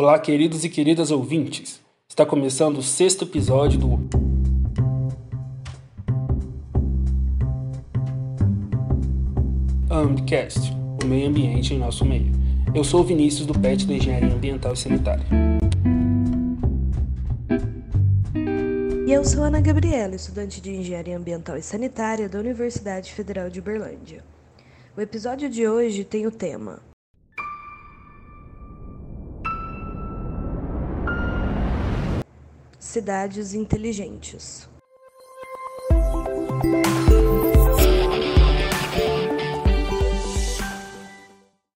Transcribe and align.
Olá, 0.00 0.16
queridos 0.16 0.64
e 0.64 0.68
queridas 0.68 1.10
ouvintes. 1.10 1.80
Está 2.08 2.24
começando 2.24 2.78
o 2.78 2.82
sexto 2.84 3.24
episódio 3.24 3.80
do 3.80 3.98
Ambcast, 9.90 10.72
o 11.02 11.04
meio 11.04 11.28
ambiente 11.28 11.74
em 11.74 11.78
nosso 11.78 12.04
meio. 12.04 12.30
Eu 12.72 12.84
sou 12.84 13.00
o 13.00 13.04
Vinícius 13.04 13.44
do 13.44 13.58
PET 13.58 13.88
da 13.88 13.94
Engenharia 13.94 14.32
Ambiental 14.32 14.72
e 14.72 14.76
Sanitária. 14.76 15.26
E 19.04 19.12
eu 19.12 19.24
sou 19.24 19.42
Ana 19.42 19.60
Gabriela, 19.60 20.14
estudante 20.14 20.60
de 20.60 20.76
Engenharia 20.76 21.18
Ambiental 21.18 21.56
e 21.56 21.62
Sanitária 21.62 22.28
da 22.28 22.38
Universidade 22.38 23.12
Federal 23.12 23.50
de 23.50 23.58
Uberlândia. 23.58 24.24
O 24.96 25.00
episódio 25.00 25.50
de 25.50 25.66
hoje 25.66 26.04
tem 26.04 26.24
o 26.24 26.30
tema 26.30 26.86
Cidades 32.88 33.52
inteligentes. 33.52 34.66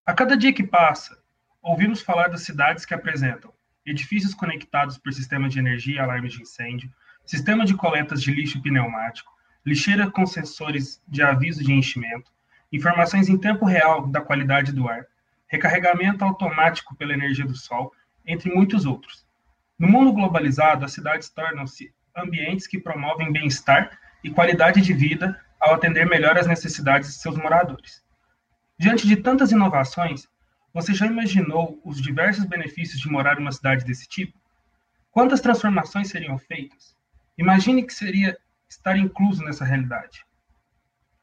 A 0.06 0.14
cada 0.14 0.38
dia 0.38 0.54
que 0.54 0.62
passa, 0.62 1.18
ouvimos 1.60 2.00
falar 2.00 2.28
das 2.28 2.44
cidades 2.44 2.86
que 2.86 2.94
apresentam 2.94 3.52
edifícios 3.84 4.32
conectados 4.32 4.96
por 4.96 5.12
sistemas 5.12 5.52
de 5.52 5.58
energia 5.58 5.96
e 5.96 5.98
alarmes 5.98 6.32
de 6.32 6.40
incêndio, 6.40 6.90
sistema 7.26 7.66
de 7.66 7.76
coletas 7.76 8.22
de 8.22 8.32
lixo 8.32 8.62
pneumático, 8.62 9.30
lixeira 9.66 10.10
com 10.10 10.24
sensores 10.24 10.98
de 11.06 11.22
aviso 11.22 11.62
de 11.62 11.74
enchimento, 11.74 12.32
informações 12.72 13.28
em 13.28 13.36
tempo 13.36 13.66
real 13.66 14.06
da 14.06 14.22
qualidade 14.22 14.72
do 14.72 14.88
ar, 14.88 15.04
recarregamento 15.46 16.24
automático 16.24 16.96
pela 16.96 17.12
energia 17.12 17.44
do 17.44 17.54
sol, 17.54 17.92
entre 18.24 18.50
muitos 18.50 18.86
outros. 18.86 19.30
No 19.82 19.88
mundo 19.88 20.12
globalizado, 20.12 20.84
as 20.84 20.92
cidades 20.92 21.28
tornam-se 21.28 21.92
ambientes 22.16 22.68
que 22.68 22.78
promovem 22.78 23.32
bem-estar 23.32 23.98
e 24.22 24.30
qualidade 24.30 24.80
de 24.80 24.92
vida 24.92 25.36
ao 25.58 25.74
atender 25.74 26.06
melhor 26.06 26.38
às 26.38 26.46
necessidades 26.46 27.08
de 27.08 27.16
seus 27.16 27.36
moradores. 27.36 28.00
Diante 28.78 29.08
de 29.08 29.16
tantas 29.16 29.50
inovações, 29.50 30.28
você 30.72 30.94
já 30.94 31.04
imaginou 31.04 31.80
os 31.84 32.00
diversos 32.00 32.44
benefícios 32.44 33.00
de 33.00 33.10
morar 33.10 33.38
em 33.38 33.42
uma 33.42 33.50
cidade 33.50 33.84
desse 33.84 34.06
tipo? 34.06 34.38
Quantas 35.10 35.40
transformações 35.40 36.10
seriam 36.10 36.38
feitas? 36.38 36.96
Imagine 37.36 37.82
que 37.82 37.92
seria 37.92 38.38
estar 38.68 38.96
incluso 38.96 39.42
nessa 39.42 39.64
realidade. 39.64 40.24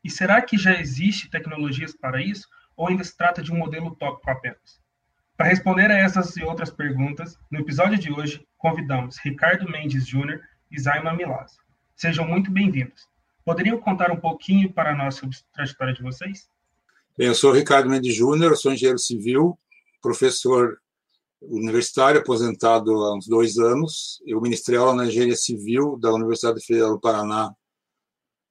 E 0.03 0.09
será 0.09 0.41
que 0.41 0.57
já 0.57 0.77
existe 0.77 1.29
tecnologias 1.29 1.95
para 1.95 2.21
isso 2.21 2.45
ou 2.75 2.89
ainda 2.89 3.05
se 3.05 3.15
trata 3.15 3.41
de 3.41 3.53
um 3.53 3.57
modelo 3.57 3.87
utópico 3.87 4.29
apenas? 4.29 4.81
Para 5.39 5.47
responder 5.47 5.89
a 5.89 5.97
essas 5.97 6.35
e 6.35 6.43
outras 6.43 6.69
perguntas, 6.69 7.39
no 7.49 7.61
episódio 7.61 7.97
de 7.97 8.11
hoje, 8.11 8.45
convidamos 8.57 9.15
Ricardo 9.23 9.71
Mendes 9.71 10.05
Júnior 10.05 10.41
e 10.69 10.77
Zaima 10.77 11.13
Milazzo. 11.13 11.59
Sejam 11.95 12.27
muito 12.27 12.51
bem-vindos. 12.51 13.07
Poderiam 13.45 13.79
contar 13.79 14.11
um 14.11 14.19
pouquinho 14.19 14.69
para 14.73 14.93
nós 14.93 15.15
sobre 15.15 15.37
a 15.37 15.55
trajetória 15.55 15.93
de 15.93 16.03
vocês? 16.03 16.49
Eu 17.17 17.33
sou 17.33 17.53
Ricardo 17.53 17.89
Mendes 17.89 18.13
Júnior, 18.13 18.57
sou 18.57 18.73
engenheiro 18.73 18.99
civil, 18.99 19.57
professor 20.01 20.77
universitário, 21.41 22.19
aposentado 22.19 22.91
há 22.91 23.15
uns 23.15 23.25
dois 23.25 23.57
anos. 23.57 24.21
Eu 24.25 24.41
ministrei 24.41 24.77
aula 24.77 24.93
na 24.93 25.05
engenharia 25.05 25.37
civil 25.37 25.97
da 25.97 26.11
Universidade 26.11 26.59
Federal 26.65 26.95
do 26.95 26.99
Paraná 26.99 27.55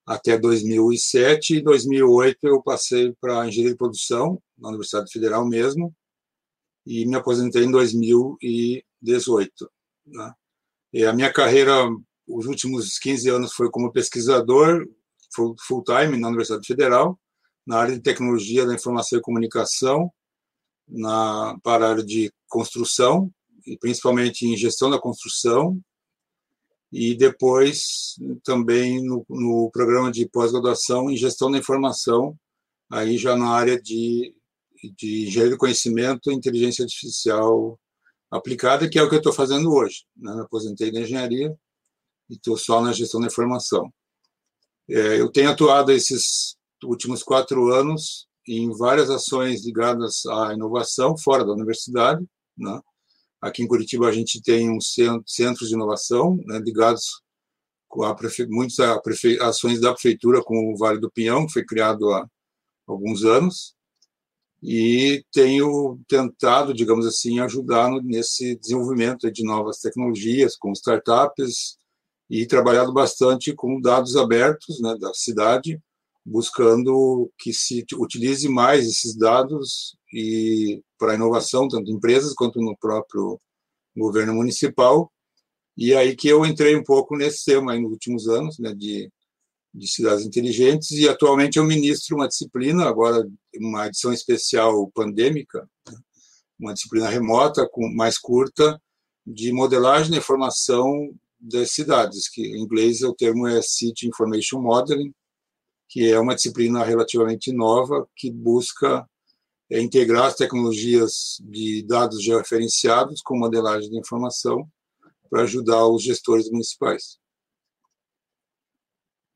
até 0.06 0.38
2007. 0.38 1.58
Em 1.58 1.62
2008, 1.62 2.38
eu 2.44 2.62
passei 2.62 3.14
para 3.20 3.46
engenharia 3.46 3.72
de 3.72 3.76
produção, 3.76 4.40
na 4.56 4.70
Universidade 4.70 5.12
Federal 5.12 5.46
mesmo, 5.46 5.94
e 6.88 7.04
me 7.04 7.16
aposentei 7.16 7.64
em 7.64 7.70
2018. 7.70 9.70
Né? 10.06 10.32
E 10.90 11.04
a 11.04 11.12
minha 11.12 11.30
carreira, 11.30 11.86
os 12.26 12.46
últimos 12.46 12.98
15 12.98 13.28
anos, 13.28 13.52
foi 13.52 13.70
como 13.70 13.92
pesquisador 13.92 14.88
full-time 15.66 16.16
na 16.16 16.28
Universidade 16.28 16.66
Federal, 16.66 17.20
na 17.66 17.76
área 17.76 17.94
de 17.94 18.00
tecnologia 18.00 18.64
da 18.64 18.74
informação 18.74 19.18
e 19.18 19.22
comunicação, 19.22 20.10
na, 20.88 21.58
para 21.62 21.86
a 21.86 21.90
área 21.90 22.02
de 22.02 22.32
construção, 22.48 23.30
e 23.66 23.76
principalmente 23.76 24.46
em 24.46 24.56
gestão 24.56 24.88
da 24.88 24.98
construção, 24.98 25.78
e 26.90 27.14
depois 27.14 28.14
também 28.42 29.04
no, 29.04 29.26
no 29.28 29.70
programa 29.70 30.10
de 30.10 30.26
pós-graduação 30.26 31.10
em 31.10 31.18
gestão 31.18 31.50
da 31.50 31.58
informação, 31.58 32.34
aí 32.90 33.18
já 33.18 33.36
na 33.36 33.50
área 33.50 33.78
de, 33.78 34.34
de 34.96 35.26
engenharia 35.26 35.52
do 35.52 35.58
conhecimento 35.58 36.30
e 36.30 36.34
inteligência 36.34 36.84
artificial 36.84 37.78
aplicada, 38.30 38.88
que 38.88 38.98
é 38.98 39.02
o 39.02 39.08
que 39.08 39.14
eu 39.14 39.18
estou 39.18 39.32
fazendo 39.32 39.72
hoje. 39.72 40.04
Né? 40.16 40.34
Me 40.34 40.42
aposentei 40.42 40.92
da 40.92 41.00
engenharia 41.00 41.54
e 42.28 42.34
estou 42.34 42.56
só 42.56 42.80
na 42.80 42.92
gestão 42.92 43.20
da 43.20 43.26
informação. 43.26 43.92
É, 44.88 45.20
eu 45.20 45.30
tenho 45.30 45.50
atuado 45.50 45.92
esses 45.92 46.56
últimos 46.84 47.22
quatro 47.22 47.72
anos 47.72 48.26
em 48.46 48.70
várias 48.76 49.10
ações 49.10 49.64
ligadas 49.64 50.24
à 50.26 50.54
inovação 50.54 51.16
fora 51.16 51.44
da 51.44 51.52
universidade. 51.52 52.24
Né? 52.56 52.80
Aqui 53.40 53.62
em 53.62 53.68
Curitiba 53.68 54.08
a 54.08 54.12
gente 54.12 54.40
tem 54.42 54.70
um 54.70 54.78
centro 54.80 55.66
de 55.66 55.74
inovação 55.74 56.36
né, 56.46 56.58
ligados 56.58 57.22
com 57.86 58.04
a 58.04 58.14
prefe... 58.14 58.46
muitas 58.46 58.78
ações 59.40 59.80
da 59.80 59.92
prefeitura 59.92 60.42
com 60.42 60.72
o 60.72 60.76
Vale 60.76 61.00
do 61.00 61.10
Pinhão, 61.10 61.46
que 61.46 61.52
foi 61.54 61.64
criado 61.64 62.10
há 62.10 62.26
alguns 62.86 63.24
anos, 63.24 63.74
e 64.62 65.24
tenho 65.32 65.98
tentado, 66.08 66.74
digamos 66.74 67.06
assim, 67.06 67.38
ajudar 67.40 67.90
nesse 68.02 68.56
desenvolvimento 68.56 69.30
de 69.30 69.44
novas 69.44 69.78
tecnologias, 69.78 70.56
com 70.56 70.72
startups, 70.72 71.78
e 72.30 72.46
trabalhado 72.46 72.92
bastante 72.92 73.54
com 73.54 73.80
dados 73.80 74.16
abertos 74.16 74.80
né, 74.80 74.94
da 75.00 75.14
cidade, 75.14 75.80
buscando 76.24 77.30
que 77.38 77.54
se 77.54 77.84
utilize 77.94 78.48
mais 78.48 78.86
esses 78.86 79.16
dados 79.16 79.96
e 80.12 80.82
para 80.98 81.14
inovação, 81.14 81.68
tanto 81.68 81.90
em 81.90 81.94
empresas 81.94 82.34
quanto 82.34 82.60
no 82.60 82.76
próprio 82.76 83.40
governo 83.96 84.34
municipal. 84.34 85.10
E 85.76 85.94
aí 85.94 86.14
que 86.14 86.28
eu 86.28 86.44
entrei 86.44 86.76
um 86.76 86.82
pouco 86.82 87.16
nesse 87.16 87.44
tema 87.44 87.78
nos 87.78 87.92
últimos 87.92 88.28
anos, 88.28 88.58
né, 88.58 88.74
de, 88.74 89.10
de 89.74 89.86
cidades 89.86 90.24
inteligentes, 90.24 90.90
e 90.92 91.08
atualmente 91.08 91.58
eu 91.58 91.64
ministro 91.64 92.16
uma 92.16 92.28
disciplina, 92.28 92.84
agora 92.84 93.28
uma 93.56 93.86
edição 93.86 94.12
especial 94.12 94.90
pandêmica, 94.94 95.68
uma 96.58 96.74
disciplina 96.74 97.08
remota, 97.08 97.68
com 97.70 97.88
mais 97.94 98.18
curta, 98.18 98.80
de 99.26 99.52
modelagem 99.52 100.10
da 100.10 100.16
informação 100.16 101.14
das 101.38 101.70
cidades, 101.70 102.28
que 102.28 102.42
em 102.42 102.62
inglês 102.62 103.02
o 103.02 103.14
termo 103.14 103.46
é 103.46 103.60
City 103.62 104.08
Information 104.08 104.60
Modeling, 104.60 105.12
que 105.88 106.10
é 106.10 106.18
uma 106.18 106.34
disciplina 106.34 106.84
relativamente 106.84 107.52
nova 107.52 108.06
que 108.16 108.30
busca 108.30 109.08
é, 109.70 109.80
integrar 109.80 110.26
as 110.26 110.34
tecnologias 110.34 111.36
de 111.40 111.82
dados 111.86 112.22
georreferenciados 112.22 113.20
com 113.22 113.38
modelagem 113.38 113.90
de 113.90 113.98
informação 113.98 114.68
para 115.30 115.42
ajudar 115.42 115.86
os 115.86 116.02
gestores 116.02 116.50
municipais. 116.50 117.17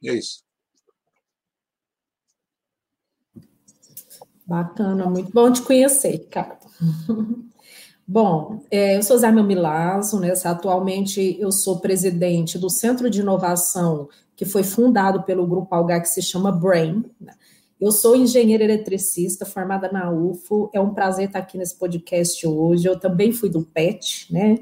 E 0.03 0.11
é 0.11 0.15
isso. 0.15 0.43
Bacana, 4.45 5.07
muito 5.07 5.31
bom 5.33 5.51
te 5.53 5.63
conhecer, 5.63 6.11
Ricardo. 6.11 6.67
Bom, 8.07 8.61
é, 8.71 8.97
eu 8.97 9.03
sou 9.03 9.17
Zé 9.17 9.31
Milazzo, 9.31 10.19
né? 10.19 10.35
Atualmente 10.45 11.39
eu 11.41 11.53
sou 11.53 11.79
presidente 11.79 12.59
do 12.59 12.69
Centro 12.69 13.09
de 13.09 13.21
Inovação 13.21 14.09
que 14.37 14.45
foi 14.45 14.65
fundado 14.65 15.23
pelo 15.23 15.47
Grupo 15.47 15.75
Algar, 15.75 16.03
que 16.03 16.09
se 16.09 16.21
chama 16.21 16.51
BRAIN. 16.51 17.05
Né? 17.21 17.33
Eu 17.81 17.93
sou 17.93 18.17
engenheira 18.17 18.65
eletricista, 18.65 19.47
formada 19.47 19.91
na 19.91 20.11
UFO. 20.11 20.69
É 20.73 20.81
um 20.81 20.93
prazer 20.93 21.27
estar 21.27 21.39
aqui 21.39 21.57
nesse 21.57 21.79
podcast 21.79 22.45
hoje. 22.47 22.89
Eu 22.89 22.99
também 22.99 23.33
fui 23.33 23.49
do 23.49 23.63
PET, 23.63 24.33
né? 24.33 24.59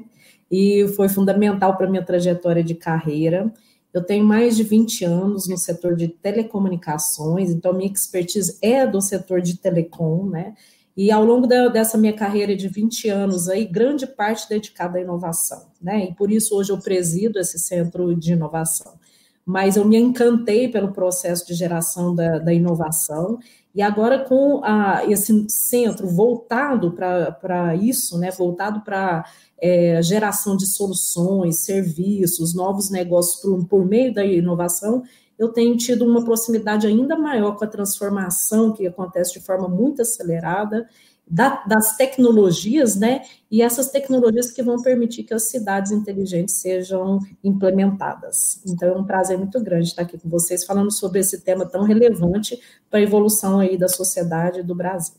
E 0.51 0.87
foi 0.95 1.09
fundamental 1.09 1.77
para 1.77 1.89
minha 1.89 2.05
trajetória 2.05 2.63
de 2.63 2.75
carreira. 2.75 3.51
Eu 3.93 4.03
tenho 4.03 4.23
mais 4.23 4.55
de 4.55 4.63
20 4.63 5.03
anos 5.05 5.47
no 5.47 5.57
setor 5.57 5.95
de 5.95 6.07
telecomunicações, 6.07 7.49
então 7.49 7.73
minha 7.73 7.91
expertise 7.91 8.57
é 8.61 8.87
do 8.87 9.01
setor 9.01 9.41
de 9.41 9.57
telecom, 9.57 10.25
né? 10.25 10.53
E 10.95 11.11
ao 11.11 11.23
longo 11.23 11.47
da, 11.47 11.67
dessa 11.67 11.97
minha 11.97 12.13
carreira 12.13 12.55
de 12.55 12.67
20 12.67 13.09
anos 13.09 13.49
aí, 13.49 13.65
grande 13.65 14.05
parte 14.05 14.47
dedicada 14.47 14.97
à 14.97 15.01
inovação, 15.01 15.67
né? 15.81 16.05
E 16.05 16.13
por 16.13 16.31
isso 16.31 16.55
hoje 16.55 16.71
eu 16.71 16.77
presido 16.79 17.39
esse 17.39 17.59
centro 17.59 18.15
de 18.15 18.33
inovação 18.33 18.99
mas 19.45 19.75
eu 19.75 19.85
me 19.85 19.97
encantei 19.97 20.69
pelo 20.69 20.91
processo 20.91 21.45
de 21.45 21.53
geração 21.53 22.13
da, 22.13 22.39
da 22.39 22.53
inovação. 22.53 23.39
E 23.73 23.81
agora, 23.81 24.19
com 24.19 24.61
a, 24.63 25.05
esse 25.07 25.45
centro 25.49 26.07
voltado 26.07 26.91
para 26.91 27.75
isso, 27.75 28.17
né, 28.17 28.29
voltado 28.31 28.81
para 28.81 29.25
é, 29.57 30.01
geração 30.01 30.57
de 30.57 30.65
soluções, 30.65 31.59
serviços, 31.59 32.53
novos 32.53 32.89
negócios 32.89 33.41
por, 33.41 33.65
por 33.65 33.85
meio 33.85 34.13
da 34.13 34.25
inovação, 34.25 35.03
eu 35.39 35.49
tenho 35.49 35.75
tido 35.75 36.05
uma 36.05 36.23
proximidade 36.23 36.85
ainda 36.85 37.17
maior 37.17 37.55
com 37.55 37.63
a 37.63 37.67
transformação 37.67 38.73
que 38.73 38.85
acontece 38.85 39.33
de 39.33 39.39
forma 39.39 39.67
muito 39.67 40.01
acelerada 40.01 40.87
da, 41.31 41.63
das 41.65 41.95
tecnologias, 41.95 42.97
né? 42.97 43.21
E 43.49 43.61
essas 43.61 43.89
tecnologias 43.89 44.51
que 44.51 44.61
vão 44.61 44.81
permitir 44.81 45.23
que 45.23 45.33
as 45.33 45.43
cidades 45.43 45.91
inteligentes 45.91 46.55
sejam 46.55 47.19
implementadas. 47.41 48.61
Então, 48.67 48.89
é 48.89 48.97
um 48.97 49.05
prazer 49.05 49.37
muito 49.37 49.61
grande 49.63 49.87
estar 49.87 50.01
aqui 50.01 50.17
com 50.17 50.27
vocês 50.27 50.65
falando 50.65 50.91
sobre 50.91 51.19
esse 51.19 51.39
tema 51.39 51.65
tão 51.65 51.83
relevante 51.83 52.59
para 52.89 52.99
a 52.99 53.03
evolução 53.03 53.59
aí 53.59 53.77
da 53.77 53.87
sociedade 53.87 54.61
do 54.61 54.75
Brasil. 54.75 55.15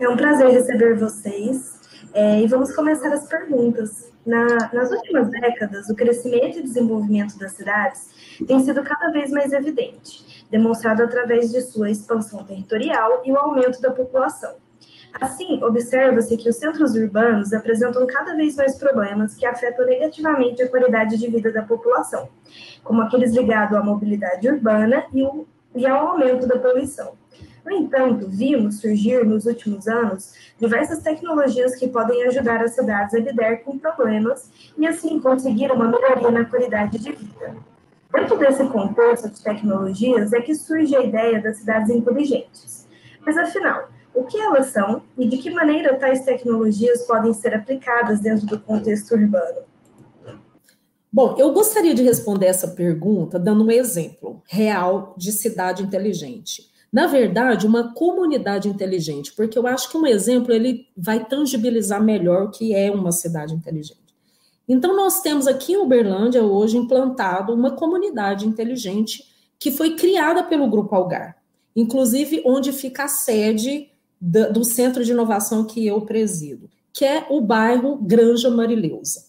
É 0.00 0.08
um 0.08 0.16
prazer 0.16 0.50
receber 0.50 0.98
vocês. 0.98 1.78
É, 2.12 2.40
e 2.40 2.46
vamos 2.48 2.74
começar 2.74 3.12
as 3.12 3.28
perguntas. 3.28 4.08
Na, 4.26 4.70
nas 4.74 4.90
últimas 4.90 5.30
décadas, 5.30 5.88
o 5.88 5.94
crescimento 5.94 6.58
e 6.58 6.62
desenvolvimento 6.62 7.38
das 7.38 7.52
cidades 7.52 8.08
tem 8.46 8.60
sido 8.60 8.82
cada 8.82 9.10
vez 9.10 9.30
mais 9.30 9.52
evidente, 9.54 10.22
demonstrado 10.50 11.02
através 11.02 11.50
de 11.50 11.60
sua 11.60 11.90
expansão 11.90 12.44
territorial 12.44 13.22
e 13.24 13.32
o 13.32 13.38
aumento 13.38 13.80
da 13.80 13.90
população. 13.90 14.56
Assim, 15.20 15.62
observa-se 15.64 16.36
que 16.36 16.48
os 16.48 16.56
centros 16.56 16.94
urbanos 16.94 17.52
apresentam 17.52 18.06
cada 18.06 18.36
vez 18.36 18.56
mais 18.56 18.76
problemas 18.76 19.34
que 19.34 19.46
afetam 19.46 19.86
negativamente 19.86 20.62
a 20.62 20.68
qualidade 20.68 21.16
de 21.16 21.28
vida 21.28 21.50
da 21.50 21.62
população, 21.62 22.28
como 22.84 23.02
aqueles 23.02 23.34
ligados 23.34 23.76
à 23.76 23.82
mobilidade 23.82 24.48
urbana 24.48 25.04
e, 25.12 25.24
o, 25.24 25.46
e 25.74 25.86
ao 25.86 26.08
aumento 26.08 26.46
da 26.46 26.58
poluição. 26.58 27.14
No 27.64 27.72
entanto, 27.72 28.28
vimos 28.28 28.80
surgir 28.80 29.26
nos 29.26 29.44
últimos 29.44 29.88
anos 29.88 30.32
diversas 30.58 31.02
tecnologias 31.02 31.74
que 31.76 31.88
podem 31.88 32.22
ajudar 32.24 32.62
as 32.62 32.74
cidades 32.74 33.14
a 33.14 33.18
lidar 33.18 33.58
com 33.58 33.78
problemas 33.78 34.50
e 34.76 34.86
assim 34.86 35.20
conseguir 35.20 35.70
uma 35.70 35.88
melhoria 35.88 36.30
na 36.30 36.44
qualidade 36.44 36.98
de 36.98 37.12
vida. 37.12 37.56
Dentro 38.12 38.38
desse 38.38 38.66
contexto 38.68 39.28
de 39.30 39.42
tecnologias 39.42 40.32
é 40.32 40.40
que 40.40 40.54
surge 40.54 40.96
a 40.96 41.02
ideia 41.02 41.40
das 41.40 41.58
cidades 41.58 41.90
inteligentes. 41.90 42.86
Mas 43.24 43.36
afinal, 43.36 43.88
o 44.14 44.24
que 44.24 44.38
elas 44.38 44.66
são 44.66 45.02
e 45.16 45.28
de 45.28 45.36
que 45.38 45.50
maneira 45.50 45.96
tais 45.96 46.24
tecnologias 46.24 47.02
podem 47.06 47.32
ser 47.34 47.54
aplicadas 47.54 48.20
dentro 48.20 48.46
do 48.46 48.58
contexto 48.58 49.12
urbano? 49.12 49.62
Bom, 51.12 51.36
eu 51.38 51.52
gostaria 51.52 51.94
de 51.94 52.02
responder 52.02 52.46
essa 52.46 52.68
pergunta 52.68 53.38
dando 53.38 53.64
um 53.64 53.70
exemplo 53.70 54.42
real 54.46 55.14
de 55.16 55.32
cidade 55.32 55.82
inteligente 55.82 56.68
na 56.92 57.06
verdade, 57.06 57.66
uma 57.66 57.92
comunidade 57.92 58.68
inteligente, 58.68 59.32
porque 59.34 59.58
eu 59.58 59.66
acho 59.66 59.90
que 59.90 59.96
um 59.96 60.06
exemplo 60.06 60.52
ele 60.52 60.86
vai 60.96 61.24
tangibilizar 61.24 62.02
melhor 62.02 62.44
o 62.44 62.50
que 62.50 62.74
é 62.74 62.90
uma 62.90 63.12
cidade 63.12 63.54
inteligente. 63.54 64.07
Então, 64.68 64.94
nós 64.94 65.22
temos 65.22 65.46
aqui 65.46 65.72
em 65.72 65.78
Uberlândia 65.78 66.44
hoje 66.44 66.76
implantado 66.76 67.54
uma 67.54 67.70
comunidade 67.70 68.46
inteligente 68.46 69.24
que 69.58 69.72
foi 69.72 69.96
criada 69.96 70.42
pelo 70.42 70.68
Grupo 70.68 70.94
Algar, 70.94 71.36
inclusive 71.74 72.42
onde 72.44 72.72
fica 72.72 73.04
a 73.04 73.08
sede 73.08 73.90
do 74.20 74.64
Centro 74.64 75.04
de 75.04 75.12
Inovação 75.12 75.64
que 75.64 75.86
eu 75.86 76.02
presido, 76.02 76.68
que 76.92 77.04
é 77.04 77.26
o 77.30 77.40
bairro 77.40 77.96
Granja 77.96 78.50
Marileusa. 78.50 79.24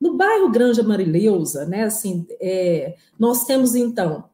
No 0.00 0.16
bairro 0.16 0.50
Granja 0.50 0.82
Marileusa, 0.82 1.64
né, 1.64 1.84
assim, 1.84 2.26
é, 2.40 2.94
nós 3.18 3.44
temos 3.44 3.74
então 3.74 4.24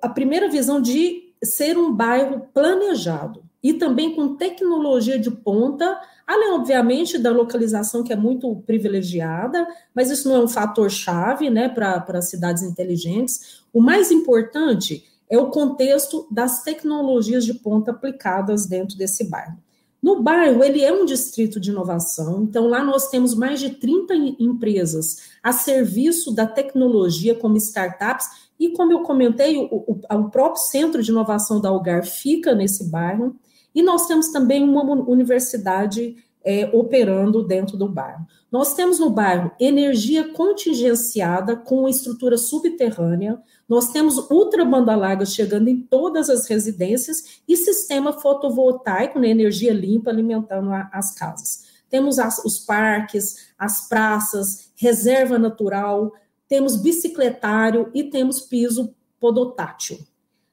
a 0.00 0.08
primeira 0.08 0.48
visão 0.48 0.80
de 0.80 1.32
ser 1.42 1.76
um 1.76 1.92
bairro 1.92 2.48
planejado 2.54 3.42
e 3.62 3.74
também 3.74 4.14
com 4.14 4.36
tecnologia 4.36 5.18
de 5.18 5.30
ponta, 5.30 6.00
além, 6.26 6.52
obviamente, 6.52 7.18
da 7.18 7.30
localização 7.30 8.04
que 8.04 8.12
é 8.12 8.16
muito 8.16 8.54
privilegiada, 8.66 9.66
mas 9.94 10.10
isso 10.10 10.28
não 10.28 10.36
é 10.36 10.40
um 10.40 10.48
fator 10.48 10.90
chave 10.90 11.50
né, 11.50 11.68
para 11.68 12.22
cidades 12.22 12.62
inteligentes. 12.62 13.62
O 13.72 13.80
mais 13.80 14.10
importante 14.10 15.04
é 15.28 15.38
o 15.38 15.50
contexto 15.50 16.26
das 16.30 16.62
tecnologias 16.62 17.44
de 17.44 17.54
ponta 17.54 17.90
aplicadas 17.90 18.66
dentro 18.66 18.96
desse 18.96 19.24
bairro. 19.24 19.58
No 20.00 20.22
bairro, 20.22 20.62
ele 20.62 20.82
é 20.82 20.92
um 20.92 21.04
distrito 21.04 21.58
de 21.58 21.70
inovação, 21.70 22.44
então 22.44 22.68
lá 22.68 22.84
nós 22.84 23.08
temos 23.08 23.34
mais 23.34 23.58
de 23.58 23.70
30 23.70 24.14
empresas 24.38 25.28
a 25.42 25.52
serviço 25.52 26.32
da 26.32 26.46
tecnologia, 26.46 27.34
como 27.34 27.56
startups, 27.56 28.48
e 28.60 28.70
como 28.70 28.92
eu 28.92 29.00
comentei, 29.02 29.56
o, 29.56 29.66
o, 29.66 30.00
o 30.08 30.30
próprio 30.30 30.62
Centro 30.62 31.02
de 31.02 31.10
Inovação 31.10 31.60
da 31.60 31.68
Algar 31.68 32.04
fica 32.04 32.54
nesse 32.54 32.84
bairro, 32.84 33.36
e 33.78 33.82
nós 33.82 34.08
temos 34.08 34.32
também 34.32 34.64
uma 34.64 34.82
universidade 35.08 36.16
é, 36.44 36.68
operando 36.72 37.44
dentro 37.44 37.76
do 37.76 37.88
bairro. 37.88 38.26
Nós 38.50 38.74
temos 38.74 38.98
no 38.98 39.08
bairro 39.08 39.52
energia 39.60 40.32
contingenciada 40.32 41.54
com 41.54 41.88
estrutura 41.88 42.36
subterrânea, 42.36 43.40
nós 43.68 43.92
temos 43.92 44.16
ultra 44.32 44.64
banda 44.64 44.96
larga 44.96 45.24
chegando 45.24 45.68
em 45.68 45.80
todas 45.80 46.28
as 46.28 46.48
residências 46.48 47.40
e 47.46 47.56
sistema 47.56 48.12
fotovoltaico, 48.12 49.20
né, 49.20 49.28
energia 49.28 49.72
limpa 49.72 50.10
alimentando 50.10 50.72
a, 50.72 50.90
as 50.92 51.14
casas. 51.14 51.68
Temos 51.88 52.18
as, 52.18 52.44
os 52.44 52.58
parques, 52.58 53.52
as 53.56 53.88
praças, 53.88 54.72
reserva 54.74 55.38
natural, 55.38 56.12
temos 56.48 56.74
bicicletário 56.74 57.92
e 57.94 58.02
temos 58.02 58.40
piso 58.40 58.92
podotátil. 59.20 60.00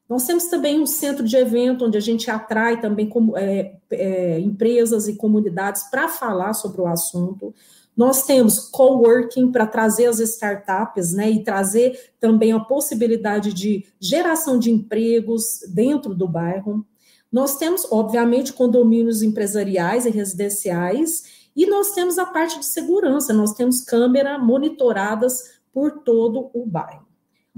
Nós 0.07 0.25
temos 0.25 0.45
também 0.45 0.79
um 0.79 0.85
centro 0.85 1.23
de 1.23 1.35
evento, 1.35 1.85
onde 1.85 1.97
a 1.97 2.01
gente 2.01 2.29
atrai 2.29 2.79
também 2.79 3.09
como, 3.09 3.35
é, 3.37 3.75
é, 3.91 4.39
empresas 4.39 5.07
e 5.07 5.15
comunidades 5.15 5.83
para 5.89 6.07
falar 6.07 6.53
sobre 6.53 6.81
o 6.81 6.87
assunto. 6.87 7.53
Nós 7.97 8.23
temos 8.23 8.59
coworking 8.59 9.51
para 9.51 9.65
trazer 9.65 10.05
as 10.05 10.19
startups, 10.19 11.13
né, 11.13 11.31
e 11.31 11.43
trazer 11.43 12.13
também 12.19 12.51
a 12.51 12.59
possibilidade 12.59 13.53
de 13.53 13.85
geração 13.99 14.59
de 14.59 14.69
empregos 14.69 15.61
dentro 15.69 16.13
do 16.13 16.27
bairro. 16.27 16.85
Nós 17.31 17.57
temos, 17.57 17.87
obviamente, 17.89 18.53
condomínios 18.53 19.23
empresariais 19.23 20.05
e 20.05 20.09
residenciais, 20.09 21.45
e 21.55 21.65
nós 21.65 21.91
temos 21.91 22.19
a 22.19 22.25
parte 22.25 22.59
de 22.59 22.65
segurança, 22.65 23.33
nós 23.33 23.53
temos 23.53 23.81
câmeras 23.81 24.43
monitoradas 24.43 25.55
por 25.73 26.03
todo 26.03 26.49
o 26.53 26.65
bairro. 26.65 27.04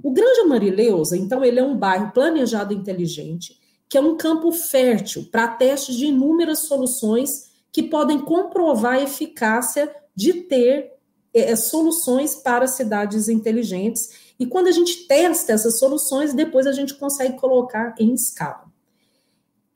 O 0.02 0.12
Granja 0.12 0.46
Marileusa, 0.46 1.18
então, 1.18 1.44
ele 1.44 1.60
é 1.60 1.64
um 1.64 1.76
bairro 1.76 2.12
planejado 2.12 2.74
inteligente, 2.74 3.60
que 3.90 3.98
é 3.98 4.02
um 4.02 4.16
campo 4.16 4.52
fértil 4.52 5.28
para 5.32 5.48
testes 5.48 5.96
de 5.96 6.08
inúmeras 6.08 6.60
soluções 6.60 7.48
que 7.72 7.84
podem 7.84 8.20
comprovar 8.20 8.94
a 8.96 9.04
eficácia 9.04 9.94
de 10.16 10.34
ter 10.34 10.94
é, 11.34 11.56
soluções 11.56 12.36
para 12.36 12.68
cidades 12.68 13.30
inteligentes. 13.30 14.10
E 14.40 14.46
quando 14.46 14.68
a 14.68 14.72
gente 14.72 15.08
testa 15.08 15.54
essas 15.54 15.78
soluções, 15.80 16.34
depois 16.34 16.68
a 16.68 16.72
gente 16.72 16.96
consegue 16.96 17.38
colocar 17.38 17.96
em 18.00 18.14
escala. 18.14 18.68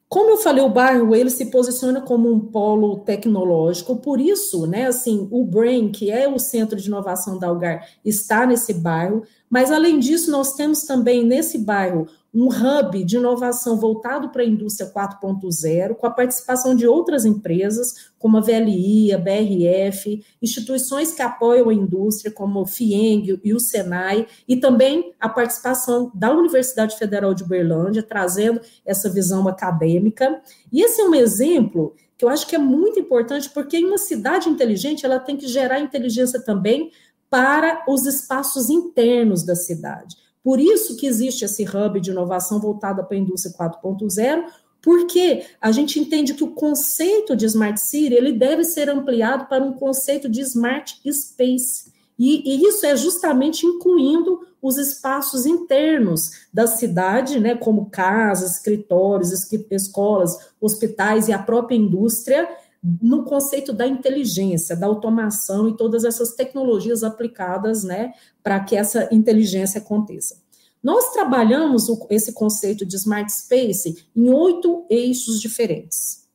Como 0.10 0.30
eu 0.32 0.38
falei, 0.38 0.62
o 0.62 0.68
bairro 0.68 1.16
ele 1.16 1.30
se 1.30 1.46
posiciona 1.46 2.02
como 2.02 2.30
um 2.30 2.38
polo 2.38 3.00
tecnológico, 3.00 3.96
por 3.96 4.20
isso, 4.20 4.68
né, 4.68 4.88
assim, 4.88 5.26
o 5.32 5.46
Brain, 5.46 5.90
que 5.90 6.12
é 6.12 6.28
o 6.28 6.38
centro 6.38 6.76
de 6.76 6.88
inovação 6.88 7.40
da 7.40 7.48
Algar, 7.48 7.88
está 8.04 8.46
nesse 8.46 8.74
bairro, 8.74 9.24
mas 9.52 9.70
além 9.70 10.00
disso, 10.00 10.32
nós 10.32 10.54
temos 10.54 10.84
também 10.84 11.26
nesse 11.26 11.58
bairro 11.58 12.08
um 12.34 12.48
hub 12.48 13.04
de 13.04 13.18
inovação 13.18 13.76
voltado 13.76 14.30
para 14.30 14.44
a 14.44 14.46
indústria 14.46 14.90
4.0, 14.90 15.96
com 15.96 16.08
a 16.08 16.12
participação 16.12 16.74
de 16.74 16.88
outras 16.88 17.26
empresas, 17.26 18.12
como 18.18 18.38
a 18.38 18.40
VLI, 18.40 19.12
a 19.12 19.18
BRF, 19.18 20.24
instituições 20.42 21.12
que 21.12 21.22
apoiam 21.22 21.68
a 21.68 21.74
indústria, 21.74 22.32
como 22.32 22.62
o 22.62 22.66
FIENG 22.66 23.42
e 23.44 23.54
o 23.54 23.60
SENAI, 23.60 24.26
e 24.48 24.56
também 24.56 25.14
a 25.20 25.28
participação 25.28 26.10
da 26.16 26.32
Universidade 26.32 26.98
Federal 26.98 27.34
de 27.34 27.44
Uberlândia, 27.44 28.02
trazendo 28.02 28.62
essa 28.86 29.10
visão 29.10 29.46
acadêmica. 29.50 30.42
E 30.72 30.82
esse 30.82 31.02
é 31.02 31.04
um 31.04 31.14
exemplo 31.14 31.94
que 32.18 32.24
eu 32.24 32.30
acho 32.30 32.48
que 32.48 32.56
é 32.56 32.60
muito 32.60 33.00
importante, 33.00 33.50
porque 33.50 33.78
em 33.78 33.86
uma 33.86 33.98
cidade 33.98 34.48
inteligente, 34.48 35.06
ela 35.06 35.20
tem 35.20 35.36
que 35.36 35.48
gerar 35.48 35.80
inteligência 35.80 36.40
também 36.40 36.92
para 37.32 37.86
os 37.88 38.06
espaços 38.06 38.70
internos 38.70 39.44
da 39.44 39.56
cidade. 39.56 40.18
Por 40.44 40.60
isso 40.60 40.98
que 40.98 41.08
existe 41.08 41.46
esse 41.46 41.64
hub 41.64 42.02
de 42.02 42.12
inovação 42.12 42.60
voltado 42.60 43.06
para 43.06 43.16
a 43.16 43.20
indústria 43.20 43.56
4.0, 43.58 44.44
porque 44.82 45.46
a 45.62 45.72
gente 45.72 45.98
entende 45.98 46.34
que 46.34 46.44
o 46.44 46.52
conceito 46.52 47.36
de 47.36 47.46
Smart 47.46 47.80
City 47.80 48.14
ele 48.14 48.34
deve 48.34 48.66
ser 48.66 48.90
ampliado 48.90 49.46
para 49.46 49.64
um 49.64 49.74
conceito 49.74 50.28
de 50.28 50.42
Smart 50.42 51.00
Space. 51.10 51.92
E, 52.20 52.44
e 52.46 52.68
isso 52.68 52.86
é 52.86 52.98
justamente 52.98 53.66
incluindo 53.66 54.46
os 54.62 54.78
espaços 54.78 55.46
internos 55.46 56.32
da 56.54 56.68
cidade, 56.68 57.40
né, 57.40 57.56
como 57.56 57.90
casas, 57.90 58.58
escritórios, 58.58 59.32
escolas, 59.72 60.38
hospitais 60.60 61.30
e 61.30 61.34
a 61.34 61.40
própria 61.40 61.76
indústria, 61.76 62.48
no 62.84 63.24
conceito 63.24 63.72
da 63.72 63.86
inteligência, 63.86 64.76
da 64.76 64.88
automação 64.88 65.70
e 65.70 65.78
todas 65.78 66.04
essas 66.04 66.34
tecnologias 66.34 67.04
aplicadas 67.04 67.84
né, 67.84 68.14
para 68.42 68.60
que 68.60 68.76
essa 68.76 69.08
inteligência 69.14 69.80
aconteça. 69.80 70.42
Nós 70.82 71.12
trabalhamos 71.12 71.86
esse 72.10 72.34
conceito 72.34 72.86
de 72.86 72.96
smart 72.96 73.32
space 73.32 74.04
em 74.16 74.30
oito 74.32 74.86
eixos 74.90 75.40
diferentes, 75.40 76.28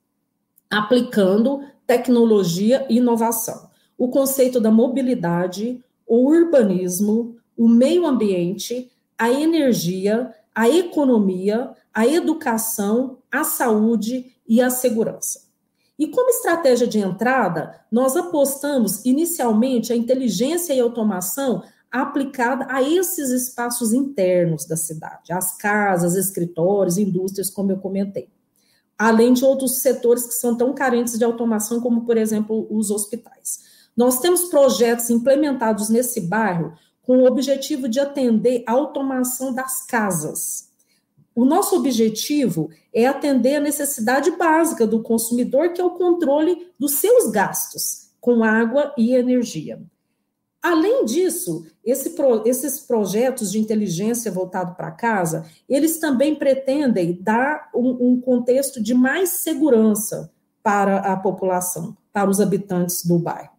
aplicando 0.70 1.64
tecnologia 1.84 2.86
e 2.88 2.98
inovação. 2.98 3.68
O 3.98 4.08
conceito 4.08 4.60
da 4.60 4.70
mobilidade, 4.70 5.82
o 6.06 6.28
urbanismo, 6.28 7.36
o 7.56 7.66
meio 7.66 8.06
ambiente, 8.06 8.90
a 9.18 9.30
energia, 9.30 10.32
a 10.54 10.68
economia, 10.68 11.72
a 11.92 12.06
educação, 12.06 13.18
a 13.32 13.42
saúde 13.42 14.32
e 14.46 14.60
a 14.60 14.70
segurança. 14.70 15.45
E 15.98 16.08
como 16.08 16.28
estratégia 16.28 16.86
de 16.86 16.98
entrada, 16.98 17.80
nós 17.90 18.16
apostamos 18.16 19.04
inicialmente 19.04 19.92
a 19.92 19.96
inteligência 19.96 20.74
e 20.74 20.80
automação 20.80 21.62
aplicada 21.90 22.66
a 22.68 22.82
esses 22.82 23.30
espaços 23.30 23.92
internos 23.92 24.66
da 24.66 24.76
cidade, 24.76 25.32
as 25.32 25.56
casas, 25.56 26.14
escritórios, 26.14 26.98
indústrias, 26.98 27.48
como 27.48 27.72
eu 27.72 27.78
comentei. 27.78 28.28
Além 28.98 29.32
de 29.32 29.44
outros 29.44 29.78
setores 29.78 30.26
que 30.26 30.34
são 30.34 30.56
tão 30.56 30.74
carentes 30.74 31.18
de 31.18 31.24
automação, 31.24 31.80
como, 31.80 32.04
por 32.04 32.16
exemplo, 32.16 32.66
os 32.70 32.90
hospitais. 32.90 33.60
Nós 33.96 34.20
temos 34.20 34.46
projetos 34.46 35.08
implementados 35.08 35.88
nesse 35.88 36.20
bairro 36.20 36.74
com 37.02 37.18
o 37.18 37.26
objetivo 37.26 37.88
de 37.88 38.00
atender 38.00 38.64
a 38.66 38.72
automação 38.72 39.54
das 39.54 39.86
casas. 39.86 40.68
O 41.36 41.44
nosso 41.44 41.76
objetivo 41.76 42.70
é 42.94 43.06
atender 43.06 43.56
a 43.56 43.60
necessidade 43.60 44.30
básica 44.30 44.86
do 44.86 45.02
consumidor, 45.02 45.74
que 45.74 45.80
é 45.82 45.84
o 45.84 45.90
controle 45.90 46.72
dos 46.78 46.92
seus 46.92 47.30
gastos 47.30 48.08
com 48.18 48.42
água 48.42 48.94
e 48.96 49.14
energia. 49.14 49.78
Além 50.62 51.04
disso, 51.04 51.66
esse 51.84 52.12
esses 52.46 52.80
projetos 52.80 53.52
de 53.52 53.58
inteligência 53.60 54.32
voltado 54.32 54.74
para 54.74 54.90
casa, 54.90 55.44
eles 55.68 55.98
também 55.98 56.34
pretendem 56.34 57.18
dar 57.20 57.68
um, 57.74 58.12
um 58.12 58.20
contexto 58.20 58.82
de 58.82 58.94
mais 58.94 59.28
segurança 59.28 60.32
para 60.62 61.00
a 61.00 61.18
população, 61.18 61.94
para 62.14 62.30
os 62.30 62.40
habitantes 62.40 63.04
do 63.04 63.18
bairro. 63.18 63.55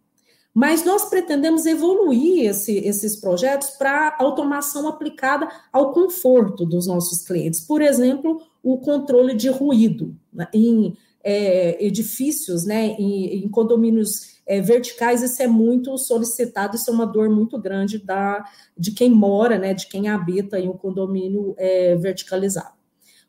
Mas 0.57 0.83
nós 0.83 1.05
pretendemos 1.05 1.67
evoluir 1.67 2.49
esse, 2.49 2.79
esses 2.79 3.15
projetos 3.15 3.69
para 3.69 4.15
automação 4.17 4.87
aplicada 4.87 5.47
ao 5.71 5.93
conforto 5.93 6.65
dos 6.65 6.87
nossos 6.87 7.21
clientes. 7.21 7.61
Por 7.61 7.79
exemplo, 7.79 8.41
o 8.63 8.79
controle 8.79 9.35
de 9.35 9.49
ruído 9.49 10.15
né, 10.33 10.47
em 10.51 10.97
é, 11.23 11.85
edifícios, 11.85 12.65
né, 12.65 12.95
em, 12.97 13.45
em 13.45 13.47
condomínios 13.49 14.39
é, 14.47 14.59
verticais, 14.59 15.21
isso 15.21 15.43
é 15.43 15.47
muito 15.47 15.95
solicitado, 15.95 16.75
isso 16.75 16.89
é 16.89 16.93
uma 16.93 17.05
dor 17.05 17.29
muito 17.29 17.61
grande 17.61 17.99
da, 17.99 18.43
de 18.75 18.93
quem 18.93 19.11
mora, 19.11 19.59
né, 19.59 19.75
de 19.75 19.85
quem 19.85 20.07
habita 20.07 20.59
em 20.59 20.67
um 20.67 20.75
condomínio 20.75 21.53
é, 21.59 21.95
verticalizado. 21.97 22.73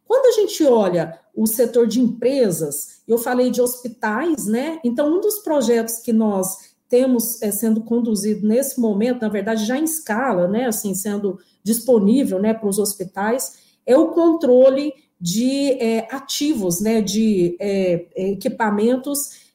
Quando 0.06 0.28
a 0.28 0.40
gente 0.40 0.64
olha 0.64 1.20
o 1.36 1.46
setor 1.46 1.86
de 1.86 2.00
empresas, 2.00 3.02
eu 3.06 3.18
falei 3.18 3.50
de 3.50 3.60
hospitais, 3.60 4.46
né? 4.46 4.80
Então, 4.82 5.14
um 5.14 5.20
dos 5.20 5.40
projetos 5.40 5.98
que 5.98 6.14
nós 6.14 6.77
temos 6.88 7.40
é, 7.42 7.50
sendo 7.50 7.82
conduzido 7.82 8.46
nesse 8.46 8.80
momento, 8.80 9.20
na 9.20 9.28
verdade, 9.28 9.66
já 9.66 9.78
em 9.78 9.84
escala, 9.84 10.48
né? 10.48 10.66
Assim, 10.66 10.94
sendo 10.94 11.38
disponível 11.62 12.38
né, 12.38 12.54
para 12.54 12.68
os 12.68 12.78
hospitais, 12.78 13.58
é 13.86 13.96
o 13.96 14.08
controle 14.08 14.92
de 15.20 15.72
é, 15.72 16.08
ativos, 16.10 16.80
né? 16.80 17.00
De 17.00 17.56
é, 17.60 18.06
equipamentos 18.32 19.48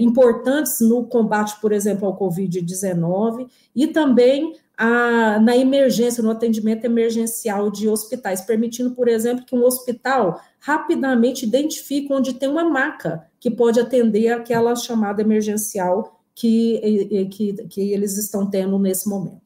importantes 0.00 0.80
no 0.80 1.04
combate, 1.04 1.60
por 1.60 1.72
exemplo, 1.72 2.06
ao 2.06 2.16
Covid-19 2.16 3.48
e 3.74 3.88
também 3.88 4.54
a, 4.78 5.40
na 5.40 5.56
emergência, 5.56 6.22
no 6.22 6.30
atendimento 6.30 6.84
emergencial 6.84 7.70
de 7.70 7.88
hospitais, 7.88 8.40
permitindo, 8.40 8.92
por 8.92 9.08
exemplo, 9.08 9.44
que 9.44 9.54
um 9.54 9.64
hospital 9.64 10.40
rapidamente 10.60 11.44
identifique 11.44 12.12
onde 12.12 12.34
tem 12.34 12.48
uma 12.48 12.64
maca 12.64 13.26
que 13.40 13.50
pode 13.50 13.80
atender 13.80 14.28
aquela 14.28 14.76
chamada 14.76 15.20
emergencial 15.20 16.21
que, 16.42 17.28
que, 17.30 17.52
que 17.68 17.92
eles 17.92 18.18
estão 18.18 18.50
tendo 18.50 18.76
nesse 18.76 19.08
momento. 19.08 19.40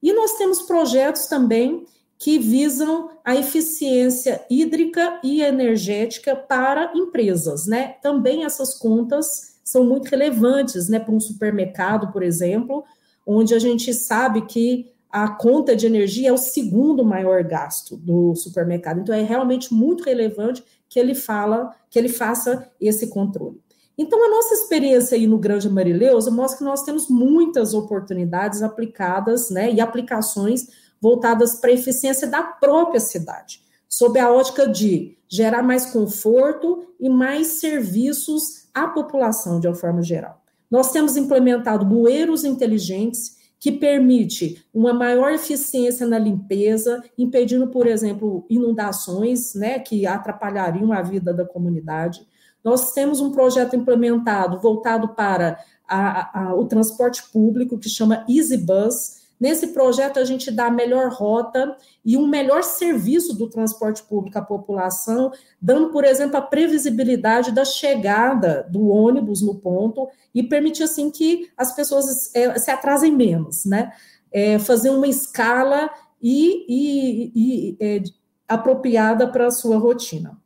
E 0.00 0.12
nós 0.12 0.34
temos 0.34 0.62
projetos 0.62 1.26
também 1.26 1.84
que 2.16 2.38
visam 2.38 3.10
a 3.24 3.34
eficiência 3.34 4.44
hídrica 4.48 5.18
e 5.24 5.42
energética 5.42 6.36
para 6.36 6.92
empresas, 6.94 7.66
né? 7.66 7.96
Também 8.00 8.44
essas 8.44 8.78
contas 8.78 9.56
são 9.64 9.84
muito 9.84 10.08
relevantes, 10.08 10.88
né, 10.88 11.00
para 11.00 11.12
um 11.14 11.18
supermercado, 11.18 12.12
por 12.12 12.22
exemplo, 12.22 12.84
onde 13.26 13.54
a 13.54 13.58
gente 13.58 13.92
sabe 13.92 14.42
que 14.42 14.92
a 15.10 15.28
conta 15.28 15.74
de 15.74 15.86
energia 15.86 16.28
é 16.28 16.32
o 16.32 16.38
segundo 16.38 17.04
maior 17.04 17.42
gasto 17.42 17.96
do 17.96 18.34
supermercado. 18.36 19.00
Então 19.00 19.14
é 19.14 19.22
realmente 19.22 19.74
muito 19.74 20.04
relevante 20.04 20.62
que 20.88 21.00
ele 21.00 21.14
fala, 21.14 21.74
que 21.90 21.98
ele 21.98 22.08
faça 22.08 22.70
esse 22.80 23.08
controle. 23.08 23.60
Então 24.02 24.26
a 24.26 24.28
nossa 24.28 24.54
experiência 24.54 25.16
aí 25.16 25.28
no 25.28 25.38
Grande 25.38 25.70
Marileusa 25.70 26.28
mostra 26.28 26.58
que 26.58 26.64
nós 26.64 26.82
temos 26.82 27.08
muitas 27.08 27.72
oportunidades 27.72 28.60
aplicadas, 28.60 29.48
né, 29.48 29.72
e 29.72 29.80
aplicações 29.80 30.66
voltadas 31.00 31.54
para 31.54 31.70
a 31.70 31.74
eficiência 31.74 32.26
da 32.26 32.42
própria 32.42 32.98
cidade, 32.98 33.62
sob 33.88 34.18
a 34.18 34.28
ótica 34.28 34.68
de 34.68 35.16
gerar 35.28 35.62
mais 35.62 35.86
conforto 35.86 36.84
e 36.98 37.08
mais 37.08 37.46
serviços 37.46 38.66
à 38.74 38.88
população 38.88 39.60
de 39.60 39.68
uma 39.68 39.74
forma 39.76 40.02
geral. 40.02 40.42
Nós 40.68 40.90
temos 40.90 41.16
implementado 41.16 41.84
bueiros 41.84 42.44
inteligentes 42.44 43.36
que 43.60 43.70
permite 43.70 44.66
uma 44.74 44.92
maior 44.92 45.30
eficiência 45.30 46.04
na 46.04 46.18
limpeza, 46.18 47.04
impedindo, 47.16 47.68
por 47.68 47.86
exemplo, 47.86 48.44
inundações, 48.50 49.54
né, 49.54 49.78
que 49.78 50.04
atrapalhariam 50.08 50.92
a 50.92 51.02
vida 51.02 51.32
da 51.32 51.44
comunidade. 51.44 52.26
Nós 52.64 52.92
temos 52.92 53.20
um 53.20 53.32
projeto 53.32 53.76
implementado 53.76 54.60
voltado 54.60 55.08
para 55.08 55.58
a, 55.88 56.44
a, 56.44 56.54
o 56.54 56.64
transporte 56.64 57.22
público 57.32 57.78
que 57.78 57.88
chama 57.88 58.24
Easy 58.28 58.56
Bus, 58.56 59.22
Nesse 59.42 59.66
projeto, 59.72 60.20
a 60.20 60.24
gente 60.24 60.52
dá 60.52 60.66
a 60.66 60.70
melhor 60.70 61.10
rota 61.10 61.76
e 62.04 62.16
um 62.16 62.28
melhor 62.28 62.62
serviço 62.62 63.36
do 63.36 63.50
transporte 63.50 64.00
público 64.04 64.38
à 64.38 64.40
população, 64.40 65.32
dando, 65.60 65.90
por 65.90 66.04
exemplo, 66.04 66.36
a 66.36 66.40
previsibilidade 66.40 67.50
da 67.50 67.64
chegada 67.64 68.64
do 68.70 68.86
ônibus 68.86 69.42
no 69.42 69.56
ponto 69.56 70.08
e 70.32 70.44
permitir, 70.44 70.84
assim, 70.84 71.10
que 71.10 71.50
as 71.56 71.74
pessoas 71.74 72.32
é, 72.36 72.56
se 72.56 72.70
atrasem 72.70 73.10
menos, 73.10 73.64
né? 73.64 73.92
É, 74.30 74.60
fazer 74.60 74.90
uma 74.90 75.08
escala 75.08 75.90
e, 76.22 76.64
e, 76.68 77.32
e 77.34 77.76
é, 77.80 78.02
apropriada 78.46 79.26
para 79.26 79.48
a 79.48 79.50
sua 79.50 79.76
rotina. 79.76 80.40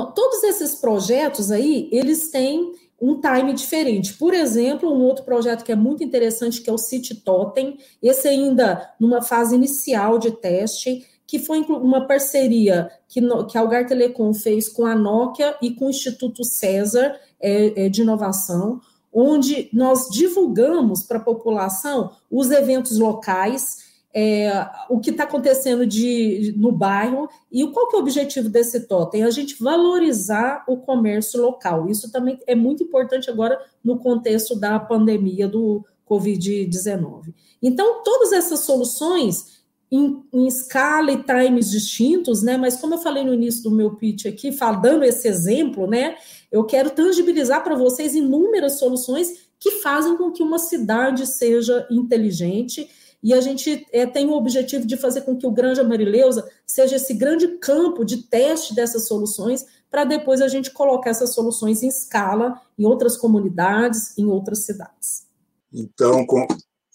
Não, 0.00 0.12
todos 0.12 0.42
esses 0.44 0.74
projetos 0.76 1.50
aí, 1.50 1.86
eles 1.92 2.30
têm 2.30 2.72
um 2.98 3.20
time 3.20 3.52
diferente. 3.52 4.14
Por 4.14 4.32
exemplo, 4.32 4.90
um 4.90 5.02
outro 5.02 5.24
projeto 5.24 5.62
que 5.62 5.72
é 5.72 5.76
muito 5.76 6.02
interessante, 6.02 6.62
que 6.62 6.70
é 6.70 6.72
o 6.72 6.78
City 6.78 7.14
Totem, 7.14 7.76
esse 8.02 8.26
ainda 8.26 8.94
numa 8.98 9.20
fase 9.20 9.54
inicial 9.54 10.18
de 10.18 10.30
teste, 10.30 11.06
que 11.26 11.38
foi 11.38 11.60
uma 11.60 12.06
parceria 12.06 12.90
que, 13.08 13.20
que 13.46 13.58
a 13.58 13.60
Algar 13.60 13.86
Telecom 13.86 14.32
fez 14.32 14.70
com 14.70 14.86
a 14.86 14.94
Nokia 14.94 15.54
e 15.60 15.70
com 15.74 15.86
o 15.86 15.90
Instituto 15.90 16.44
César 16.44 17.14
é, 17.38 17.84
é, 17.84 17.88
de 17.90 18.00
Inovação, 18.00 18.80
onde 19.12 19.68
nós 19.70 20.08
divulgamos 20.10 21.02
para 21.02 21.18
a 21.18 21.22
população 21.22 22.12
os 22.30 22.50
eventos 22.50 22.98
locais, 22.98 23.89
é, 24.12 24.50
o 24.88 24.98
que 24.98 25.10
está 25.10 25.24
acontecendo 25.24 25.86
de, 25.86 26.52
no 26.56 26.72
bairro 26.72 27.28
e 27.50 27.66
qual 27.68 27.88
que 27.88 27.96
é 27.96 27.98
o 27.98 28.02
objetivo 28.02 28.48
desse 28.48 28.86
totem? 28.86 29.22
A 29.22 29.30
gente 29.30 29.62
valorizar 29.62 30.64
o 30.66 30.76
comércio 30.76 31.40
local. 31.40 31.88
Isso 31.88 32.10
também 32.10 32.38
é 32.46 32.54
muito 32.54 32.82
importante 32.82 33.30
agora 33.30 33.60
no 33.84 33.98
contexto 33.98 34.56
da 34.56 34.78
pandemia 34.80 35.46
do 35.46 35.84
Covid-19. 36.08 37.32
Então, 37.62 38.02
todas 38.02 38.32
essas 38.32 38.60
soluções 38.60 39.60
em, 39.92 40.22
em, 40.32 40.46
escala 40.46 41.12
e 41.12 41.22
times 41.22 41.70
distintos, 41.70 42.42
né? 42.42 42.56
Mas 42.56 42.76
como 42.76 42.94
eu 42.94 42.98
falei 42.98 43.24
no 43.24 43.34
início 43.34 43.62
do 43.64 43.70
meu 43.70 43.94
pitch 43.96 44.26
aqui, 44.26 44.50
dando 44.82 45.04
esse 45.04 45.28
exemplo, 45.28 45.86
né? 45.86 46.16
Eu 46.50 46.64
quero 46.64 46.90
tangibilizar 46.90 47.62
para 47.62 47.76
vocês 47.76 48.14
inúmeras 48.14 48.78
soluções 48.78 49.50
que 49.58 49.72
fazem 49.82 50.16
com 50.16 50.32
que 50.32 50.42
uma 50.42 50.58
cidade 50.58 51.26
seja 51.26 51.86
inteligente 51.90 52.88
e 53.22 53.34
a 53.34 53.40
gente 53.40 53.86
é, 53.92 54.06
tem 54.06 54.26
o 54.26 54.32
objetivo 54.32 54.86
de 54.86 54.96
fazer 54.96 55.22
com 55.22 55.36
que 55.36 55.46
o 55.46 55.50
Granja 55.50 55.84
Marileusa 55.84 56.48
seja 56.66 56.96
esse 56.96 57.12
grande 57.14 57.58
campo 57.58 58.04
de 58.04 58.22
teste 58.22 58.74
dessas 58.74 59.06
soluções, 59.06 59.66
para 59.90 60.04
depois 60.04 60.40
a 60.40 60.48
gente 60.48 60.70
colocar 60.70 61.10
essas 61.10 61.34
soluções 61.34 61.82
em 61.82 61.88
escala 61.88 62.60
em 62.78 62.86
outras 62.86 63.16
comunidades, 63.16 64.16
em 64.16 64.24
outras 64.24 64.64
cidades. 64.64 65.26
Então, 65.72 66.24
com, 66.24 66.46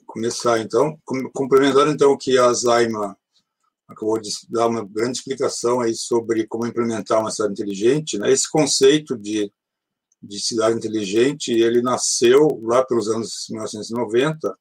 começar 0.06 0.60
então, 0.60 0.98
complementando 1.34 1.92
então 1.92 2.12
o 2.12 2.18
que 2.18 2.38
a 2.38 2.52
Zaima 2.54 3.16
acabou 3.88 4.20
de 4.20 4.32
dar 4.50 4.68
uma 4.68 4.84
grande 4.84 5.20
explicação 5.20 5.80
aí 5.80 5.94
sobre 5.94 6.48
como 6.48 6.66
implementar 6.66 7.20
uma 7.20 7.30
cidade 7.30 7.54
inteligente, 7.54 8.18
né? 8.18 8.32
Esse 8.32 8.50
conceito 8.50 9.16
de 9.16 9.52
de 10.26 10.40
cidade 10.40 10.76
inteligente, 10.76 11.52
ele 11.52 11.82
nasceu 11.82 12.60
lá 12.64 12.84
pelos 12.84 13.08
anos 13.08 13.46
1990, 13.50 14.48
né? 14.48 14.56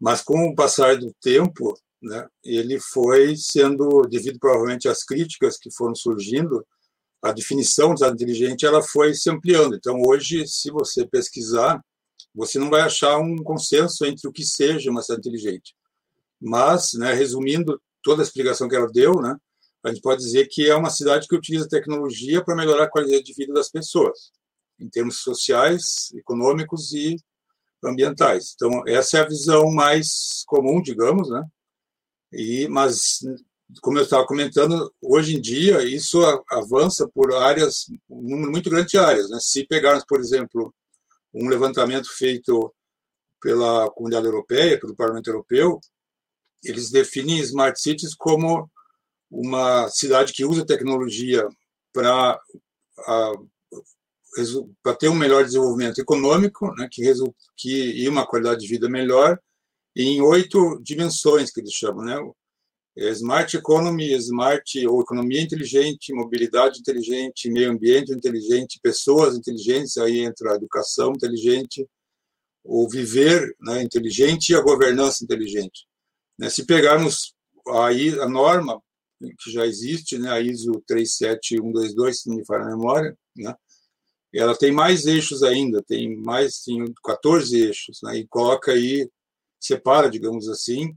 Mas 0.00 0.22
com 0.22 0.48
o 0.48 0.54
passar 0.54 0.96
do 0.96 1.12
tempo, 1.20 1.74
né, 2.00 2.26
ele 2.44 2.78
foi 2.78 3.36
sendo, 3.36 4.02
devido 4.02 4.38
provavelmente 4.38 4.88
às 4.88 5.04
críticas 5.04 5.58
que 5.58 5.70
foram 5.70 5.94
surgindo, 5.94 6.64
a 7.22 7.32
definição 7.32 7.94
de 7.94 8.06
inteligente 8.06 8.64
ela 8.64 8.80
foi 8.82 9.12
se 9.14 9.28
ampliando. 9.28 9.74
Então, 9.74 10.00
hoje, 10.06 10.46
se 10.46 10.70
você 10.70 11.06
pesquisar, 11.06 11.82
você 12.34 12.58
não 12.58 12.70
vai 12.70 12.82
achar 12.82 13.18
um 13.18 13.36
consenso 13.38 14.04
entre 14.06 14.28
o 14.28 14.32
que 14.32 14.44
seja 14.44 14.90
uma 14.90 15.02
cidade 15.02 15.20
inteligente. 15.28 15.74
Mas, 16.40 16.92
né, 16.94 17.12
resumindo 17.12 17.80
toda 18.02 18.22
a 18.22 18.24
explicação 18.24 18.68
que 18.68 18.76
ela 18.76 18.86
deu, 18.86 19.14
né, 19.20 19.36
a 19.84 19.88
gente 19.88 20.00
pode 20.00 20.22
dizer 20.22 20.46
que 20.48 20.68
é 20.68 20.74
uma 20.74 20.90
cidade 20.90 21.26
que 21.26 21.34
utiliza 21.34 21.68
tecnologia 21.68 22.44
para 22.44 22.54
melhorar 22.54 22.84
a 22.84 22.90
qualidade 22.90 23.24
de 23.24 23.34
vida 23.34 23.52
das 23.52 23.70
pessoas, 23.70 24.30
em 24.78 24.88
termos 24.88 25.18
sociais, 25.20 26.12
econômicos 26.14 26.92
e 26.92 27.16
ambientais. 27.84 28.52
Então, 28.54 28.82
essa 28.86 29.18
é 29.18 29.20
a 29.20 29.28
visão 29.28 29.70
mais 29.70 30.42
comum, 30.46 30.82
digamos, 30.82 31.30
né? 31.30 31.44
E, 32.32 32.68
mas, 32.68 33.20
como 33.80 33.98
eu 33.98 34.02
estava 34.02 34.26
comentando, 34.26 34.92
hoje 35.00 35.36
em 35.36 35.40
dia 35.40 35.82
isso 35.82 36.20
avança 36.50 37.08
por 37.08 37.32
áreas, 37.34 37.86
um 38.08 38.22
número 38.22 38.50
muito 38.50 38.70
grande 38.70 38.88
de 38.88 38.98
áreas. 38.98 39.30
Né? 39.30 39.38
Se 39.40 39.66
pegarmos, 39.66 40.04
por 40.04 40.20
exemplo, 40.20 40.74
um 41.32 41.48
levantamento 41.48 42.08
feito 42.10 42.74
pela 43.40 43.90
Comunidade 43.90 44.26
Europeia, 44.26 44.78
pelo 44.78 44.96
Parlamento 44.96 45.28
Europeu, 45.28 45.80
eles 46.62 46.90
definem 46.90 47.38
smart 47.38 47.80
cities 47.80 48.14
como 48.14 48.70
uma 49.30 49.88
cidade 49.88 50.32
que 50.32 50.44
usa 50.44 50.66
tecnologia 50.66 51.46
para 51.92 52.40
para 54.82 54.94
ter 54.94 55.08
um 55.08 55.14
melhor 55.14 55.44
desenvolvimento 55.44 56.00
econômico, 56.00 56.72
né, 56.74 56.88
que, 56.90 57.02
que 57.56 58.02
e 58.02 58.08
uma 58.08 58.26
qualidade 58.26 58.60
de 58.60 58.68
vida 58.68 58.88
melhor, 58.88 59.38
em 59.96 60.20
oito 60.20 60.80
dimensões 60.82 61.50
que 61.50 61.60
eles 61.60 61.72
chamam, 61.72 62.04
né? 62.04 62.16
É 62.96 63.10
smart 63.10 63.56
Economy, 63.56 64.12
Smart 64.14 64.86
ou 64.88 65.00
economia 65.00 65.40
inteligente, 65.40 66.12
mobilidade 66.12 66.80
inteligente, 66.80 67.48
meio 67.48 67.70
ambiente 67.70 68.12
inteligente, 68.12 68.80
pessoas 68.82 69.36
inteligentes, 69.36 69.96
aí 69.98 70.18
entra 70.18 70.52
a 70.52 70.56
educação 70.56 71.12
inteligente, 71.12 71.86
o 72.64 72.88
viver 72.88 73.54
né, 73.60 73.82
inteligente 73.82 74.50
e 74.50 74.56
a 74.56 74.60
governança 74.60 75.22
inteligente. 75.22 75.86
Né, 76.36 76.50
se 76.50 76.66
pegarmos 76.66 77.34
aí 77.84 78.18
a 78.18 78.28
norma 78.28 78.82
que 79.20 79.50
já 79.50 79.64
existe, 79.64 80.18
né, 80.18 80.30
a 80.30 80.40
ISO 80.40 80.82
37122, 80.86 82.20
se 82.20 82.28
não 82.28 82.36
me 82.36 82.44
falha 82.44 82.64
a 82.64 82.76
memória, 82.76 83.16
né, 83.36 83.54
ela 84.38 84.56
tem 84.56 84.70
mais 84.72 85.06
eixos 85.06 85.42
ainda, 85.42 85.82
tem 85.82 86.16
mais 86.16 86.62
tem 86.62 86.84
14 87.04 87.60
eixos, 87.60 88.00
né, 88.02 88.18
e 88.18 88.26
coloca 88.26 88.72
aí, 88.72 89.10
separa, 89.60 90.08
digamos 90.08 90.48
assim, 90.48 90.94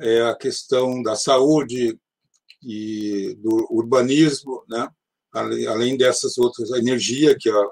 é 0.00 0.22
a 0.22 0.34
questão 0.34 1.02
da 1.02 1.16
saúde 1.16 1.98
e 2.62 3.34
do 3.38 3.66
urbanismo, 3.70 4.64
né, 4.68 4.88
além 5.32 5.96
dessas 5.96 6.36
outras, 6.38 6.72
a 6.72 6.78
energia 6.78 7.36
que 7.38 7.48
ela, 7.48 7.70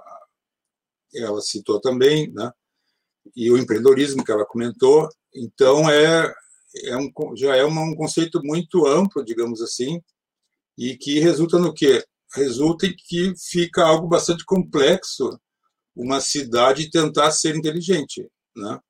ela 1.15 1.41
citou 1.41 1.81
também, 1.81 2.33
né, 2.33 2.51
e 3.37 3.51
o 3.51 3.59
empreendedorismo 3.59 4.25
que 4.25 4.33
ela 4.33 4.45
comentou. 4.45 5.09
Então, 5.35 5.89
é, 5.89 6.33
é 6.85 6.97
um, 6.97 7.11
já 7.37 7.57
é 7.57 7.65
um 7.65 7.95
conceito 7.95 8.41
muito 8.43 8.87
amplo, 8.87 9.25
digamos 9.25 9.63
assim, 9.63 10.01
e 10.77 10.97
que 10.97 11.21
resulta 11.21 11.59
no 11.59 11.73
quê? 11.73 12.05
Resulta 12.35 12.87
em 12.87 12.95
que 12.97 13.33
fica 13.37 13.85
algo 13.85 14.09
bastante 14.09 14.45
complexo 14.45 15.39
uma 15.95 16.21
cidade 16.21 16.91
tentar 16.91 17.31
ser 17.31 17.55
inteligente. 17.55 18.29
Né? 18.57 18.81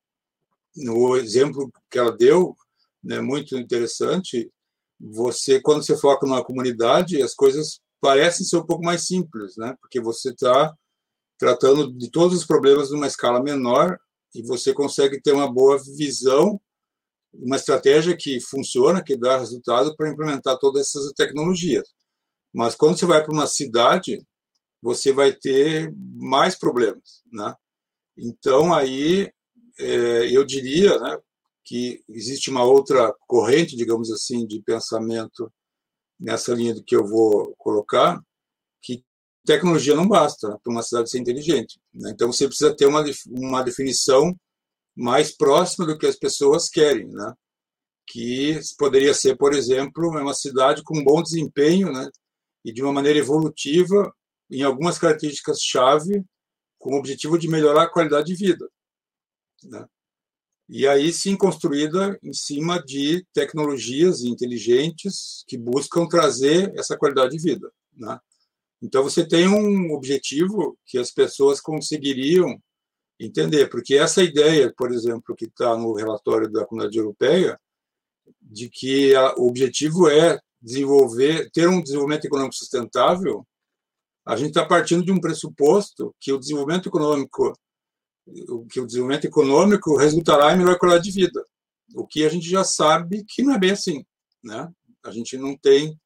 No 0.77 1.17
exemplo 1.17 1.71
que 1.91 1.99
ela 1.99 2.17
deu, 2.17 2.57
né, 3.03 3.21
muito 3.21 3.57
interessante, 3.59 4.51
você 4.99 5.61
quando 5.61 5.85
você 5.85 5.97
foca 5.97 6.27
numa 6.27 6.45
comunidade, 6.45 7.23
as 7.23 7.35
coisas 7.35 7.81
parecem 8.01 8.47
ser 8.47 8.57
um 8.57 8.67
pouco 8.67 8.83
mais 8.83 9.07
simples, 9.07 9.57
né? 9.57 9.77
porque 9.81 10.01
você 10.01 10.31
está 10.31 10.75
tratando 11.39 11.93
de 11.93 12.11
todos 12.11 12.39
os 12.39 12.47
problemas 12.47 12.91
numa 12.91 13.07
escala 13.07 13.43
menor 13.43 13.99
e 14.35 14.43
você 14.43 14.73
consegue 14.73 15.21
ter 15.21 15.33
uma 15.33 15.53
boa 15.53 15.79
visão, 15.97 16.61
uma 17.33 17.57
estratégia 17.57 18.17
que 18.17 18.41
funciona, 18.41 19.03
que 19.03 19.17
dá 19.17 19.39
resultado 19.39 19.95
para 19.97 20.09
implementar 20.09 20.59
todas 20.59 20.89
essas 20.89 21.13
tecnologias. 21.13 21.89
Mas 22.55 22.75
quando 22.75 22.97
você 22.99 23.05
vai 23.05 23.23
para 23.23 23.33
uma 23.33 23.47
cidade, 23.47 24.25
você 24.81 25.13
vai 25.13 25.33
ter 25.33 25.93
mais 26.15 26.57
problemas, 26.57 27.23
né? 27.33 27.55
Então 28.17 28.73
aí 28.73 29.33
é, 29.79 30.37
eu 30.37 30.45
diria, 30.45 30.99
né, 31.01 31.19
que 31.65 32.05
existe 32.09 32.51
uma 32.51 32.63
outra 32.63 33.13
corrente, 33.27 33.77
digamos 33.77 34.11
assim, 34.13 34.47
de 34.47 34.63
pensamento 34.63 35.53
nessa 36.21 36.55
linha 36.55 36.75
do 36.75 36.85
que 36.85 36.95
eu 36.95 37.05
vou 37.05 37.55
colocar, 37.59 38.21
que 38.83 39.05
tecnologia 39.45 39.97
não 39.97 40.07
basta 40.07 40.49
né, 40.49 40.57
para 40.63 40.73
uma 40.73 40.83
cidade 40.83 41.11
ser 41.11 41.19
inteligente. 41.19 41.81
Né? 41.93 42.11
Então 42.13 42.33
você 42.33 42.47
precisa 42.47 42.77
ter 42.77 42.87
uma 42.87 43.05
uma 43.29 43.63
definição 43.63 44.35
mais 44.97 45.37
próxima 45.37 45.87
do 45.87 45.99
que 45.99 46.07
as 46.07 46.17
pessoas 46.17 46.69
querem, 46.69 47.09
né? 47.09 47.35
Que 48.07 48.61
poderia 48.79 49.13
ser, 49.15 49.37
por 49.37 49.55
exemplo, 49.55 50.09
uma 50.09 50.35
cidade 50.35 50.83
com 50.85 51.03
bom 51.03 51.23
desempenho, 51.23 51.91
né? 51.93 52.09
E 52.65 52.73
de 52.73 52.83
uma 52.83 52.93
maneira 52.93 53.19
evolutiva 53.19 54.15
em 54.51 54.63
algumas 54.63 54.99
características-chave 54.99 56.25
com 56.79 56.95
o 56.95 56.99
objetivo 56.99 57.39
de 57.39 57.49
melhorar 57.49 57.85
a 57.85 57.91
qualidade 57.91 58.27
de 58.27 58.35
vida. 58.35 58.69
Né? 59.65 59.87
E 60.69 60.87
aí 60.87 61.13
sim 61.13 61.37
construída 61.37 62.19
em 62.23 62.33
cima 62.33 62.83
de 62.83 63.27
tecnologias 63.33 64.23
inteligentes 64.23 65.45
que 65.47 65.59
buscam 65.59 66.07
trazer 66.07 66.73
essa 66.79 66.97
qualidade 66.97 67.37
de 67.37 67.43
vida. 67.43 67.71
Né? 67.95 68.19
Então 68.83 69.03
você 69.03 69.27
tem 69.27 69.49
um 69.49 69.93
objetivo 69.93 70.79
que 70.87 70.99
as 70.99 71.11
pessoas 71.11 71.61
conseguiriam 71.61 72.59
entender, 73.19 73.69
porque 73.69 73.95
essa 73.95 74.23
ideia, 74.23 74.73
por 74.77 74.93
exemplo, 74.93 75.35
que 75.35 75.47
está 75.47 75.77
no 75.77 75.95
relatório 75.95 76.51
da 76.51 76.67
Comunidade 76.67 76.99
Europeia, 76.99 77.59
de 78.41 78.69
que 78.69 79.15
a, 79.15 79.35
o 79.37 79.49
objetivo 79.49 80.09
é 80.09 80.39
desenvolver, 80.65 81.51
ter 81.53 81.69
um 81.69 81.83
desenvolvimento 81.83 82.25
econômico 82.25 82.55
sustentável, 82.55 83.47
a 84.27 84.35
gente 84.35 84.49
está 84.49 84.65
partindo 84.65 85.05
de 85.05 85.13
um 85.13 85.21
pressuposto 85.21 86.15
que 86.19 86.33
o 86.33 86.39
desenvolvimento 86.39 86.89
econômico, 86.89 87.53
que 88.71 88.81
o 88.81 88.87
desenvolvimento 88.87 89.27
econômico 89.27 89.97
resultará 89.99 90.55
em 90.55 90.59
melhor 90.59 90.79
qualidade 90.79 91.05
de 91.05 91.13
vida, 91.13 91.45
o 91.95 92.07
que 92.07 92.25
a 92.25 92.31
gente 92.31 92.49
já 92.49 92.65
sabe 92.65 93.23
que 93.29 93.43
não 93.43 93.55
é 93.55 93.59
bem 93.59 93.73
assim, 93.73 94.05
né? 94.43 94.73
A 95.05 95.11
gente 95.11 95.37
não 95.37 95.55
tem 95.55 96.01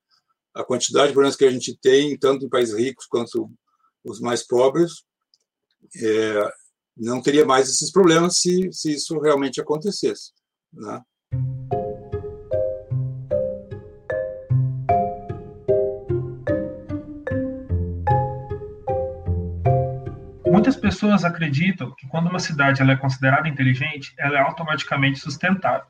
a 0.53 0.65
quantidade 0.65 1.09
de 1.09 1.13
problemas 1.13 1.37
que 1.37 1.45
a 1.45 1.51
gente 1.51 1.79
tem, 1.81 2.19
tanto 2.19 2.45
em 2.45 2.49
países 2.49 2.77
ricos 2.77 3.07
quanto 3.07 3.49
os 4.03 4.19
mais 4.19 4.45
pobres, 4.45 5.05
é, 5.95 6.51
não 6.97 7.23
teria 7.23 7.47
mais 7.47 7.69
esses 7.69 7.93
problemas 7.93 8.39
se, 8.39 8.73
se 8.73 8.95
isso 8.95 9.21
realmente 9.21 9.61
acontecesse, 9.61 10.33
né? 10.73 11.01
Muitas 20.51 20.77
pessoas 20.77 21.25
acreditam 21.25 21.95
que 21.95 22.09
quando 22.09 22.29
uma 22.29 22.39
cidade 22.39 22.81
ela 22.81 22.93
é 22.93 22.97
considerada 22.97 23.47
inteligente, 23.47 24.15
ela 24.19 24.39
é 24.39 24.41
automaticamente 24.41 25.19
sustentável. 25.19 25.87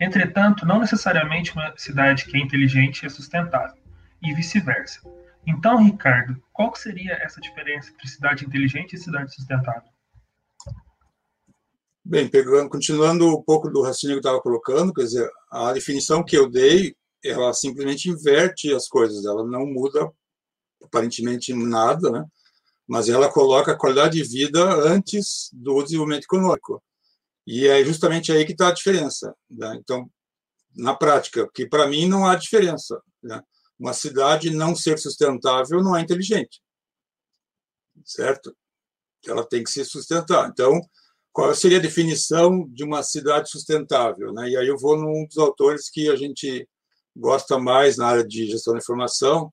Entretanto, 0.00 0.66
não 0.66 0.80
necessariamente 0.80 1.52
uma 1.52 1.72
cidade 1.76 2.24
que 2.24 2.36
é 2.36 2.40
inteligente 2.40 3.06
é 3.06 3.08
sustentável, 3.08 3.80
e 4.20 4.34
vice-versa. 4.34 5.00
Então, 5.46 5.82
Ricardo, 5.82 6.42
qual 6.52 6.74
seria 6.74 7.12
essa 7.22 7.40
diferença 7.40 7.90
entre 7.90 8.08
cidade 8.08 8.44
inteligente 8.44 8.94
e 8.94 8.98
cidade 8.98 9.32
sustentável? 9.32 9.88
Bem, 12.04 12.28
pegando, 12.28 12.68
continuando 12.68 13.28
um 13.28 13.42
pouco 13.42 13.70
do 13.70 13.80
raciocínio 13.80 14.16
que 14.16 14.26
eu 14.26 14.30
estava 14.30 14.42
colocando, 14.42 14.92
quer 14.92 15.04
dizer, 15.04 15.30
a 15.50 15.72
definição 15.72 16.24
que 16.24 16.36
eu 16.36 16.50
dei, 16.50 16.96
ela 17.24 17.54
simplesmente 17.54 18.10
inverte 18.10 18.74
as 18.74 18.88
coisas, 18.88 19.24
ela 19.24 19.46
não 19.46 19.64
muda 19.64 20.10
aparentemente 20.82 21.54
nada, 21.54 22.10
né? 22.10 22.24
Mas 22.86 23.08
ela 23.08 23.32
coloca 23.32 23.72
a 23.72 23.78
qualidade 23.78 24.22
de 24.22 24.28
vida 24.28 24.62
antes 24.86 25.48
do 25.52 25.82
desenvolvimento 25.82 26.24
econômico. 26.24 26.82
E 27.46 27.66
é 27.66 27.84
justamente 27.84 28.32
aí 28.32 28.44
que 28.44 28.52
está 28.52 28.68
a 28.68 28.74
diferença. 28.74 29.34
Né? 29.50 29.76
Então, 29.80 30.10
na 30.74 30.94
prática, 30.94 31.48
que 31.54 31.66
para 31.66 31.86
mim 31.86 32.06
não 32.06 32.26
há 32.26 32.34
diferença. 32.34 33.00
Né? 33.22 33.40
Uma 33.78 33.92
cidade 33.92 34.50
não 34.50 34.74
ser 34.74 34.98
sustentável 34.98 35.82
não 35.82 35.96
é 35.96 36.00
inteligente. 36.00 36.62
Certo? 38.04 38.54
Ela 39.26 39.46
tem 39.46 39.62
que 39.62 39.70
se 39.70 39.84
sustentar. 39.84 40.48
Então, 40.48 40.80
qual 41.32 41.54
seria 41.54 41.78
a 41.78 41.82
definição 41.82 42.68
de 42.68 42.84
uma 42.84 43.02
cidade 43.02 43.50
sustentável? 43.50 44.32
Né? 44.32 44.50
E 44.50 44.56
aí 44.56 44.66
eu 44.66 44.78
vou 44.78 44.96
num 44.96 45.26
dos 45.26 45.38
autores 45.38 45.90
que 45.90 46.08
a 46.08 46.16
gente 46.16 46.68
gosta 47.16 47.58
mais 47.58 47.96
na 47.96 48.08
área 48.08 48.26
de 48.26 48.46
gestão 48.46 48.74
da 48.74 48.78
informação, 48.78 49.52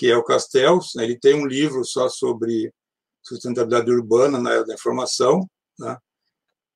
que 0.00 0.10
é 0.10 0.16
o 0.16 0.24
Castells. 0.24 0.92
Né? 0.94 1.04
Ele 1.04 1.18
tem 1.18 1.34
um 1.34 1.44
livro 1.44 1.84
só 1.84 2.08
sobre 2.08 2.72
sustentabilidade 3.22 3.90
urbana 3.90 4.38
na 4.38 4.50
era 4.50 4.64
da 4.64 4.72
informação, 4.72 5.46
né? 5.78 5.98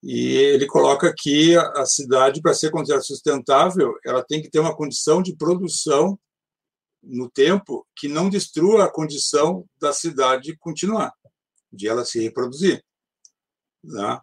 e 0.02 0.34
ele 0.34 0.66
coloca 0.66 1.10
que 1.16 1.56
a 1.56 1.86
cidade, 1.86 2.42
para 2.42 2.52
ser 2.52 2.70
considerada 2.70 3.02
sustentável, 3.02 3.94
ela 4.04 4.22
tem 4.22 4.42
que 4.42 4.50
ter 4.50 4.58
uma 4.58 4.76
condição 4.76 5.22
de 5.22 5.34
produção 5.34 6.20
no 7.02 7.30
tempo 7.30 7.86
que 7.96 8.08
não 8.08 8.28
destrua 8.28 8.84
a 8.84 8.92
condição 8.92 9.64
da 9.80 9.94
cidade 9.94 10.54
continuar, 10.58 11.10
de 11.72 11.88
ela 11.88 12.04
se 12.04 12.20
reproduzir. 12.20 12.84
Né? 13.82 14.20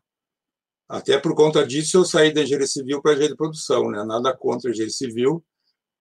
Até 0.88 1.18
por 1.18 1.34
conta 1.34 1.66
disso, 1.66 1.98
eu 1.98 2.06
saí 2.06 2.32
da 2.32 2.44
engenharia 2.44 2.68
civil 2.68 3.02
para 3.02 3.12
a 3.12 3.14
engenharia 3.14 3.34
de 3.34 3.38
produção. 3.38 3.90
Né? 3.90 4.04
Nada 4.04 4.38
contra 4.38 4.70
a 4.70 4.72
engenharia 4.72 4.94
civil, 4.94 5.44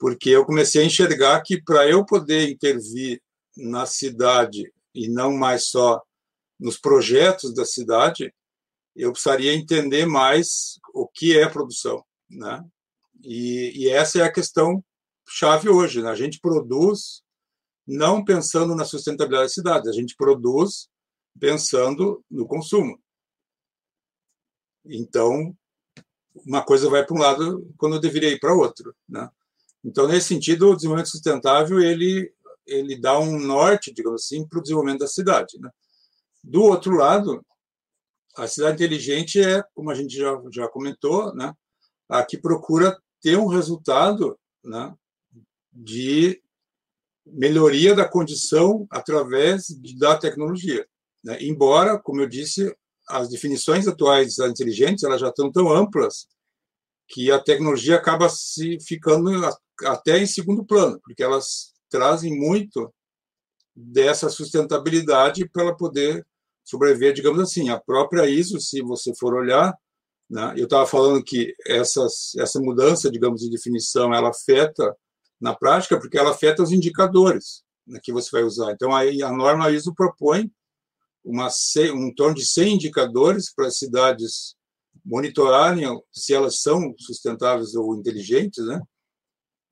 porque 0.00 0.30
eu 0.30 0.46
comecei 0.46 0.82
a 0.82 0.86
enxergar 0.86 1.42
que 1.42 1.62
para 1.62 1.86
eu 1.86 2.04
poder 2.06 2.48
intervir 2.48 3.22
na 3.54 3.84
cidade 3.84 4.72
e 4.94 5.06
não 5.08 5.36
mais 5.36 5.66
só 5.66 6.02
nos 6.58 6.78
projetos 6.78 7.54
da 7.54 7.66
cidade, 7.66 8.34
eu 8.96 9.12
precisaria 9.12 9.54
entender 9.54 10.06
mais 10.06 10.80
o 10.94 11.06
que 11.06 11.38
é 11.38 11.46
produção, 11.46 12.02
né? 12.30 12.64
E, 13.22 13.72
e 13.76 13.88
essa 13.90 14.18
é 14.18 14.22
a 14.22 14.32
questão 14.32 14.82
chave 15.28 15.68
hoje, 15.68 16.02
né? 16.02 16.08
A 16.08 16.14
gente 16.14 16.40
produz 16.40 17.22
não 17.86 18.24
pensando 18.24 18.74
na 18.74 18.86
sustentabilidade 18.86 19.48
da 19.48 19.54
cidade, 19.54 19.88
a 19.90 19.92
gente 19.92 20.16
produz 20.16 20.88
pensando 21.38 22.24
no 22.30 22.46
consumo. 22.46 22.98
Então, 24.86 25.54
uma 26.46 26.64
coisa 26.64 26.88
vai 26.88 27.04
para 27.04 27.14
um 27.14 27.20
lado 27.20 27.70
quando 27.76 28.00
deveria 28.00 28.30
ir 28.30 28.40
para 28.40 28.54
outro, 28.54 28.94
né? 29.06 29.28
Então, 29.84 30.06
nesse 30.06 30.28
sentido, 30.28 30.70
o 30.70 30.74
desenvolvimento 30.74 31.10
sustentável 31.10 31.80
ele 31.80 32.32
ele 32.70 32.96
dá 32.96 33.18
um 33.18 33.38
norte, 33.38 33.92
digamos 33.92 34.22
assim, 34.22 34.46
para 34.46 34.58
o 34.58 34.62
desenvolvimento 34.62 35.00
da 35.00 35.08
cidade. 35.08 35.58
Né? 35.58 35.68
Do 36.42 36.62
outro 36.62 36.94
lado, 36.94 37.44
a 38.36 38.46
cidade 38.46 38.76
inteligente 38.76 39.40
é, 39.40 39.62
como 39.74 39.90
a 39.90 39.94
gente 39.94 40.16
já, 40.16 40.40
já 40.52 40.68
comentou, 40.68 41.34
né, 41.34 41.52
a 42.08 42.24
que 42.24 42.38
procura 42.38 42.96
ter 43.20 43.36
um 43.36 43.46
resultado 43.46 44.38
né, 44.64 44.94
de 45.72 46.40
melhoria 47.26 47.94
da 47.94 48.08
condição 48.08 48.86
através 48.90 49.66
da 49.98 50.16
tecnologia. 50.16 50.86
Né? 51.22 51.42
Embora, 51.42 51.98
como 51.98 52.20
eu 52.20 52.28
disse, 52.28 52.74
as 53.08 53.28
definições 53.28 53.86
atuais 53.86 54.28
de 54.28 54.34
cidades 54.34 54.52
inteligentes 54.52 55.04
elas 55.04 55.20
já 55.20 55.28
estão 55.28 55.50
tão 55.50 55.70
amplas 55.70 56.26
que 57.10 57.30
a 57.30 57.40
tecnologia 57.40 57.96
acaba 57.96 58.28
se 58.28 58.78
ficando 58.80 59.30
até 59.84 60.18
em 60.18 60.26
segundo 60.26 60.64
plano, 60.64 61.00
porque 61.02 61.22
elas 61.22 61.72
trazem 61.90 62.38
muito 62.38 62.92
dessa 63.74 64.28
sustentabilidade 64.28 65.48
para 65.48 65.64
ela 65.64 65.76
poder 65.76 66.24
sobreviver, 66.64 67.12
digamos 67.12 67.40
assim. 67.40 67.68
A 67.68 67.80
própria 67.80 68.28
ISO, 68.28 68.60
se 68.60 68.80
você 68.80 69.12
for 69.18 69.34
olhar, 69.34 69.74
né, 70.30 70.54
eu 70.56 70.64
estava 70.64 70.86
falando 70.86 71.22
que 71.24 71.52
essas, 71.66 72.32
essa 72.38 72.60
mudança, 72.60 73.10
digamos, 73.10 73.40
de 73.40 73.50
definição, 73.50 74.14
ela 74.14 74.30
afeta 74.30 74.96
na 75.40 75.54
prática, 75.54 75.98
porque 75.98 76.16
ela 76.16 76.30
afeta 76.30 76.62
os 76.62 76.70
indicadores 76.70 77.64
né, 77.84 77.98
que 78.00 78.12
você 78.12 78.30
vai 78.30 78.44
usar. 78.44 78.70
Então, 78.72 78.94
aí 78.94 79.20
a 79.20 79.32
norma 79.32 79.70
ISO 79.70 79.92
propõe 79.94 80.48
uma, 81.24 81.48
um 81.92 82.14
torno 82.14 82.36
de 82.36 82.46
100 82.46 82.74
indicadores 82.74 83.52
para 83.52 83.70
cidades 83.70 84.54
monitorarem 85.04 85.84
se 86.12 86.34
elas 86.34 86.60
são 86.60 86.94
sustentáveis 86.98 87.74
ou 87.74 87.94
inteligentes, 87.94 88.64
né? 88.66 88.80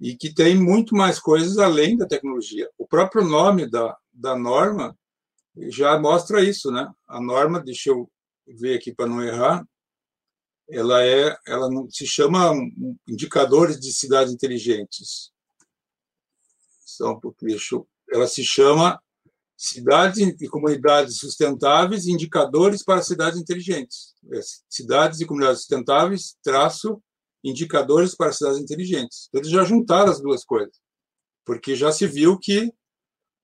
e 0.01 0.17
que 0.17 0.33
tem 0.33 0.57
muito 0.57 0.95
mais 0.95 1.19
coisas 1.19 1.59
além 1.59 1.97
da 1.97 2.07
tecnologia. 2.07 2.71
O 2.79 2.87
próprio 2.87 3.25
nome 3.25 3.69
da, 3.69 3.97
da 4.13 4.37
norma 4.37 4.97
já 5.69 5.99
mostra 5.99 6.43
isso, 6.43 6.71
né? 6.71 6.89
A 7.07 7.21
norma, 7.21 7.61
deixa 7.61 7.91
eu 7.91 8.09
ver 8.47 8.77
aqui 8.77 8.95
para 8.95 9.07
não 9.07 9.23
errar, 9.23 9.67
ela 10.71 11.05
é, 11.05 11.37
ela 11.47 11.69
não 11.71 11.91
se 11.91 12.07
chama 12.07 12.53
indicadores 13.09 13.81
de 13.81 13.93
cidades 13.93 14.33
inteligentes. 14.33 15.33
Só 16.81 17.15
um 17.15 17.33
deixa 17.43 17.75
eu, 17.75 17.89
ela 18.11 18.27
se 18.27 18.45
chama 18.45 19.03
cidades 19.59 20.41
e 20.41 20.49
comunidades 20.49 21.19
sustentáveis, 21.19 22.07
indicadores 22.07 22.85
para 22.85 23.03
cidades 23.03 23.41
inteligentes. 23.41 24.15
É, 24.33 24.41
cidades 24.71 25.21
e 25.21 25.27
comunidades 25.27 25.63
sustentáveis, 25.63 26.37
traço 26.45 27.03
indicadores 27.43 28.15
para 28.15 28.33
cidades 28.33 28.61
inteligentes. 28.61 29.29
Eles 29.35 29.51
já 29.51 29.65
juntaram 29.65 30.13
as 30.13 30.21
duas 30.21 30.45
coisas, 30.45 30.77
porque 31.45 31.75
já 31.75 31.91
se 31.91 32.07
viu 32.07 32.39
que 32.39 32.73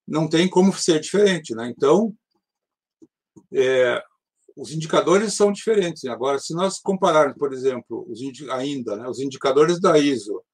não 0.07 0.29
tem 0.29 0.49
como 0.49 0.73
ser 0.73 1.01
diferente. 1.01 1.53
Né? 1.53 1.73
Então, 1.77 2.15
é, 3.53 4.01
os 4.57 4.71
indicadores 4.71 5.35
são 5.35 5.51
diferentes. 5.51 6.05
Agora, 6.05 6.39
se 6.39 6.55
nós 6.55 6.79
compararmos, 6.79 7.37
por 7.37 7.53
exemplo, 7.53 8.07
os 8.09 8.21
ainda 8.51 8.97
né, 8.97 9.09
os 9.09 9.19
indicadores 9.19 9.81
da 9.81 9.99
ISO 9.99 10.45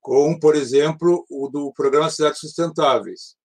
com, 0.00 0.38
por 0.38 0.54
exemplo, 0.54 1.26
o 1.28 1.48
do 1.48 1.72
Programa 1.72 2.08
Cidades 2.08 2.38
Sustentáveis, 2.38 3.36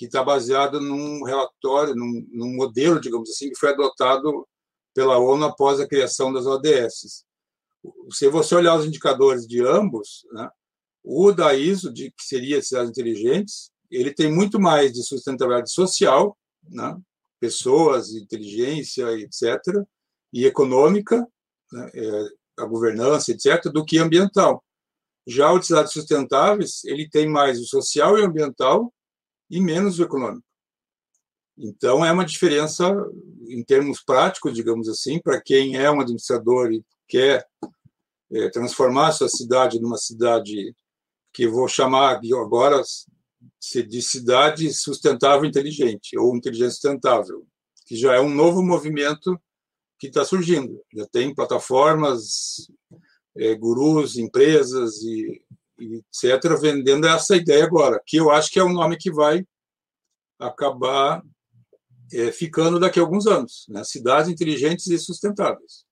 que 0.00 0.06
está 0.06 0.24
baseado 0.24 0.80
num 0.80 1.22
relatório, 1.24 1.94
num, 1.94 2.26
num 2.32 2.56
modelo, 2.56 2.98
digamos 2.98 3.28
assim, 3.28 3.50
que 3.50 3.58
foi 3.58 3.68
adotado 3.68 4.48
pela 4.94 5.18
ONU 5.18 5.44
após 5.44 5.78
a 5.78 5.86
criação 5.86 6.32
das 6.32 6.46
ODS 6.46 7.24
se 8.10 8.28
você 8.28 8.54
olhar 8.54 8.76
os 8.76 8.86
indicadores 8.86 9.46
de 9.46 9.64
ambos, 9.64 10.26
né, 10.32 10.48
o 11.02 11.32
da 11.32 11.54
ISO, 11.54 11.92
de, 11.92 12.10
que 12.10 12.22
seria 12.22 12.62
cidades 12.62 12.90
inteligentes, 12.90 13.70
ele 13.90 14.12
tem 14.12 14.32
muito 14.32 14.60
mais 14.60 14.92
de 14.92 15.02
sustentabilidade 15.02 15.72
social, 15.72 16.36
né, 16.68 16.96
pessoas, 17.38 18.10
inteligência, 18.14 19.10
etc., 19.12 19.58
e 20.32 20.46
econômica, 20.46 21.26
né, 21.72 21.90
é, 21.94 22.62
a 22.62 22.64
governança, 22.66 23.32
etc., 23.32 23.70
do 23.72 23.84
que 23.84 23.98
ambiental. 23.98 24.62
Já 25.26 25.50
o 25.52 25.58
de 25.58 25.66
cidades 25.66 25.92
sustentáveis, 25.92 26.84
ele 26.84 27.08
tem 27.08 27.28
mais 27.28 27.58
o 27.58 27.64
social 27.64 28.18
e 28.18 28.22
o 28.22 28.26
ambiental 28.26 28.92
e 29.50 29.60
menos 29.60 29.98
o 29.98 30.02
econômico. 30.02 30.46
Então, 31.58 32.04
é 32.04 32.10
uma 32.10 32.24
diferença 32.24 32.90
em 33.48 33.62
termos 33.62 34.02
práticos, 34.02 34.54
digamos 34.54 34.88
assim, 34.88 35.20
para 35.20 35.40
quem 35.40 35.76
é 35.76 35.90
um 35.90 36.00
administrador 36.00 36.72
e 36.72 36.82
quer 37.06 37.46
é, 38.32 38.48
transformar 38.48 39.08
a 39.08 39.12
sua 39.12 39.28
cidade 39.28 39.80
numa 39.80 39.98
cidade 39.98 40.74
que 41.32 41.46
vou 41.46 41.68
chamar 41.68 42.20
agora 42.42 42.82
de 43.88 44.02
cidade 44.02 44.72
sustentável 44.72 45.44
inteligente, 45.44 46.16
ou 46.16 46.36
inteligência 46.36 46.72
sustentável, 46.72 47.46
que 47.86 47.96
já 47.96 48.14
é 48.14 48.20
um 48.20 48.32
novo 48.32 48.62
movimento 48.62 49.38
que 49.98 50.06
está 50.06 50.24
surgindo. 50.24 50.80
Já 50.94 51.06
tem 51.06 51.34
plataformas, 51.34 52.70
é, 53.36 53.54
gurus, 53.54 54.16
empresas 54.16 55.02
e, 55.02 55.42
etc., 55.80 56.58
vendendo 56.60 57.06
essa 57.06 57.36
ideia 57.36 57.64
agora, 57.64 58.00
que 58.06 58.16
eu 58.16 58.30
acho 58.30 58.50
que 58.50 58.58
é 58.58 58.64
um 58.64 58.72
nome 58.72 58.96
que 58.96 59.10
vai 59.10 59.44
acabar 60.38 61.22
é, 62.12 62.32
ficando 62.32 62.78
daqui 62.80 62.98
a 62.98 63.02
alguns 63.02 63.26
anos, 63.26 63.66
né? 63.68 63.84
cidades 63.84 64.30
inteligentes 64.30 64.86
e 64.88 64.98
sustentáveis. 64.98 65.84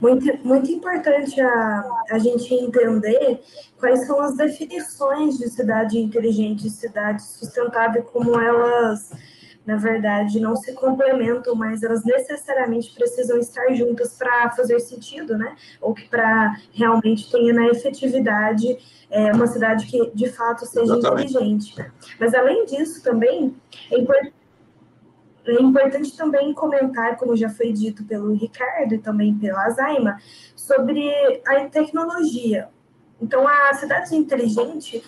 Muito, 0.00 0.26
muito 0.46 0.70
importante 0.70 1.40
a, 1.40 1.84
a 2.10 2.18
gente 2.18 2.52
entender 2.52 3.40
quais 3.78 4.06
são 4.06 4.20
as 4.20 4.36
definições 4.36 5.38
de 5.38 5.48
cidade 5.48 5.98
inteligente 5.98 6.66
e 6.66 6.70
cidade 6.70 7.22
sustentável, 7.22 8.02
como 8.02 8.38
elas, 8.38 9.12
na 9.66 9.76
verdade, 9.76 10.38
não 10.40 10.54
se 10.54 10.72
complementam, 10.74 11.54
mas 11.54 11.82
elas 11.82 12.04
necessariamente 12.04 12.92
precisam 12.92 13.38
estar 13.38 13.72
juntas 13.74 14.14
para 14.14 14.50
fazer 14.50 14.78
sentido, 14.80 15.38
né? 15.38 15.56
Ou 15.80 15.94
que 15.94 16.08
para 16.08 16.56
realmente 16.72 17.30
tenha 17.30 17.52
na 17.52 17.66
efetividade 17.68 18.78
é, 19.10 19.32
uma 19.32 19.46
cidade 19.46 19.86
que 19.86 20.10
de 20.14 20.28
fato 20.30 20.66
seja 20.66 20.96
Exatamente. 20.96 21.30
inteligente. 21.30 21.92
Mas 22.20 22.34
além 22.34 22.66
disso, 22.66 23.02
também 23.02 23.56
é 23.90 23.98
importante 23.98 24.34
é 25.46 25.60
importante 25.60 26.16
também 26.16 26.54
comentar, 26.54 27.16
como 27.18 27.36
já 27.36 27.50
foi 27.50 27.70
dito 27.70 28.02
pelo 28.04 28.32
Ricardo 28.32 28.94
e 28.94 28.98
também 28.98 29.34
pela 29.34 29.68
Zaima, 29.70 30.18
sobre 30.56 31.12
a 31.46 31.68
tecnologia. 31.68 32.68
Então, 33.20 33.46
a 33.46 33.74
cidade 33.74 34.14
inteligente, 34.16 35.04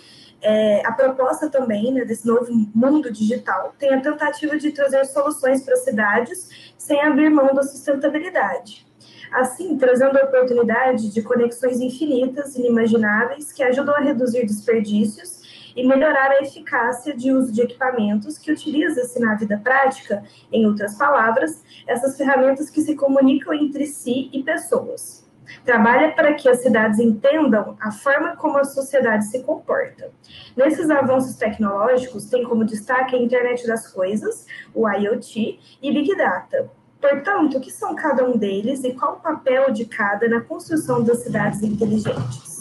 é, 0.47 0.87
a 0.87 0.93
proposta 0.93 1.51
também 1.51 1.93
né, 1.93 2.05
desse 2.05 2.25
novo 2.25 2.47
mundo 2.73 3.11
digital, 3.11 3.75
tem 3.77 3.93
a 3.93 4.01
tentativa 4.01 4.57
de 4.57 4.71
trazer 4.71 5.05
soluções 5.07 5.65
para 5.65 5.75
cidades 5.75 6.73
sem 6.79 7.03
abrir 7.03 7.31
mão 7.31 7.53
da 7.53 7.65
sustentabilidade. 7.65 8.87
Assim, 9.33 9.77
trazendo 9.77 10.17
a 10.17 10.25
oportunidade 10.25 11.13
de 11.13 11.21
conexões 11.21 11.81
infinitas, 11.81 12.55
inimagináveis, 12.55 13.53
que 13.53 13.61
ajudam 13.61 13.97
a 13.97 13.99
reduzir 13.99 14.47
desperdícios 14.47 15.73
e 15.75 15.85
melhorar 15.85 16.31
a 16.31 16.41
eficácia 16.41 17.13
de 17.13 17.33
uso 17.33 17.51
de 17.51 17.63
equipamentos 17.63 18.39
que 18.39 18.53
utiliza-se 18.53 19.19
na 19.19 19.35
vida 19.35 19.61
prática, 19.63 20.23
em 20.53 20.65
outras 20.65 20.97
palavras, 20.97 21.65
essas 21.89 22.17
ferramentas 22.17 22.71
que 22.71 22.83
se 22.83 22.95
comunicam 22.95 23.53
entre 23.53 23.85
si 23.85 24.31
e 24.33 24.45
pessoas. 24.45 25.26
Trabalha 25.65 26.13
para 26.13 26.35
que 26.35 26.49
as 26.49 26.63
cidades 26.63 26.99
entendam 26.99 27.77
a 27.81 27.91
forma 27.91 28.37
como 28.37 28.59
a 28.59 28.65
sociedade 28.65 29.27
se 29.27 29.43
comporta. 29.43 30.11
Nesses 30.57 30.91
avanços 30.91 31.37
tecnológicos, 31.37 32.27
tem 32.27 32.45
como 32.45 32.65
destaque 32.65 33.17
a 33.17 33.19
internet 33.19 33.67
das 33.67 33.89
coisas, 33.89 34.47
o 34.75 34.89
IoT 34.89 35.59
e 35.83 35.93
Big 35.93 36.17
Data. 36.17 36.71
Portanto, 37.01 37.59
o 37.59 37.61
que 37.61 37.71
são 37.71 37.95
cada 37.95 38.25
um 38.25 38.37
deles 38.37 38.83
e 38.83 38.93
qual 38.93 39.15
o 39.15 39.21
papel 39.21 39.71
de 39.71 39.85
cada 39.85 40.29
na 40.29 40.41
construção 40.41 41.05
das 41.05 41.19
cidades 41.19 41.63
inteligentes? 41.63 42.57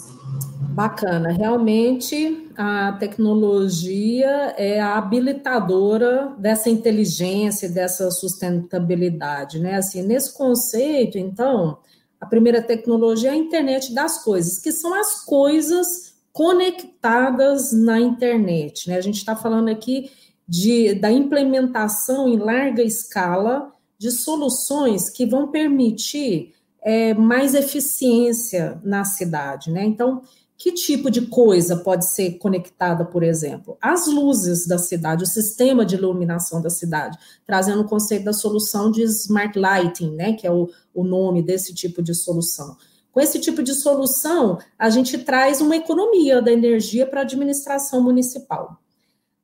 Bacana, 0.76 1.30
realmente 1.30 2.50
a 2.54 2.92
tecnologia 2.92 4.54
é 4.58 4.78
a 4.78 4.98
habilitadora 4.98 6.34
dessa 6.36 6.68
inteligência, 6.68 7.66
dessa 7.66 8.10
sustentabilidade, 8.10 9.58
né? 9.58 9.76
Assim, 9.76 10.02
nesse 10.02 10.36
conceito, 10.36 11.16
então, 11.16 11.78
a 12.20 12.26
primeira 12.26 12.62
tecnologia 12.62 13.30
é 13.30 13.32
a 13.32 13.36
internet 13.36 13.92
das 13.92 14.22
coisas, 14.22 14.58
que 14.58 14.72
são 14.72 14.94
as 14.94 15.24
coisas 15.24 16.14
conectadas 16.32 17.72
na 17.72 18.00
internet. 18.00 18.88
Né? 18.88 18.96
A 18.96 19.00
gente 19.00 19.16
está 19.16 19.34
falando 19.34 19.68
aqui 19.68 20.10
de, 20.46 20.94
da 20.94 21.10
implementação 21.10 22.28
em 22.28 22.36
larga 22.36 22.82
escala 22.82 23.72
de 23.98 24.10
soluções 24.10 25.08
que 25.08 25.24
vão 25.24 25.48
permitir 25.48 26.54
é, 26.82 27.14
mais 27.14 27.54
eficiência 27.54 28.80
na 28.84 29.04
cidade. 29.04 29.70
Né? 29.70 29.84
Então, 29.84 30.22
que 30.66 30.72
tipo 30.72 31.08
de 31.12 31.28
coisa 31.28 31.76
pode 31.76 32.10
ser 32.10 32.38
conectada, 32.38 33.04
por 33.04 33.22
exemplo? 33.22 33.78
As 33.80 34.08
luzes 34.08 34.66
da 34.66 34.78
cidade, 34.78 35.22
o 35.22 35.26
sistema 35.26 35.86
de 35.86 35.94
iluminação 35.94 36.60
da 36.60 36.68
cidade, 36.68 37.16
trazendo 37.46 37.82
o 37.82 37.88
conceito 37.88 38.24
da 38.24 38.32
solução 38.32 38.90
de 38.90 39.00
smart 39.04 39.56
lighting, 39.56 40.10
né, 40.16 40.32
que 40.32 40.44
é 40.44 40.50
o, 40.50 40.68
o 40.92 41.04
nome 41.04 41.40
desse 41.40 41.72
tipo 41.72 42.02
de 42.02 42.12
solução. 42.16 42.76
Com 43.12 43.20
esse 43.20 43.38
tipo 43.38 43.62
de 43.62 43.74
solução, 43.74 44.58
a 44.76 44.90
gente 44.90 45.16
traz 45.18 45.60
uma 45.60 45.76
economia 45.76 46.42
da 46.42 46.50
energia 46.50 47.06
para 47.06 47.20
a 47.20 47.22
administração 47.22 48.02
municipal. 48.02 48.80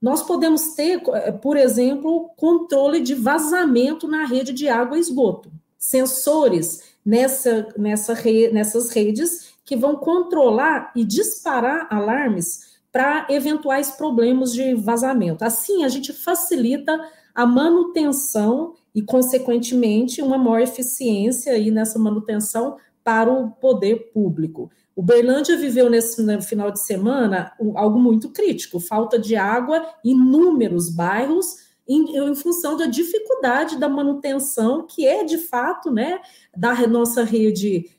Nós 0.01 0.25
podemos 0.25 0.75
ter, 0.75 1.01
por 1.41 1.57
exemplo, 1.57 2.31
controle 2.37 2.99
de 2.99 3.15
vazamento 3.15 4.09
na 4.09 4.27
rede 4.27 4.53
de 4.53 4.69
água 4.69 4.97
e 4.97 5.01
esgoto, 5.01 5.53
sensores 5.79 6.83
nessa, 7.07 7.69
nessa 7.79 8.13
re, 8.13 8.51
nessas 8.51 8.91
redes 8.91 9.52
que 9.65 9.77
vão 9.77 9.97
controlar 9.97 10.93
e 10.95 11.05
disparar 11.05 11.87
alarmes 11.91 12.73
para 12.91 13.27
eventuais 13.31 13.93
problemas 13.93 14.53
de 14.53 14.75
vazamento. 14.75 15.45
Assim, 15.45 15.85
a 15.85 15.89
gente 15.89 16.13
facilita 16.13 16.99
a 17.35 17.47
manutenção 17.47 18.75
e, 18.95 19.01
consequentemente, 19.01 20.21
uma 20.21 20.37
maior 20.37 20.61
eficiência 20.61 21.55
aí 21.55 21.71
nessa 21.71 21.99
manutenção 21.99 22.77
para 23.03 23.33
o 23.33 23.51
poder 23.51 24.13
público. 24.13 24.71
O 24.95 25.03
Berlândia 25.03 25.57
viveu 25.57 25.89
nesse 25.89 26.23
final 26.43 26.71
de 26.71 26.85
semana 26.85 27.53
algo 27.75 27.99
muito 27.99 28.29
crítico: 28.29 28.79
falta 28.79 29.19
de 29.19 29.35
água 29.35 29.87
em 30.05 30.11
inúmeros 30.11 30.91
bairros, 30.91 31.57
em, 31.89 32.17
em, 32.17 32.35
função 32.35 32.77
da 32.77 32.87
dificuldade 32.87 33.79
da 33.79 33.89
manutenção, 33.89 34.87
que 34.87 35.07
é 35.07 35.25
de 35.25 35.39
fato 35.39 35.91
né, 35.91 36.21
da 36.57 36.87
nossa 36.87 37.25
rede 37.25 37.91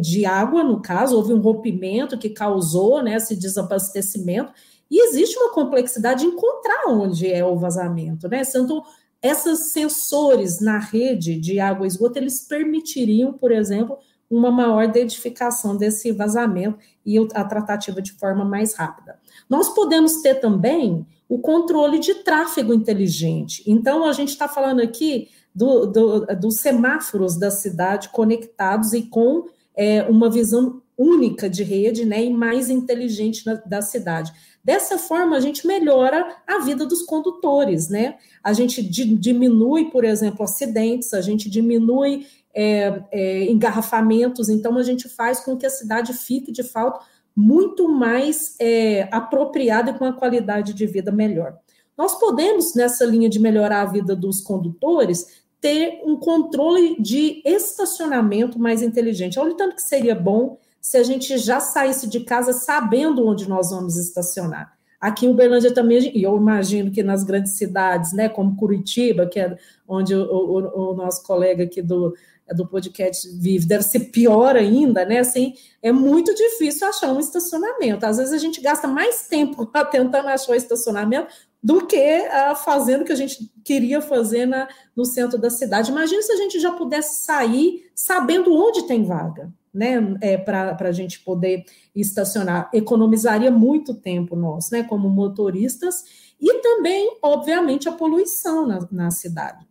de 0.00 0.24
água, 0.24 0.62
no 0.62 0.80
caso, 0.80 1.16
houve 1.16 1.32
um 1.32 1.40
rompimento 1.40 2.18
que 2.18 2.30
causou 2.30 3.02
né, 3.02 3.16
esse 3.16 3.34
desabastecimento, 3.34 4.52
e 4.90 5.04
existe 5.08 5.36
uma 5.38 5.52
complexidade 5.52 6.20
de 6.20 6.26
encontrar 6.26 6.84
onde 6.88 7.30
é 7.30 7.44
o 7.44 7.58
vazamento, 7.58 8.28
né? 8.28 8.42
Então, 8.54 8.84
esses 9.20 9.72
sensores 9.72 10.60
na 10.60 10.78
rede 10.78 11.40
de 11.40 11.58
água 11.58 11.86
e 11.86 11.88
esgoto, 11.88 12.18
eles 12.18 12.46
permitiriam, 12.46 13.32
por 13.32 13.50
exemplo, 13.50 13.98
uma 14.30 14.50
maior 14.50 14.84
identificação 14.84 15.76
desse 15.76 16.12
vazamento 16.12 16.78
e 17.04 17.18
a 17.34 17.44
tratativa 17.44 18.00
de 18.00 18.12
forma 18.12 18.44
mais 18.44 18.74
rápida. 18.74 19.18
Nós 19.48 19.68
podemos 19.68 20.22
ter 20.22 20.36
também 20.36 21.06
o 21.28 21.38
controle 21.38 21.98
de 21.98 22.14
tráfego 22.22 22.72
inteligente. 22.72 23.64
Então, 23.66 24.04
a 24.04 24.12
gente 24.12 24.28
está 24.28 24.46
falando 24.46 24.80
aqui 24.80 25.28
do, 25.56 25.86
do, 25.86 26.26
dos 26.36 26.56
semáforos 26.56 27.38
da 27.38 27.50
cidade 27.50 28.10
conectados 28.10 28.92
e 28.92 29.02
com 29.02 29.46
é, 29.74 30.02
uma 30.02 30.28
visão 30.28 30.82
única 30.98 31.48
de 31.48 31.62
rede 31.62 32.04
né, 32.04 32.24
e 32.24 32.30
mais 32.30 32.68
inteligente 32.68 33.44
na, 33.46 33.54
da 33.54 33.80
cidade. 33.80 34.32
Dessa 34.62 34.98
forma, 34.98 35.34
a 35.34 35.40
gente 35.40 35.66
melhora 35.66 36.36
a 36.46 36.58
vida 36.58 36.84
dos 36.84 37.02
condutores, 37.02 37.88
né? 37.88 38.16
A 38.42 38.52
gente 38.52 38.82
di, 38.82 39.14
diminui, 39.14 39.90
por 39.90 40.04
exemplo, 40.04 40.42
acidentes, 40.42 41.14
a 41.14 41.20
gente 41.22 41.48
diminui 41.48 42.26
é, 42.54 43.02
é, 43.10 43.44
engarrafamentos, 43.50 44.48
então 44.48 44.76
a 44.76 44.82
gente 44.82 45.08
faz 45.08 45.40
com 45.40 45.56
que 45.56 45.66
a 45.66 45.70
cidade 45.70 46.12
fique, 46.12 46.52
de 46.52 46.62
fato, 46.62 47.04
muito 47.34 47.88
mais 47.88 48.56
é, 48.58 49.08
apropriada 49.10 49.90
e 49.90 49.94
com 49.94 50.04
a 50.04 50.12
qualidade 50.12 50.74
de 50.74 50.86
vida 50.86 51.12
melhor. 51.12 51.56
Nós 51.96 52.18
podemos, 52.18 52.74
nessa 52.74 53.04
linha 53.04 53.28
de 53.28 53.38
melhorar 53.38 53.82
a 53.82 53.90
vida 53.90 54.14
dos 54.14 54.40
condutores, 54.42 55.45
ter 55.60 56.00
um 56.04 56.16
controle 56.16 57.00
de 57.00 57.42
estacionamento 57.44 58.58
mais 58.58 58.82
inteligente. 58.82 59.38
Olha 59.38 59.52
o 59.52 59.56
tanto 59.56 59.76
que 59.76 59.82
seria 59.82 60.14
bom 60.14 60.58
se 60.80 60.96
a 60.96 61.02
gente 61.02 61.36
já 61.38 61.58
saísse 61.58 62.06
de 62.08 62.20
casa 62.20 62.52
sabendo 62.52 63.26
onde 63.26 63.48
nós 63.48 63.70
vamos 63.70 63.96
estacionar. 63.96 64.76
Aqui 65.00 65.26
em 65.26 65.28
Uberlândia 65.28 65.74
também, 65.74 66.16
e 66.16 66.22
eu 66.22 66.36
imagino 66.36 66.90
que 66.90 67.02
nas 67.02 67.22
grandes 67.22 67.52
cidades, 67.52 68.12
né, 68.12 68.28
como 68.28 68.56
Curitiba, 68.56 69.26
que 69.26 69.38
é 69.38 69.56
onde 69.86 70.14
o, 70.14 70.22
o, 70.22 70.92
o 70.92 70.94
nosso 70.94 71.22
colega 71.22 71.64
aqui 71.64 71.82
do, 71.82 72.14
do 72.54 72.66
podcast 72.66 73.28
vive, 73.38 73.66
deve 73.66 73.82
ser 73.82 74.00
pior 74.10 74.54
ainda, 74.54 75.04
né? 75.04 75.18
Assim, 75.18 75.54
é 75.82 75.90
muito 75.90 76.34
difícil 76.34 76.86
achar 76.86 77.12
um 77.12 77.18
estacionamento. 77.18 78.06
Às 78.06 78.18
vezes 78.18 78.32
a 78.32 78.38
gente 78.38 78.60
gasta 78.60 78.86
mais 78.86 79.26
tempo 79.26 79.66
tentando 79.90 80.28
achar 80.28 80.52
o 80.52 80.56
estacionamento 80.56 81.28
do 81.66 81.84
que 81.84 81.96
uh, 81.96 82.54
fazendo 82.54 83.02
o 83.02 83.04
que 83.04 83.10
a 83.10 83.16
gente 83.16 83.50
queria 83.64 84.00
fazer 84.00 84.46
na, 84.46 84.68
no 84.94 85.04
centro 85.04 85.36
da 85.36 85.50
cidade. 85.50 85.90
Imagina 85.90 86.22
se 86.22 86.30
a 86.30 86.36
gente 86.36 86.60
já 86.60 86.70
pudesse 86.70 87.24
sair 87.24 87.90
sabendo 87.92 88.54
onde 88.54 88.86
tem 88.86 89.02
vaga, 89.02 89.52
né? 89.74 90.16
É, 90.20 90.36
Para 90.36 90.76
a 90.78 90.92
gente 90.92 91.18
poder 91.24 91.64
estacionar. 91.92 92.70
Economizaria 92.72 93.50
muito 93.50 93.94
tempo 93.94 94.36
nós, 94.36 94.70
né? 94.70 94.84
Como 94.84 95.10
motoristas, 95.10 96.04
e 96.40 96.54
também, 96.60 97.18
obviamente, 97.20 97.88
a 97.88 97.92
poluição 97.92 98.64
na, 98.64 98.86
na 98.88 99.10
cidade. 99.10 99.66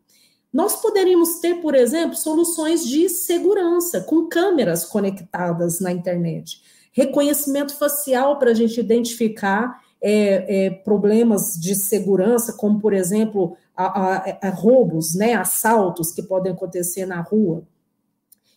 Nós 0.51 0.81
poderíamos 0.81 1.39
ter, 1.39 1.61
por 1.61 1.75
exemplo, 1.75 2.17
soluções 2.17 2.85
de 2.85 3.07
segurança 3.07 4.01
com 4.01 4.27
câmeras 4.27 4.83
conectadas 4.83 5.79
na 5.79 5.93
internet, 5.93 6.61
reconhecimento 6.91 7.73
facial 7.77 8.37
para 8.37 8.51
a 8.51 8.53
gente 8.53 8.77
identificar 8.81 9.84
é, 10.07 10.65
é, 10.65 10.69
problemas 10.69 11.59
de 11.59 11.73
segurança, 11.73 12.53
como, 12.53 12.79
por 12.79 12.93
exemplo, 12.93 13.57
a, 13.75 13.85
a, 13.85 14.37
a 14.43 14.49
roubos, 14.51 15.15
né, 15.15 15.33
assaltos 15.33 16.11
que 16.11 16.21
podem 16.21 16.51
acontecer 16.51 17.07
na 17.07 17.21
rua. 17.21 17.63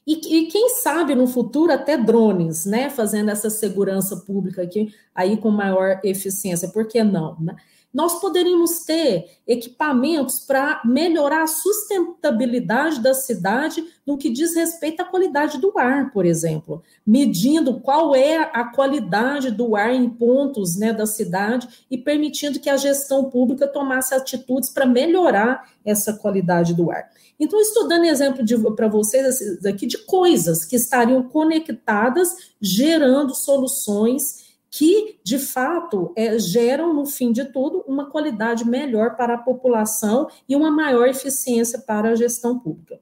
E, 0.07 0.13
e, 0.13 0.47
quem 0.49 0.69
sabe 0.69 1.15
no 1.15 1.27
futuro 1.27 1.73
até 1.73 1.97
drones, 1.97 2.67
né, 2.67 2.91
fazendo 2.91 3.31
essa 3.31 3.49
segurança 3.49 4.15
pública 4.19 4.61
aqui 4.61 4.93
aí 5.15 5.39
com 5.39 5.51
maior 5.51 5.99
eficiência, 6.05 6.69
por 6.69 6.87
que 6.87 7.03
não, 7.03 7.41
né? 7.41 7.57
Nós 7.93 8.21
poderíamos 8.21 8.81
ter 8.81 9.39
equipamentos 9.47 10.41
para 10.41 10.83
melhorar 10.85 11.43
a 11.43 11.47
sustentabilidade 11.47 13.01
da 13.01 13.15
cidade 13.15 13.83
no 14.07 14.19
que 14.19 14.29
diz 14.29 14.55
respeito 14.55 15.01
à 15.01 15.05
qualidade 15.05 15.59
do 15.59 15.73
ar, 15.77 16.13
por 16.13 16.27
exemplo, 16.27 16.83
medindo 17.07 17.81
qual 17.81 18.15
é 18.15 18.37
a 18.37 18.65
qualidade 18.65 19.51
do 19.51 19.75
ar 19.75 19.95
em 19.95 20.09
pontos 20.09 20.77
né, 20.77 20.93
da 20.93 21.07
cidade 21.07 21.87
e 21.91 21.97
permitindo 21.97 22.61
que 22.61 22.69
a 22.69 22.77
gestão 22.77 23.31
pública 23.31 23.67
tomasse 23.67 24.15
atitudes 24.15 24.69
para 24.69 24.87
melhorar 24.87 25.69
essa 25.85 26.13
qualidade 26.13 26.75
do 26.75 26.91
ar. 26.91 27.09
Então, 27.41 27.61
estou 27.61 27.87
dando 27.87 28.05
exemplo 28.05 28.45
para 28.75 28.89
vocês 28.89 29.65
aqui 29.65 29.87
de 29.87 29.99
coisas 29.99 30.65
que 30.65 30.77
estariam 30.77 31.23
conectadas, 31.23 32.35
gerando 32.61 33.35
soluções 33.35 34.48
que, 34.71 35.19
de 35.25 35.39
fato, 35.39 36.13
é, 36.15 36.39
geram, 36.39 36.93
no 36.93 37.07
fim 37.07 37.33
de 37.33 37.45
tudo, 37.47 37.85
uma 37.87 38.11
qualidade 38.11 38.69
melhor 38.69 39.17
para 39.17 39.35
a 39.35 39.39
população 39.39 40.29
e 40.49 40.55
uma 40.55 40.71
maior 40.71 41.09
eficiência 41.09 41.79
para 41.79 42.11
a 42.11 42.15
gestão 42.15 42.59
pública. 42.59 43.01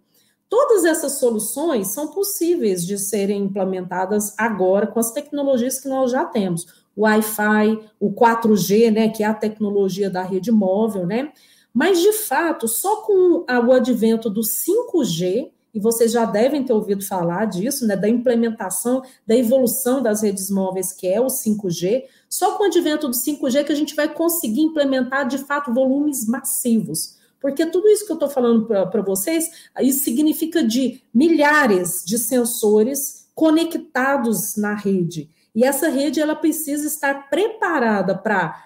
Todas 0.48 0.84
essas 0.84 1.18
soluções 1.18 1.88
são 1.88 2.08
possíveis 2.08 2.86
de 2.86 2.98
serem 2.98 3.42
implementadas 3.42 4.32
agora 4.38 4.86
com 4.86 5.00
as 5.00 5.10
tecnologias 5.10 5.80
que 5.80 5.88
nós 5.88 6.12
já 6.12 6.24
temos. 6.24 6.66
O 6.94 7.02
Wi-Fi, 7.02 7.80
o 7.98 8.12
4G, 8.12 8.92
né, 8.92 9.08
que 9.08 9.24
é 9.24 9.26
a 9.26 9.34
tecnologia 9.34 10.08
da 10.08 10.22
rede 10.22 10.52
móvel, 10.52 11.04
né? 11.04 11.32
Mas, 11.74 12.00
de 12.00 12.12
fato, 12.12 12.68
só 12.68 13.02
com 13.02 13.44
o 13.46 13.72
advento 13.72 14.30
do 14.30 14.40
5G, 14.40 15.50
e 15.76 15.78
vocês 15.78 16.10
já 16.10 16.24
devem 16.24 16.64
ter 16.64 16.72
ouvido 16.72 17.04
falar 17.04 17.44
disso, 17.44 17.86
né, 17.86 17.94
da 17.94 18.08
implementação, 18.08 19.02
da 19.26 19.36
evolução 19.36 20.02
das 20.02 20.22
redes 20.22 20.48
móveis, 20.50 20.90
que 20.90 21.06
é 21.06 21.20
o 21.20 21.26
5G. 21.26 22.04
Só 22.30 22.56
com 22.56 22.64
o 22.64 22.66
advento 22.66 23.06
do 23.06 23.14
5G 23.14 23.62
que 23.62 23.72
a 23.72 23.76
gente 23.76 23.94
vai 23.94 24.08
conseguir 24.08 24.62
implementar, 24.62 25.28
de 25.28 25.36
fato, 25.36 25.74
volumes 25.74 26.26
massivos. 26.26 27.18
Porque 27.38 27.66
tudo 27.66 27.88
isso 27.88 28.06
que 28.06 28.12
eu 28.12 28.16
estou 28.16 28.30
falando 28.30 28.64
para 28.64 29.02
vocês, 29.02 29.50
isso 29.82 30.02
significa 30.02 30.64
de 30.64 31.02
milhares 31.12 32.02
de 32.06 32.18
sensores 32.18 33.28
conectados 33.34 34.56
na 34.56 34.74
rede. 34.74 35.28
E 35.54 35.62
essa 35.62 35.90
rede 35.90 36.22
ela 36.22 36.34
precisa 36.34 36.86
estar 36.86 37.28
preparada 37.28 38.16
para, 38.16 38.56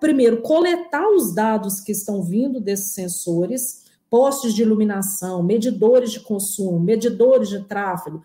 primeiro, 0.00 0.40
coletar 0.40 1.06
os 1.06 1.34
dados 1.34 1.82
que 1.82 1.92
estão 1.92 2.22
vindo 2.22 2.62
desses 2.62 2.94
sensores, 2.94 3.89
postes 4.10 4.52
de 4.52 4.62
iluminação, 4.62 5.42
medidores 5.42 6.10
de 6.10 6.20
consumo, 6.20 6.80
medidores 6.80 7.48
de 7.48 7.62
tráfego, 7.64 8.22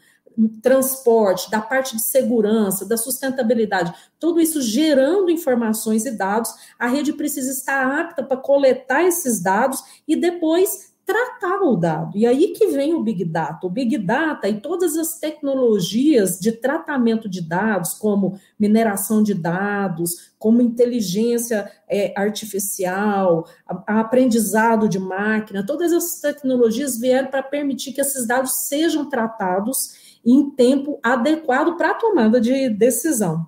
transporte, 0.62 1.50
da 1.50 1.62
parte 1.62 1.96
de 1.96 2.04
segurança, 2.04 2.86
da 2.86 2.98
sustentabilidade, 2.98 3.94
tudo 4.20 4.42
isso 4.42 4.62
gerando 4.62 5.32
informações 5.32 6.06
e 6.06 6.12
dados, 6.12 6.54
a 6.78 6.88
rede 6.88 7.14
precisa 7.14 7.52
estar 7.52 8.02
apta 8.02 8.24
para 8.24 8.36
coletar 8.36 9.04
esses 9.04 9.42
dados 9.42 9.82
e 10.08 10.16
depois 10.16 10.94
tratar 11.06 11.62
o 11.62 11.76
dado. 11.76 12.18
E 12.18 12.26
aí 12.26 12.48
que 12.48 12.68
vem 12.68 12.96
o 12.96 13.04
Big 13.04 13.24
Data. 13.24 13.68
O 13.68 13.70
Big 13.70 13.96
Data 13.98 14.50
e 14.50 14.60
todas 14.60 14.98
as 14.98 15.20
tecnologias 15.20 16.40
de 16.40 16.52
tratamento 16.52 17.30
de 17.30 17.42
dados, 17.42 17.94
como 17.94 18.40
mineração 18.60 19.22
de 19.22 19.36
dados, 19.36 20.34
como 20.40 20.62
inteligência 20.62 21.72
é, 21.88 22.12
artificial, 22.20 23.48
a, 23.68 23.98
a 23.98 24.00
aprendizado 24.00 24.90
de 24.90 24.98
máquina, 24.98 25.66
todas 25.66 25.94
essas 25.94 26.20
tecnologias 26.20 26.98
vieram 26.98 27.30
para 27.30 27.44
permitir 27.44 27.94
que 27.94 28.02
esses 28.02 28.26
dados 28.26 28.68
sejam 28.68 29.08
tratados 29.08 30.20
em 30.26 30.50
tempo 30.50 31.00
adequado 31.04 31.78
para 31.78 31.92
a 31.92 31.96
tomada 31.96 32.42
de 32.42 32.68
decisão. 32.70 33.46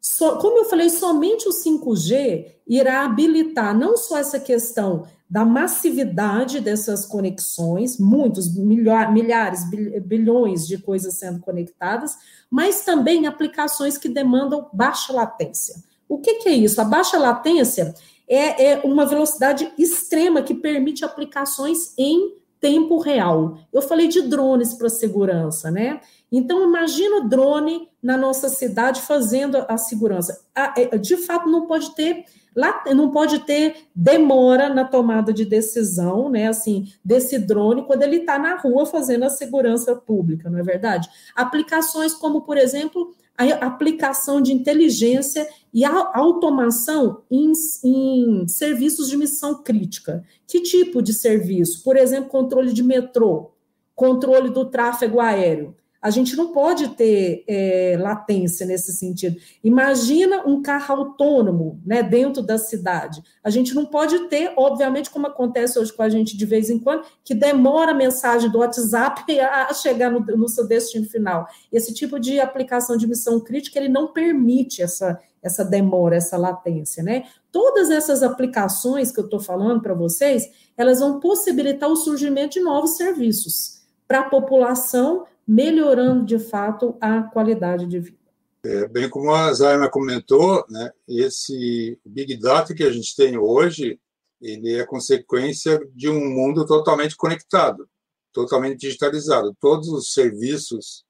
So, 0.00 0.36
como 0.38 0.58
eu 0.58 0.64
falei, 0.64 0.88
somente 0.88 1.48
o 1.48 1.52
5G 1.52 2.54
irá 2.66 3.04
habilitar 3.04 3.76
não 3.76 3.96
só 3.96 4.18
essa 4.18 4.40
questão 4.40 5.04
da 5.28 5.44
massividade 5.44 6.60
dessas 6.60 7.04
conexões, 7.04 7.98
muitos 7.98 8.54
milhares, 8.54 9.68
bilhões 10.04 10.66
de 10.66 10.78
coisas 10.78 11.14
sendo 11.14 11.40
conectadas, 11.40 12.16
mas 12.50 12.82
também 12.82 13.26
aplicações 13.26 13.98
que 13.98 14.08
demandam 14.08 14.68
baixa 14.72 15.12
latência. 15.12 15.74
O 16.08 16.18
que, 16.18 16.34
que 16.34 16.48
é 16.48 16.52
isso? 16.52 16.80
A 16.80 16.84
baixa 16.84 17.18
latência 17.18 17.92
é, 18.28 18.72
é 18.72 18.80
uma 18.84 19.04
velocidade 19.04 19.72
extrema 19.76 20.42
que 20.42 20.54
permite 20.54 21.04
aplicações 21.04 21.92
em 21.98 22.36
tempo 22.60 22.98
real. 22.98 23.58
Eu 23.72 23.82
falei 23.82 24.08
de 24.08 24.22
drones 24.22 24.74
para 24.74 24.88
segurança, 24.88 25.70
né? 25.70 26.00
Então, 26.30 26.64
imagina 26.64 27.18
o 27.18 27.28
drone 27.28 27.88
na 28.02 28.16
nossa 28.16 28.48
cidade 28.48 29.02
fazendo 29.02 29.64
a 29.68 29.76
segurança. 29.76 30.40
É, 30.54 30.96
de 30.98 31.16
fato, 31.16 31.48
não 31.48 31.66
pode 31.66 31.94
ter 31.94 32.24
lá 32.56 32.82
não 32.94 33.10
pode 33.10 33.40
ter 33.40 33.76
demora 33.94 34.72
na 34.72 34.84
tomada 34.84 35.32
de 35.32 35.44
decisão, 35.44 36.30
né? 36.30 36.48
Assim, 36.48 36.90
desse 37.04 37.38
drone 37.38 37.84
quando 37.84 38.02
ele 38.02 38.16
está 38.16 38.38
na 38.38 38.56
rua 38.56 38.86
fazendo 38.86 39.24
a 39.24 39.30
segurança 39.30 39.94
pública, 39.94 40.48
não 40.48 40.58
é 40.58 40.62
verdade? 40.62 41.08
Aplicações 41.34 42.14
como, 42.14 42.40
por 42.40 42.56
exemplo, 42.56 43.14
a 43.36 43.66
aplicação 43.66 44.40
de 44.40 44.52
inteligência 44.52 45.46
e 45.72 45.84
automação 45.84 47.22
em, 47.30 47.52
em, 47.84 48.48
serviços 48.48 49.08
de 49.08 49.16
missão 49.16 49.62
crítica. 49.62 50.24
Que 50.46 50.60
tipo 50.60 51.02
de 51.02 51.12
serviço? 51.12 51.84
Por 51.84 51.98
exemplo, 51.98 52.30
controle 52.30 52.72
de 52.72 52.82
metrô, 52.82 53.50
controle 53.94 54.48
do 54.48 54.64
tráfego 54.64 55.20
aéreo. 55.20 55.76
A 56.06 56.10
gente 56.10 56.36
não 56.36 56.52
pode 56.52 56.90
ter 56.90 57.42
é, 57.48 57.96
latência 57.98 58.64
nesse 58.64 58.92
sentido. 58.92 59.40
Imagina 59.64 60.46
um 60.46 60.62
carro 60.62 60.94
autônomo 60.94 61.82
né, 61.84 62.00
dentro 62.00 62.44
da 62.44 62.58
cidade. 62.58 63.20
A 63.42 63.50
gente 63.50 63.74
não 63.74 63.84
pode 63.84 64.28
ter, 64.28 64.52
obviamente, 64.56 65.10
como 65.10 65.26
acontece 65.26 65.76
hoje 65.80 65.92
com 65.92 66.04
a 66.04 66.08
gente 66.08 66.36
de 66.36 66.46
vez 66.46 66.70
em 66.70 66.78
quando, 66.78 67.04
que 67.24 67.34
demora 67.34 67.90
a 67.90 67.94
mensagem 67.94 68.48
do 68.48 68.58
WhatsApp 68.58 69.24
a 69.40 69.74
chegar 69.74 70.08
no, 70.08 70.20
no 70.20 70.48
seu 70.48 70.64
destino 70.68 71.08
final. 71.08 71.48
Esse 71.72 71.92
tipo 71.92 72.20
de 72.20 72.38
aplicação 72.38 72.96
de 72.96 73.08
missão 73.08 73.40
crítica, 73.40 73.76
ele 73.76 73.88
não 73.88 74.12
permite 74.12 74.82
essa, 74.82 75.18
essa 75.42 75.64
demora, 75.64 76.14
essa 76.14 76.36
latência, 76.36 77.02
né? 77.02 77.24
Todas 77.50 77.90
essas 77.90 78.22
aplicações 78.22 79.10
que 79.10 79.18
eu 79.18 79.24
estou 79.24 79.40
falando 79.40 79.82
para 79.82 79.92
vocês, 79.92 80.48
elas 80.76 81.00
vão 81.00 81.18
possibilitar 81.18 81.90
o 81.90 81.96
surgimento 81.96 82.54
de 82.54 82.60
novos 82.60 82.96
serviços 82.96 83.82
para 84.06 84.20
a 84.20 84.30
população 84.30 85.24
melhorando 85.46 86.24
de 86.24 86.38
fato 86.38 86.96
a 87.00 87.22
qualidade 87.22 87.86
de 87.86 88.00
vida. 88.00 88.18
É, 88.64 88.88
bem 88.88 89.08
como 89.08 89.32
a 89.32 89.52
Zaima 89.52 89.88
comentou, 89.88 90.64
né, 90.68 90.90
esse 91.06 92.00
Big 92.04 92.36
Data 92.36 92.74
que 92.74 92.82
a 92.82 92.90
gente 92.90 93.14
tem 93.14 93.38
hoje, 93.38 94.00
ele 94.40 94.74
é 94.74 94.84
consequência 94.84 95.80
de 95.94 96.08
um 96.08 96.28
mundo 96.28 96.66
totalmente 96.66 97.16
conectado, 97.16 97.88
totalmente 98.32 98.80
digitalizado. 98.80 99.56
Todos 99.60 99.88
os 99.88 100.12
serviços 100.12 101.04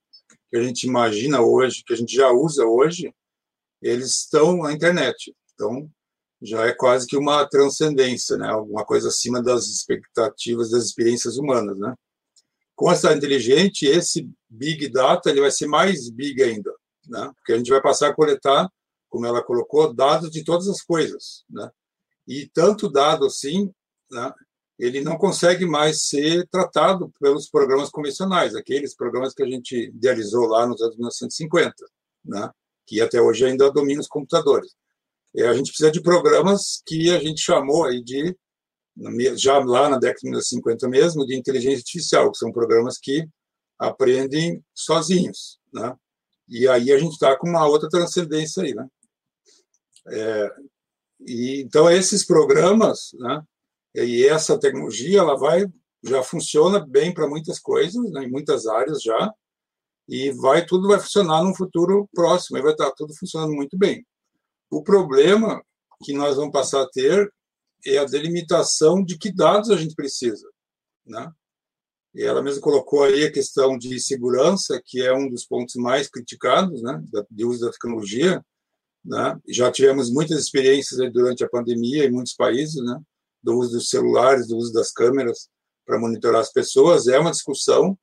que 0.51 0.57
a 0.57 0.63
gente 0.63 0.87
imagina 0.87 1.41
hoje, 1.41 1.83
que 1.85 1.95
a 1.95 1.97
gente 1.97 2.15
já 2.15 2.31
usa 2.31 2.65
hoje, 2.65 3.13
eles 3.81 4.09
estão 4.19 4.59
na 4.59 4.73
internet. 4.73 5.35
Então, 5.55 5.91
já 6.43 6.67
é 6.67 6.73
quase 6.73 7.07
que 7.07 7.17
uma 7.17 7.47
transcendência, 7.47 8.37
né? 8.37 8.49
Alguma 8.49 8.85
coisa 8.85 9.09
acima 9.09 9.43
das 9.43 9.67
expectativas, 9.67 10.71
das 10.71 10.85
experiências 10.85 11.39
humanas, 11.39 11.79
né? 11.79 11.95
Com 12.77 12.91
a 12.91 12.95
cidade 12.95 13.17
inteligente, 13.17 13.87
esse 13.87 14.31
Big 14.49 14.89
Data 14.91 15.31
ele 15.31 15.41
vai 15.41 15.51
ser 15.51 15.67
mais 15.67 16.11
big 16.11 16.43
ainda, 16.43 16.73
né? 17.09 17.33
porque 17.37 17.55
a 17.55 17.57
gente 17.57 17.71
vai 17.71 17.81
passar 17.81 18.11
a 18.11 18.15
coletar, 18.15 18.71
como 19.09 19.25
ela 19.25 19.43
colocou, 19.43 19.95
dados 19.95 20.31
de 20.31 20.45
todas 20.45 20.69
as 20.69 20.83
coisas. 20.83 21.45
Né? 21.49 21.71
E 22.29 22.47
tanto 22.53 22.91
dado 22.91 23.25
assim, 23.25 23.73
né, 24.11 24.33
ele 24.79 25.01
não 25.01 25.17
consegue 25.17 25.65
mais 25.65 26.03
ser 26.05 26.47
tratado 26.49 27.11
pelos 27.19 27.49
programas 27.49 27.89
convencionais, 27.89 28.55
aqueles 28.55 28.95
programas 28.95 29.33
que 29.33 29.43
a 29.43 29.49
gente 29.49 29.75
idealizou 29.75 30.47
lá 30.47 30.67
nos 30.67 30.81
anos 30.83 30.97
1950, 30.97 31.75
né? 32.25 32.51
que 32.87 33.01
até 33.01 33.21
hoje 33.21 33.47
ainda 33.47 33.73
dominam 33.73 34.03
os 34.03 34.07
computadores. 34.07 34.75
E 35.35 35.43
a 35.43 35.55
gente 35.55 35.69
precisa 35.69 35.91
de 35.91 36.03
programas 36.03 36.83
que 36.87 37.11
a 37.11 37.19
gente 37.19 37.41
chamou 37.41 37.85
aí 37.85 38.03
de 38.03 38.37
já 39.37 39.59
lá 39.59 39.89
na 39.89 39.99
década 39.99 40.21
de 40.21 40.27
1950 40.27 40.89
mesmo, 40.89 41.27
de 41.27 41.37
inteligência 41.37 41.79
artificial, 41.79 42.31
que 42.31 42.39
são 42.39 42.53
programas 42.53 42.99
que 42.99 43.29
aprendem 43.79 44.63
sozinhos, 44.75 45.59
né? 45.73 45.95
E 46.49 46.67
aí 46.69 46.93
a 46.93 46.99
gente 46.99 47.13
está 47.13 47.37
com 47.37 47.49
uma 47.49 47.67
outra 47.67 47.89
transcendência 47.89 48.63
aí, 48.63 48.75
né? 48.75 48.87
É, 50.09 50.51
e 51.27 51.61
então 51.63 51.91
esses 51.91 52.25
programas, 52.25 53.11
né? 53.15 53.43
E 53.95 54.27
essa 54.27 54.59
tecnologia, 54.59 55.19
ela 55.19 55.37
vai 55.37 55.67
já 56.05 56.23
funciona 56.23 56.79
bem 56.79 57.13
para 57.13 57.29
muitas 57.29 57.59
coisas, 57.59 58.03
né, 58.13 58.25
em 58.25 58.31
muitas 58.31 58.67
áreas 58.67 59.03
já, 59.03 59.33
e 60.09 60.31
vai 60.31 60.65
tudo 60.65 60.89
vai 60.89 61.01
funcionar 61.01 61.43
num 61.43 61.55
futuro 61.55 62.09
próximo, 62.15 62.59
e 62.59 62.63
vai 62.63 62.73
estar 62.73 62.91
tá 62.91 62.95
tudo 62.97 63.15
funcionando 63.17 63.53
muito 63.53 63.77
bem. 63.77 64.07
O 64.71 64.83
problema 64.83 65.63
que 66.05 66.13
nós 66.13 66.37
vamos 66.37 66.53
passar 66.53 66.83
a 66.83 66.89
ter 66.89 67.33
é 67.87 67.99
a 67.99 68.05
delimitação 68.05 69.05
de 69.05 69.17
que 69.19 69.33
dados 69.33 69.71
a 69.71 69.77
gente 69.77 69.95
precisa, 69.95 70.49
né? 71.05 71.31
E 72.15 72.23
ela 72.23 72.43
mesma 72.43 72.63
colocou 72.63 73.05
aí 73.05 73.25
a 73.25 73.33
questão 73.33 73.77
de 73.77 74.01
segurança, 74.01 74.81
que 74.85 75.03
é 75.03 75.13
um 75.13 75.29
dos 75.29 75.45
pontos 75.45 75.75
mais 75.75 76.09
criticados, 76.09 76.83
né, 76.83 77.03
de 77.31 77.45
uso 77.45 77.61
da 77.61 77.71
tecnologia, 77.71 78.43
né? 79.05 79.39
Já 79.49 79.71
tivemos 79.71 80.11
muitas 80.11 80.41
experiências 80.41 80.99
durante 81.13 81.45
a 81.45 81.49
pandemia 81.49 82.05
em 82.05 82.11
muitos 82.11 82.35
países, 82.35 82.83
né, 82.83 82.99
do 83.43 83.59
uso 83.59 83.73
dos 83.73 83.91
celulares, 83.91 84.49
do 84.49 84.57
uso 84.57 84.73
das 84.73 84.91
câmeras 84.91 85.49
para 85.85 86.01
monitorar 86.01 86.41
as 86.41 86.53
pessoas. 86.53 87.07
É 87.07 87.19
uma 87.19 87.31
discussão 87.31 87.97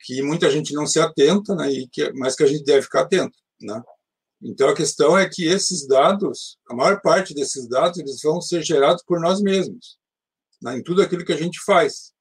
que 0.00 0.22
muita 0.22 0.50
gente 0.50 0.74
não 0.74 0.86
se 0.86 1.00
atenta, 1.00 1.54
né, 1.54 1.72
e 1.72 1.88
que, 1.88 2.12
mas 2.12 2.36
que 2.36 2.42
a 2.42 2.46
gente 2.46 2.64
deve 2.64 2.82
ficar 2.82 3.02
atento, 3.02 3.36
né? 3.60 3.82
Então 4.42 4.68
a 4.68 4.74
questão 4.74 5.16
é 5.16 5.28
que 5.28 5.44
esses 5.46 5.86
dados, 5.86 6.58
a 6.68 6.74
maior 6.74 7.00
parte 7.00 7.32
desses 7.32 7.68
dados, 7.68 7.98
eles 7.98 8.20
vão 8.22 8.40
ser 8.40 8.62
gerados 8.62 9.02
por 9.06 9.20
nós 9.20 9.40
mesmos, 9.40 9.98
né, 10.60 10.76
em 10.76 10.82
tudo 10.82 11.00
aquilo 11.00 11.24
que 11.24 11.32
a 11.32 11.36
gente 11.36 11.60
faz. 11.64 12.12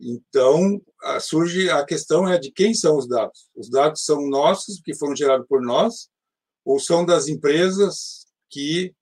Então 0.00 0.80
surge 1.20 1.68
a 1.68 1.84
questão 1.84 2.28
é 2.28 2.38
de 2.38 2.50
quem 2.52 2.74
são 2.74 2.96
os 2.96 3.08
dados. 3.08 3.50
Os 3.54 3.68
dados 3.68 4.04
são 4.04 4.28
nossos, 4.28 4.80
que 4.80 4.94
foram 4.94 5.16
gerados 5.16 5.46
por 5.48 5.60
nós, 5.60 6.08
ou 6.64 6.78
são 6.78 7.04
das 7.04 7.26
empresas 7.26 8.26
que 8.48 8.94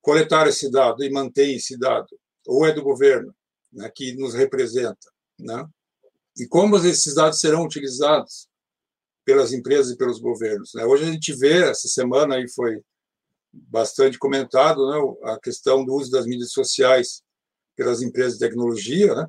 coletaram 0.00 0.50
esse 0.50 0.70
dado 0.70 1.02
e 1.02 1.10
mantêm 1.10 1.56
esse 1.56 1.76
dado, 1.76 2.08
ou 2.46 2.66
é 2.66 2.72
do 2.72 2.82
governo, 2.82 3.34
né, 3.72 3.90
que 3.94 4.14
nos 4.14 4.34
representa, 4.34 5.10
né? 5.38 5.66
E 6.36 6.46
como 6.46 6.76
esses 6.76 7.14
dados 7.14 7.40
serão 7.40 7.64
utilizados? 7.64 8.48
Pelas 9.24 9.52
empresas 9.52 9.92
e 9.92 9.96
pelos 9.96 10.18
governos. 10.18 10.72
Né? 10.74 10.84
Hoje 10.84 11.04
a 11.04 11.12
gente 11.12 11.32
vê, 11.34 11.62
essa 11.62 11.88
semana 11.88 12.36
aí 12.36 12.48
foi 12.48 12.80
bastante 13.52 14.18
comentado, 14.18 14.88
né, 14.88 15.32
a 15.32 15.38
questão 15.38 15.84
do 15.84 15.94
uso 15.94 16.10
das 16.10 16.26
mídias 16.26 16.52
sociais 16.52 17.22
pelas 17.76 18.00
empresas 18.00 18.34
de 18.34 18.40
tecnologia, 18.40 19.14
né, 19.14 19.26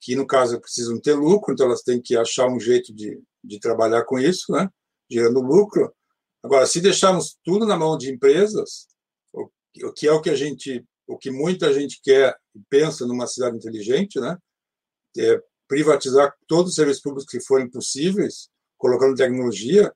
que 0.00 0.16
no 0.16 0.26
caso 0.26 0.60
precisam 0.60 1.00
ter 1.00 1.14
lucro, 1.14 1.52
então 1.52 1.66
elas 1.66 1.82
têm 1.82 2.00
que 2.00 2.16
achar 2.16 2.48
um 2.48 2.58
jeito 2.58 2.92
de, 2.92 3.22
de 3.44 3.60
trabalhar 3.60 4.04
com 4.04 4.18
isso, 4.18 4.50
né, 4.52 4.68
gerando 5.08 5.40
lucro. 5.40 5.94
Agora, 6.42 6.66
se 6.66 6.80
deixarmos 6.80 7.38
tudo 7.44 7.66
na 7.66 7.76
mão 7.76 7.96
de 7.96 8.10
empresas, 8.10 8.88
o, 9.32 9.92
que 9.92 10.08
é 10.08 10.12
o 10.12 10.20
que 10.20 10.30
a 10.30 10.34
gente, 10.34 10.84
o 11.06 11.16
que 11.16 11.30
muita 11.30 11.72
gente 11.72 12.00
quer 12.02 12.36
e 12.54 12.60
pensa 12.68 13.06
numa 13.06 13.26
cidade 13.26 13.56
inteligente, 13.56 14.18
né, 14.18 14.36
é 15.16 15.40
privatizar 15.68 16.34
todos 16.48 16.70
os 16.70 16.74
serviços 16.74 17.02
públicos 17.02 17.30
que 17.30 17.40
forem 17.40 17.70
possíveis, 17.70 18.49
colocando 18.80 19.14
tecnologia, 19.14 19.92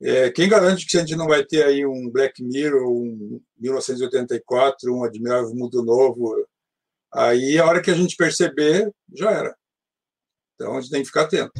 é, 0.00 0.30
quem 0.30 0.48
garante 0.48 0.86
que 0.86 0.96
a 0.96 1.00
gente 1.00 1.14
não 1.14 1.26
vai 1.26 1.44
ter 1.44 1.64
aí 1.64 1.86
um 1.86 2.10
Black 2.10 2.42
Mirror, 2.42 2.90
um 2.90 3.40
1984, 3.58 4.92
um 4.92 5.04
Admirável 5.04 5.54
Mundo 5.54 5.82
Novo? 5.84 6.34
Aí, 7.14 7.58
a 7.58 7.66
hora 7.66 7.80
que 7.80 7.90
a 7.90 7.94
gente 7.94 8.16
perceber, 8.16 8.90
já 9.14 9.30
era. 9.30 9.56
Então, 10.54 10.76
a 10.76 10.80
gente 10.80 10.90
tem 10.90 11.00
que 11.02 11.06
ficar 11.06 11.22
atento. 11.22 11.52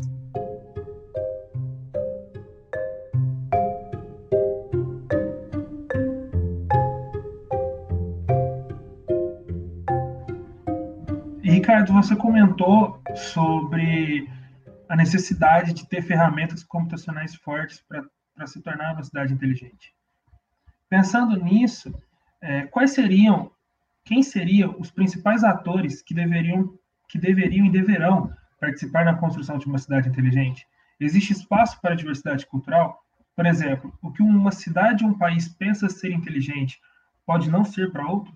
Ricardo, 11.43 11.93
você 11.93 12.17
comentou 12.17 12.99
sobre 13.15 14.29
a 14.89 14.97
necessidade 14.97 15.73
de 15.73 15.89
ter 15.89 16.03
ferramentas 16.03 16.63
computacionais 16.63 17.35
fortes 17.35 17.83
para 17.89 18.47
se 18.47 18.61
tornar 18.61 18.95
uma 18.95 19.05
cidade 19.05 19.33
inteligente. 19.33 19.95
Pensando 20.89 21.37
nisso, 21.43 21.93
é, 22.41 22.67
quais 22.67 22.93
seriam, 22.93 23.51
quem 24.05 24.23
seriam 24.23 24.77
os 24.79 24.91
principais 24.91 25.43
atores 25.43 26.03
que 26.03 26.15
deveriam, 26.15 26.79
que 27.09 27.19
deveriam 27.19 27.67
e 27.67 27.71
deverão 27.71 28.33
participar 28.61 29.05
na 29.05 29.17
construção 29.17 29.59
de 29.59 29.67
uma 29.67 29.79
cidade 29.79 30.09
inteligente? 30.09 30.67
Existe 31.01 31.33
espaço 31.33 31.81
para 31.81 31.93
a 31.93 31.97
diversidade 31.97 32.47
cultural? 32.47 33.01
Por 33.35 33.45
exemplo, 33.45 33.93
o 34.03 34.13
que 34.13 34.23
uma 34.23 34.53
cidade 34.53 35.05
ou 35.05 35.11
um 35.11 35.19
país 35.19 35.49
pensa 35.49 35.89
ser 35.89 36.13
inteligente 36.13 36.81
pode 37.27 37.51
não 37.51 37.65
ser 37.65 37.91
para 37.91 38.07
outro? 38.07 38.33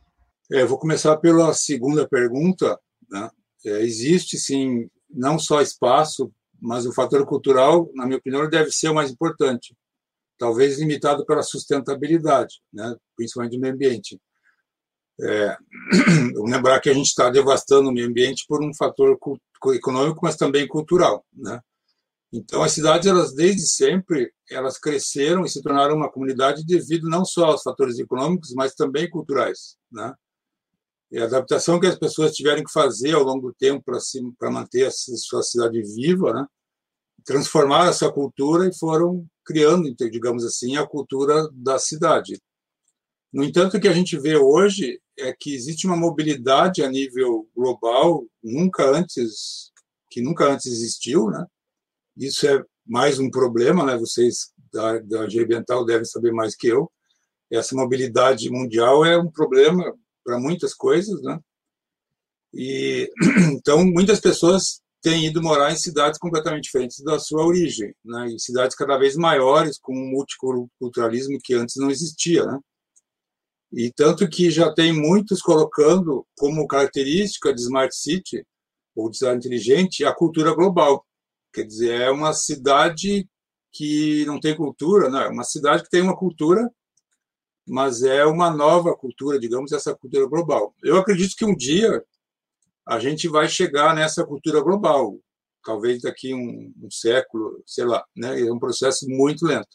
É, 0.53 0.65
vou 0.65 0.79
começar 0.79 1.17
pela 1.19 1.55
segunda 1.55 2.07
pergunta. 2.09 2.79
Né? 3.09 3.31
É, 3.65 3.83
existe, 3.83 4.37
sim, 4.37 4.91
não 5.09 5.39
só 5.39 5.61
espaço, 5.63 6.33
mas 6.61 6.87
o 6.87 6.93
fator 6.93 7.25
cultural, 7.27 7.91
na 7.95 8.07
minha 8.07 8.19
opinião, 8.19 8.49
deve 8.49 8.71
ser 8.71 8.89
o 8.89 8.95
mais 8.95 9.11
importante. 9.11 9.75
Talvez 10.39 10.79
limitado 10.79 11.25
pela 11.25 11.43
sustentabilidade, 11.43 12.61
né? 12.73 12.95
principalmente 13.17 13.57
do 13.57 13.61
meio 13.61 13.75
ambiente. 13.75 14.21
É, 15.23 15.57
lembrar 16.47 16.81
que 16.81 16.89
a 16.89 16.95
gente 16.95 17.09
está 17.09 17.31
devastando 17.31 17.91
o 17.91 17.93
meio 17.93 18.09
ambiente 18.09 18.45
por 18.49 18.65
um 18.65 18.75
fator 18.75 19.19
econômico, 19.75 20.21
mas 20.23 20.37
também 20.37 20.67
cultural. 20.67 21.25
Né? 21.33 21.61
Então, 22.33 22.63
as 22.63 22.73
cidades, 22.73 23.07
elas 23.07 23.35
desde 23.35 23.67
sempre, 23.69 24.33
elas 24.49 24.79
cresceram 24.79 25.45
e 25.45 25.49
se 25.49 25.63
tornaram 25.63 25.97
uma 25.97 26.11
comunidade 26.11 26.65
devido 26.65 27.09
não 27.09 27.25
só 27.25 27.47
aos 27.47 27.63
fatores 27.63 27.99
econômicos, 27.99 28.55
mas 28.55 28.75
também 28.75 29.11
culturais. 29.11 29.77
Né? 29.91 30.15
E 31.11 31.19
a 31.19 31.25
adaptação 31.25 31.81
que 31.81 31.87
as 31.87 31.99
pessoas 31.99 32.35
tiveram 32.35 32.63
que 32.63 32.73
fazer 32.73 33.15
ao 33.15 33.25
longo 33.25 33.49
do 33.49 33.55
tempo 33.55 33.85
para 34.39 34.51
manter 34.51 34.87
a 34.87 34.91
sua 34.91 35.43
cidade 35.43 35.83
viva, 35.83 36.33
né? 36.33 36.47
transformaram 37.25 37.91
essa 37.91 38.11
cultura 38.11 38.69
e 38.69 38.75
foram 38.75 39.27
criando, 39.45 39.93
digamos 39.95 40.45
assim, 40.45 40.77
a 40.77 40.87
cultura 40.87 41.49
da 41.53 41.79
cidade. 41.79 42.41
No 43.33 43.45
entanto, 43.45 43.77
o 43.77 43.81
que 43.81 43.89
a 43.89 43.93
gente 43.93 44.19
vê 44.19 44.37
hoje 44.37 45.01
é 45.19 45.33
que 45.39 45.55
existe 45.55 45.87
uma 45.87 45.97
mobilidade 45.97 46.83
a 46.83 46.89
nível 46.89 47.49
global 47.55 48.25
nunca 48.43 48.85
antes 48.85 49.71
que 50.11 50.21
nunca 50.21 50.45
antes 50.45 50.67
existiu, 50.67 51.31
né? 51.31 51.47
Isso 52.17 52.47
é 52.47 52.65
mais 52.85 53.21
um 53.21 53.31
problema, 53.31 53.85
né? 53.85 53.97
Vocês 53.97 54.53
da, 54.73 54.99
da 54.99 55.27
engenharia 55.27 55.43
ambiental 55.43 55.85
devem 55.85 56.05
saber 56.05 56.33
mais 56.33 56.57
que 56.57 56.67
eu. 56.67 56.91
Essa 57.51 57.77
mobilidade 57.77 58.51
mundial 58.51 59.05
é 59.05 59.17
um 59.17 59.31
problema 59.31 59.95
para 60.31 60.39
muitas 60.39 60.73
coisas, 60.73 61.21
né? 61.23 61.41
E 62.55 63.11
então 63.53 63.85
muitas 63.85 64.21
pessoas 64.21 64.81
têm 65.03 65.27
ido 65.27 65.43
morar 65.43 65.73
em 65.73 65.77
cidades 65.77 66.21
completamente 66.21 66.65
diferentes 66.65 67.03
da 67.03 67.19
sua 67.19 67.45
origem, 67.45 67.93
né? 68.05 68.29
Em 68.29 68.39
cidades 68.39 68.77
cada 68.77 68.97
vez 68.97 69.17
maiores 69.17 69.77
com 69.77 69.93
um 69.93 70.11
multiculturalismo 70.13 71.39
que 71.43 71.55
antes 71.55 71.77
não 71.77 71.91
existia, 71.91 72.45
né? 72.45 72.59
E 73.73 73.93
tanto 73.93 74.29
que 74.29 74.51
já 74.51 74.73
tem 74.73 74.93
muitos 74.93 75.43
colocando 75.43 76.25
como 76.39 76.67
característica 76.67 77.53
de 77.53 77.61
smart 77.63 77.95
city 77.95 78.45
ou 78.95 79.11
de 79.11 79.19
inteligente 79.27 80.05
a 80.05 80.15
cultura 80.15 80.55
global. 80.55 81.05
Quer 81.53 81.65
dizer, 81.65 82.01
é 82.01 82.11
uma 82.11 82.33
cidade 82.33 83.29
que 83.73 84.25
não 84.27 84.39
tem 84.39 84.57
cultura, 84.57 85.09
não, 85.09 85.21
é 85.21 85.29
uma 85.29 85.45
cidade 85.45 85.85
que 85.85 85.91
tem 85.91 86.03
uma 86.03 86.17
cultura 86.17 86.69
mas 87.71 88.03
é 88.03 88.25
uma 88.25 88.51
nova 88.51 88.97
cultura, 88.97 89.39
digamos, 89.39 89.71
essa 89.71 89.95
cultura 89.95 90.27
global. 90.27 90.75
Eu 90.83 90.99
acredito 90.99 91.37
que 91.37 91.45
um 91.45 91.55
dia 91.55 92.05
a 92.85 92.99
gente 92.99 93.29
vai 93.29 93.49
chegar 93.49 93.95
nessa 93.95 94.27
cultura 94.27 94.61
global, 94.61 95.17
talvez 95.65 96.03
daqui 96.03 96.35
um, 96.35 96.75
um 96.83 96.91
século, 96.91 97.63
sei 97.65 97.85
lá, 97.85 98.05
né? 98.17 98.41
É 98.41 98.53
um 98.53 98.59
processo 98.59 99.07
muito 99.09 99.47
lento, 99.47 99.69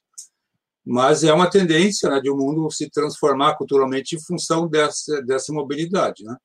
mas 0.85 1.23
é 1.23 1.31
uma 1.31 1.49
tendência 1.49 2.09
né, 2.09 2.19
de 2.19 2.29
o 2.29 2.33
um 2.33 2.37
mundo 2.37 2.69
se 2.69 2.89
transformar 2.89 3.55
culturalmente 3.55 4.15
em 4.15 4.21
função 4.21 4.67
dessa 4.67 5.21
dessa 5.21 5.53
mobilidade, 5.53 6.23
né? 6.25 6.35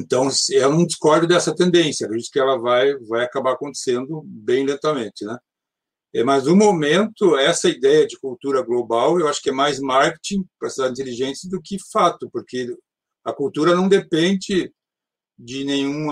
Então, 0.00 0.28
eu 0.50 0.70
não 0.70 0.84
discordo 0.84 1.28
dessa 1.28 1.54
tendência, 1.54 2.06
acredito 2.06 2.32
que 2.32 2.40
ela 2.40 2.58
vai 2.58 2.98
vai 3.06 3.24
acabar 3.24 3.52
acontecendo 3.52 4.22
bem 4.24 4.66
lentamente, 4.66 5.24
né? 5.24 5.38
É, 6.14 6.24
mas 6.24 6.44
no 6.46 6.56
momento, 6.56 7.36
essa 7.36 7.68
ideia 7.68 8.06
de 8.06 8.18
cultura 8.18 8.62
global, 8.62 9.20
eu 9.20 9.28
acho 9.28 9.42
que 9.42 9.50
é 9.50 9.52
mais 9.52 9.78
marketing 9.78 10.44
para 10.58 10.70
cidades 10.70 10.98
inteligentes 10.98 11.44
do 11.44 11.60
que 11.60 11.76
fato, 11.92 12.30
porque 12.30 12.74
a 13.24 13.32
cultura 13.32 13.74
não 13.74 13.88
depende 13.88 14.72
de 15.38 15.64
nenhum 15.64 16.08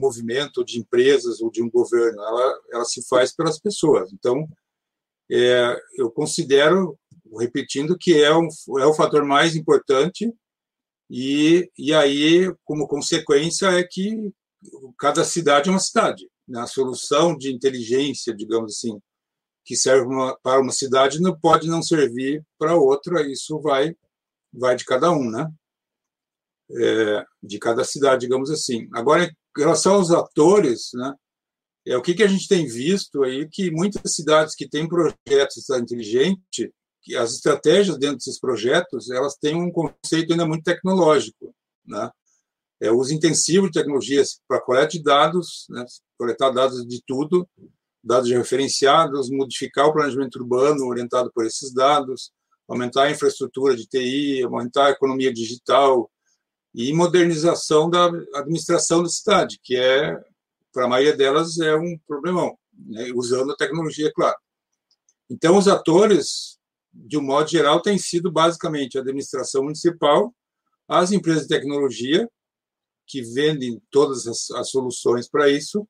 movimento 0.00 0.64
de 0.64 0.78
empresas 0.78 1.40
ou 1.40 1.50
de 1.50 1.62
um 1.62 1.70
governo, 1.70 2.20
ela, 2.20 2.60
ela 2.72 2.84
se 2.84 3.06
faz 3.06 3.34
pelas 3.34 3.60
pessoas. 3.60 4.12
Então, 4.12 4.48
é, 5.30 5.78
eu 5.96 6.10
considero, 6.10 6.98
repetindo, 7.38 7.96
que 7.98 8.14
é, 8.14 8.34
um, 8.34 8.48
é 8.80 8.86
o 8.86 8.94
fator 8.94 9.24
mais 9.24 9.54
importante, 9.54 10.32
e, 11.10 11.70
e 11.78 11.92
aí, 11.92 12.52
como 12.64 12.88
consequência, 12.88 13.66
é 13.66 13.84
que 13.84 14.32
cada 14.98 15.22
cidade 15.22 15.68
é 15.68 15.72
uma 15.72 15.78
cidade. 15.78 16.28
Né? 16.48 16.60
A 16.60 16.66
solução 16.66 17.36
de 17.36 17.52
inteligência, 17.52 18.34
digamos 18.34 18.72
assim, 18.76 18.98
que 19.64 19.76
serve 19.76 20.06
uma, 20.06 20.38
para 20.42 20.60
uma 20.60 20.72
cidade 20.72 21.20
não 21.20 21.38
pode 21.38 21.68
não 21.68 21.82
servir 21.82 22.44
para 22.58 22.76
outra, 22.76 23.26
isso 23.26 23.60
vai 23.60 23.94
vai 24.52 24.76
de 24.76 24.84
cada 24.84 25.10
um, 25.10 25.30
né? 25.30 25.50
É, 26.70 27.24
de 27.42 27.58
cada 27.58 27.84
cidade, 27.84 28.20
digamos 28.20 28.50
assim. 28.50 28.88
Agora, 28.92 29.24
em 29.24 29.60
relação 29.60 29.94
aos 29.94 30.10
atores, 30.10 30.90
né? 30.94 31.14
É 31.86 31.96
o 31.96 32.02
que, 32.02 32.14
que 32.14 32.22
a 32.22 32.26
gente 32.26 32.48
tem 32.48 32.66
visto 32.66 33.22
aí 33.24 33.46
que 33.48 33.70
muitas 33.70 34.14
cidades 34.14 34.54
que 34.54 34.68
têm 34.68 34.88
projetos 34.88 35.56
de 35.56 35.62
cidade 35.62 35.82
inteligente, 35.82 36.72
que 37.02 37.14
as 37.14 37.34
estratégias 37.34 37.98
dentro 37.98 38.16
desses 38.16 38.40
projetos, 38.40 39.10
elas 39.10 39.34
têm 39.36 39.54
um 39.54 39.70
conceito 39.70 40.32
ainda 40.32 40.46
muito 40.46 40.64
tecnológico, 40.64 41.54
né? 41.84 42.10
É 42.80 42.90
o 42.90 42.98
uso 42.98 43.14
intensivo 43.14 43.66
de 43.66 43.72
tecnologias 43.72 44.40
para 44.48 44.60
coleta 44.60 44.88
de 44.88 45.02
dados, 45.02 45.66
né? 45.70 45.84
coletar 46.18 46.50
dados 46.50 46.86
de 46.86 47.02
tudo, 47.06 47.48
dados 48.04 48.30
referenciados, 48.30 49.30
modificar 49.30 49.86
o 49.86 49.92
planejamento 49.92 50.36
urbano 50.36 50.86
orientado 50.86 51.32
por 51.34 51.46
esses 51.46 51.72
dados, 51.72 52.30
aumentar 52.68 53.04
a 53.04 53.10
infraestrutura 53.10 53.74
de 53.74 53.86
TI, 53.86 54.42
aumentar 54.42 54.86
a 54.86 54.90
economia 54.90 55.32
digital 55.32 56.10
e 56.74 56.92
modernização 56.92 57.88
da 57.88 58.06
administração 58.34 59.02
da 59.02 59.08
cidade, 59.08 59.58
que 59.62 59.76
é, 59.76 60.20
para 60.72 60.84
a 60.84 60.88
maioria 60.88 61.16
delas, 61.16 61.58
é 61.60 61.74
um 61.76 61.96
problemão, 62.06 62.58
né? 62.72 63.10
usando 63.14 63.52
a 63.52 63.56
tecnologia, 63.56 64.12
claro. 64.14 64.36
Então, 65.30 65.56
os 65.56 65.68
atores, 65.68 66.58
de 66.92 67.16
um 67.16 67.22
modo 67.22 67.48
geral, 67.48 67.80
têm 67.80 67.96
sido 67.96 68.30
basicamente 68.30 68.98
a 68.98 69.00
administração 69.00 69.62
municipal, 69.62 70.34
as 70.88 71.12
empresas 71.12 71.42
de 71.42 71.48
tecnologia, 71.48 72.28
que 73.06 73.22
vendem 73.22 73.80
todas 73.90 74.26
as, 74.26 74.50
as 74.50 74.70
soluções 74.70 75.28
para 75.28 75.48
isso, 75.48 75.86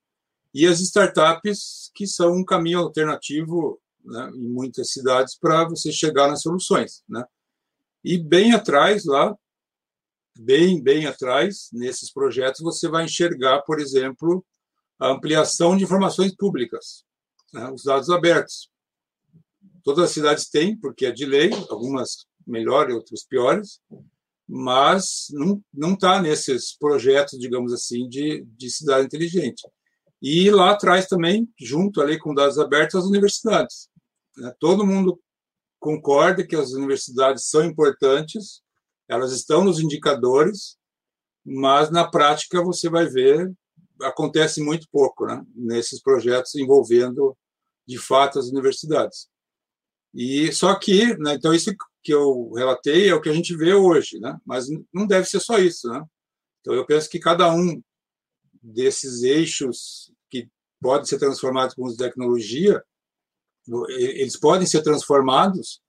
e 0.55 0.67
as 0.67 0.81
startups, 0.81 1.91
que 1.93 2.07
são 2.07 2.33
um 2.33 2.45
caminho 2.45 2.79
alternativo 2.79 3.81
né, 4.05 4.31
em 4.37 4.49
muitas 4.49 4.93
cidades 4.93 5.37
para 5.37 5.69
você 5.69 5.91
chegar 5.91 6.29
nas 6.29 6.43
soluções. 6.43 7.03
Né? 7.09 7.25
E 8.05 8.17
bem 8.17 8.53
atrás, 8.53 9.05
lá, 9.05 9.37
bem, 10.39 10.81
bem 10.81 11.07
atrás, 11.07 11.69
nesses 11.73 12.13
projetos, 12.13 12.61
você 12.61 12.89
vai 12.89 13.05
enxergar, 13.05 13.63
por 13.63 13.81
exemplo, 13.81 14.45
a 15.01 15.09
ampliação 15.09 15.77
de 15.77 15.83
informações 15.83 16.35
públicas, 16.37 17.05
né, 17.53 17.69
os 17.71 17.83
dados 17.83 18.09
abertos. 18.09 18.71
Todas 19.83 20.05
as 20.05 20.11
cidades 20.13 20.49
têm, 20.49 20.79
porque 20.79 21.07
é 21.07 21.11
de 21.11 21.27
lei, 21.27 21.51
algumas 21.69 22.27
melhores, 22.47 22.95
outras 22.95 23.25
piores, 23.25 23.81
mas 24.47 25.27
não 25.73 25.95
está 25.95 26.23
nesses 26.23 26.77
projetos, 26.77 27.39
digamos 27.39 27.73
assim, 27.73 28.09
de, 28.09 28.45
de 28.57 28.71
cidade 28.71 29.07
inteligente. 29.07 29.63
E 30.27 30.51
lá 30.51 30.71
atrás 30.71 31.07
também, 31.07 31.47
junto 31.61 32.01
ali 32.01 32.19
com 32.19 32.33
dados 32.33 32.59
abertos, 32.59 32.95
as 32.95 33.05
universidades. 33.05 33.91
Né? 34.35 34.51
Todo 34.59 34.87
mundo 34.87 35.21
concorda 35.79 36.47
que 36.47 36.57
as 36.57 36.73
universidades 36.73 37.51
são 37.51 37.63
importantes, 37.63 38.63
elas 39.07 39.33
estão 39.33 39.63
nos 39.63 39.81
indicadores, 39.81 40.79
mas 41.45 41.91
na 41.91 42.09
prática 42.11 42.65
você 42.65 42.89
vai 42.89 43.05
ver 43.07 43.53
acontece 44.01 44.63
muito 44.63 44.89
pouco, 44.91 45.27
né? 45.27 45.45
Nesses 45.55 46.01
projetos 46.01 46.55
envolvendo 46.55 47.37
de 47.87 47.99
fato 47.99 48.39
as 48.39 48.47
universidades. 48.47 49.29
E 50.15 50.51
só 50.53 50.75
que, 50.75 51.15
né, 51.19 51.35
então 51.35 51.53
isso 51.53 51.71
que 52.03 52.15
eu 52.15 52.51
relatei 52.53 53.11
é 53.11 53.15
o 53.15 53.21
que 53.21 53.29
a 53.29 53.33
gente 53.33 53.55
vê 53.55 53.75
hoje, 53.75 54.19
né? 54.21 54.39
Mas 54.47 54.69
não 54.91 55.07
deve 55.07 55.27
ser 55.27 55.41
só 55.41 55.59
isso, 55.59 55.87
né? 55.91 56.03
Então 56.61 56.73
eu 56.73 56.87
penso 56.87 57.11
que 57.11 57.19
cada 57.19 57.55
um 57.55 57.83
desses 58.63 59.23
eixos 59.23 60.14
podem 60.85 61.07
ser 61.07 61.19
transformados 61.19 61.75
com 61.75 61.97
tecnologia, 61.97 62.85
eles 63.89 64.37
podem 64.37 64.67
ser 64.67 64.83
transformados 64.83 65.81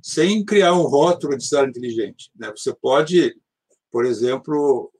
sem 0.00 0.44
criar 0.44 0.72
um 0.74 0.86
rótulo 0.86 1.36
de 1.36 1.44
cidade 1.44 1.70
inteligente. 1.70 2.30
Né? 2.36 2.52
Você 2.56 2.72
pode 2.72 3.34
por 3.96 4.04
exemplo, 4.04 4.92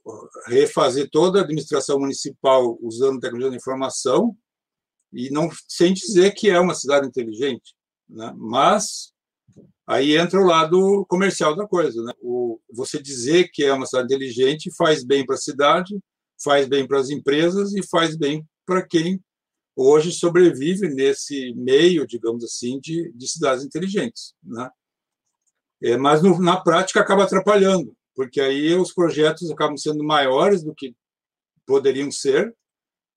refazer 0.46 1.10
toda 1.10 1.38
a 1.38 1.42
administração 1.42 1.98
municipal 2.00 2.78
usando 2.80 3.20
tecnologia 3.20 3.50
da 3.50 3.56
informação 3.56 4.34
e 5.12 5.28
não 5.28 5.50
sem 5.68 5.92
dizer 5.92 6.32
que 6.32 6.48
é 6.48 6.58
uma 6.58 6.74
cidade 6.74 7.06
inteligente, 7.06 7.74
né? 8.08 8.32
Mas 8.34 9.12
aí 9.86 10.16
entra 10.16 10.40
o 10.40 10.46
lado 10.46 11.04
comercial 11.10 11.54
da 11.54 11.66
coisa, 11.66 12.02
né? 12.02 12.14
O, 12.22 12.58
você 12.72 12.98
dizer 12.98 13.50
que 13.52 13.64
é 13.64 13.72
uma 13.74 13.84
cidade 13.84 14.06
inteligente 14.06 14.74
faz 14.74 15.04
bem 15.04 15.26
para 15.26 15.34
a 15.34 15.38
cidade, 15.38 15.98
faz 16.42 16.66
bem 16.66 16.88
para 16.88 16.98
as 16.98 17.10
empresas 17.10 17.74
e 17.74 17.86
faz 17.86 18.16
bem 18.16 18.48
para 18.64 18.82
quem 18.82 19.20
hoje 19.76 20.10
sobrevive 20.10 20.88
nesse 20.88 21.52
meio, 21.54 22.06
digamos 22.06 22.42
assim, 22.42 22.80
de, 22.80 23.12
de 23.12 23.28
cidades 23.28 23.64
inteligentes, 23.64 24.34
né? 24.42 24.70
É, 25.82 25.96
mas 25.96 26.22
no, 26.22 26.40
na 26.40 26.58
prática 26.58 27.00
acaba 27.00 27.24
atrapalhando, 27.24 27.94
porque 28.14 28.40
aí 28.40 28.74
os 28.74 28.92
projetos 28.94 29.50
acabam 29.50 29.76
sendo 29.76 30.02
maiores 30.02 30.64
do 30.64 30.74
que 30.74 30.96
poderiam 31.66 32.10
ser 32.10 32.56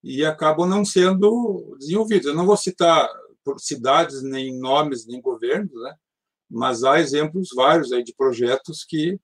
e 0.03 0.25
acabam 0.25 0.67
não 0.67 0.83
sendo 0.83 1.77
desenvolvidos. 1.79 2.27
Eu 2.27 2.35
não 2.35 2.45
vou 2.45 2.57
citar 2.57 3.09
por 3.45 3.59
cidades, 3.61 4.21
nem 4.21 4.59
nomes, 4.59 5.07
nem 5.07 5.21
governos, 5.21 5.73
né? 5.81 5.95
mas 6.49 6.83
há 6.83 6.99
exemplos 6.99 7.49
vários 7.55 7.91
aí 7.91 8.03
de 8.03 8.13
projetos 8.13 8.83
que, 8.83 9.19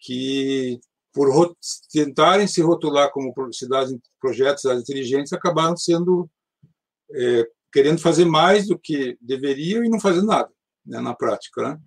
que 0.00 0.80
por 1.12 1.54
tentarem 1.92 2.46
se 2.46 2.60
rotular 2.60 3.10
como 3.12 3.32
cidades, 3.52 3.96
projetos 4.20 4.62
cidades 4.62 4.82
inteligentes, 4.82 5.32
acabaram 5.32 5.76
sendo 5.76 6.28
é, 7.14 7.46
querendo 7.72 8.00
fazer 8.00 8.24
mais 8.24 8.66
do 8.66 8.78
que 8.78 9.16
deveriam 9.20 9.84
e 9.84 9.88
não 9.88 10.00
fazendo 10.00 10.26
nada 10.26 10.50
né, 10.84 11.00
na 11.00 11.14
prática. 11.14 11.62
Né? 11.62 11.80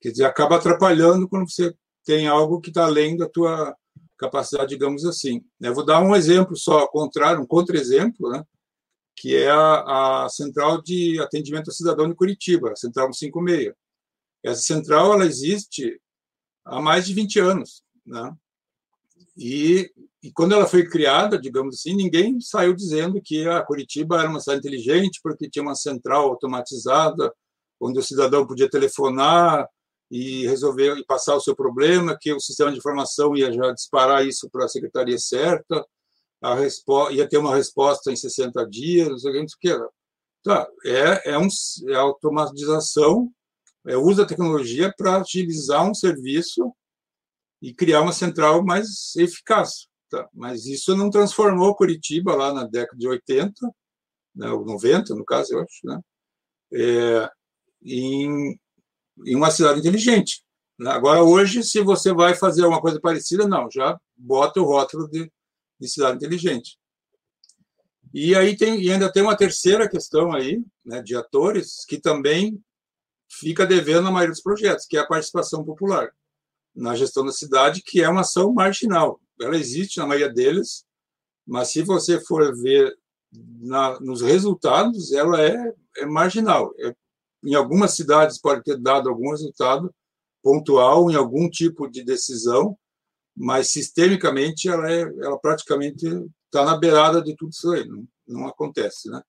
Quer 0.00 0.10
dizer, 0.10 0.24
acaba 0.24 0.56
atrapalhando 0.56 1.28
quando 1.28 1.50
você 1.50 1.74
tem 2.04 2.26
algo 2.26 2.60
que 2.60 2.70
está 2.70 2.84
além 2.84 3.16
da 3.16 3.28
tua 3.28 3.74
capacidade, 4.16 4.70
digamos 4.70 5.04
assim. 5.04 5.44
Eu 5.60 5.74
vou 5.74 5.84
dar 5.84 6.00
um 6.00 6.14
exemplo 6.16 6.56
só, 6.56 6.86
contrário, 6.86 7.40
um 7.40 7.46
contra-exemplo, 7.46 8.30
né? 8.30 8.42
que 9.16 9.36
é 9.36 9.50
a, 9.50 10.24
a, 10.24 10.28
Central 10.28 10.80
de 10.82 11.20
Atendimento 11.20 11.68
ao 11.68 11.74
Cidadão 11.74 12.08
de 12.08 12.14
Curitiba, 12.14 12.72
a 12.72 12.76
Central 12.76 13.12
156. 13.12 13.74
Essa 14.44 14.62
central 14.62 15.14
ela 15.14 15.26
existe 15.26 16.00
há 16.64 16.80
mais 16.80 17.06
de 17.06 17.14
20 17.14 17.40
anos. 17.40 17.82
Né? 18.06 18.32
E, 19.36 19.90
e 20.22 20.32
quando 20.32 20.52
ela 20.52 20.66
foi 20.66 20.86
criada, 20.86 21.38
digamos 21.38 21.76
assim, 21.76 21.94
ninguém 21.94 22.40
saiu 22.40 22.74
dizendo 22.74 23.20
que 23.22 23.46
a 23.46 23.62
Curitiba 23.62 24.18
era 24.18 24.28
uma 24.28 24.40
cidade 24.40 24.60
inteligente 24.60 25.20
porque 25.22 25.48
tinha 25.48 25.62
uma 25.62 25.74
central 25.74 26.28
automatizada 26.28 27.32
onde 27.80 27.98
o 27.98 28.02
cidadão 28.02 28.46
podia 28.46 28.68
telefonar 28.68 29.68
e 30.10 30.46
resolver 30.46 30.96
e 30.96 31.04
passar 31.04 31.36
o 31.36 31.40
seu 31.40 31.54
problema, 31.54 32.16
que 32.18 32.32
o 32.32 32.40
sistema 32.40 32.72
de 32.72 32.78
informação 32.78 33.36
ia 33.36 33.52
já 33.52 33.72
disparar 33.72 34.26
isso 34.26 34.48
para 34.50 34.64
a 34.64 34.68
secretaria 34.68 35.18
certa, 35.18 35.84
a 36.42 36.56
ia 37.12 37.28
ter 37.28 37.38
uma 37.38 37.54
resposta 37.54 38.10
em 38.10 38.16
60 38.16 38.66
dias, 38.68 39.08
não 39.08 39.18
sei 39.18 39.42
o 39.42 39.46
que, 39.60 39.76
não 39.76 39.88
Tá, 40.42 40.68
é, 40.84 41.32
é, 41.32 41.38
um, 41.38 41.48
é 41.88 41.94
automatização, 41.96 43.30
é 43.86 43.96
usa 43.96 44.22
a 44.22 44.26
tecnologia 44.26 44.92
para 44.96 45.20
agilizar 45.20 45.84
um 45.88 45.94
serviço 45.94 46.72
e 47.60 47.74
criar 47.74 48.02
uma 48.02 48.12
central 48.12 48.64
mais 48.64 49.16
eficaz. 49.16 49.88
Tá? 50.10 50.28
Mas 50.32 50.66
isso 50.66 50.96
não 50.96 51.10
transformou 51.10 51.74
Curitiba 51.74 52.34
lá 52.34 52.52
na 52.52 52.64
década 52.64 52.96
de 52.96 53.06
80, 53.06 53.52
né, 54.34 54.46
90, 54.48 55.14
no 55.14 55.24
caso, 55.24 55.54
eu 55.54 55.60
acho, 55.60 55.80
né, 55.84 56.00
é, 56.72 57.30
em 57.82 58.58
em 59.26 59.34
uma 59.34 59.50
cidade 59.50 59.80
inteligente. 59.80 60.42
Agora, 60.86 61.22
hoje, 61.22 61.62
se 61.62 61.80
você 61.80 62.12
vai 62.12 62.34
fazer 62.34 62.62
alguma 62.62 62.80
coisa 62.80 63.00
parecida, 63.00 63.48
não, 63.48 63.68
já 63.70 63.98
bota 64.16 64.60
o 64.60 64.64
rótulo 64.64 65.08
de, 65.08 65.30
de 65.80 65.88
cidade 65.88 66.16
inteligente. 66.16 66.78
E 68.14 68.34
aí 68.34 68.56
tem, 68.56 68.80
e 68.80 68.90
ainda 68.90 69.12
tem 69.12 69.22
uma 69.22 69.36
terceira 69.36 69.88
questão 69.88 70.32
aí, 70.32 70.62
né, 70.84 71.02
de 71.02 71.16
atores, 71.16 71.84
que 71.86 72.00
também 72.00 72.62
fica 73.28 73.66
devendo 73.66 74.04
na 74.04 74.10
maioria 74.10 74.32
dos 74.32 74.42
projetos, 74.42 74.86
que 74.86 74.96
é 74.96 75.00
a 75.00 75.06
participação 75.06 75.64
popular 75.64 76.10
na 76.74 76.94
gestão 76.94 77.24
da 77.24 77.32
cidade, 77.32 77.82
que 77.84 78.00
é 78.00 78.08
uma 78.08 78.20
ação 78.20 78.52
marginal. 78.52 79.20
Ela 79.40 79.56
existe 79.56 79.98
na 79.98 80.06
maioria 80.06 80.32
deles, 80.32 80.84
mas 81.46 81.70
se 81.70 81.82
você 81.82 82.20
for 82.20 82.56
ver 82.60 82.94
na, 83.32 83.98
nos 84.00 84.20
resultados, 84.20 85.12
ela 85.12 85.40
é, 85.42 85.74
é 85.98 86.06
marginal. 86.06 86.72
É 86.78 86.94
em 87.44 87.54
algumas 87.54 87.94
cidades 87.94 88.40
pode 88.40 88.62
ter 88.62 88.76
dado 88.78 89.08
algum 89.08 89.30
resultado 89.30 89.94
pontual 90.42 91.10
em 91.10 91.14
algum 91.14 91.48
tipo 91.48 91.88
de 91.88 92.04
decisão, 92.04 92.76
mas 93.36 93.70
sistemicamente 93.70 94.68
ela, 94.68 94.90
é, 94.90 95.02
ela 95.02 95.38
praticamente 95.38 96.06
está 96.46 96.64
na 96.64 96.76
beirada 96.76 97.22
de 97.22 97.36
tudo 97.36 97.50
isso 97.50 97.70
aí, 97.70 97.86
não, 97.86 98.06
não 98.26 98.46
acontece, 98.48 99.08
né? 99.10 99.22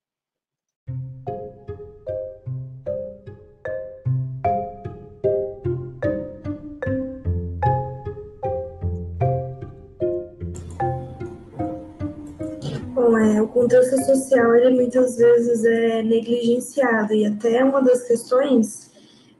É, 13.17 13.41
o 13.41 13.47
contexto 13.47 13.97
social 14.03 14.55
ele 14.55 14.75
muitas 14.75 15.17
vezes 15.17 15.63
é 15.63 16.01
negligenciado 16.01 17.13
e 17.13 17.25
até 17.25 17.63
uma 17.63 17.81
das 17.81 18.03
questões 18.07 18.89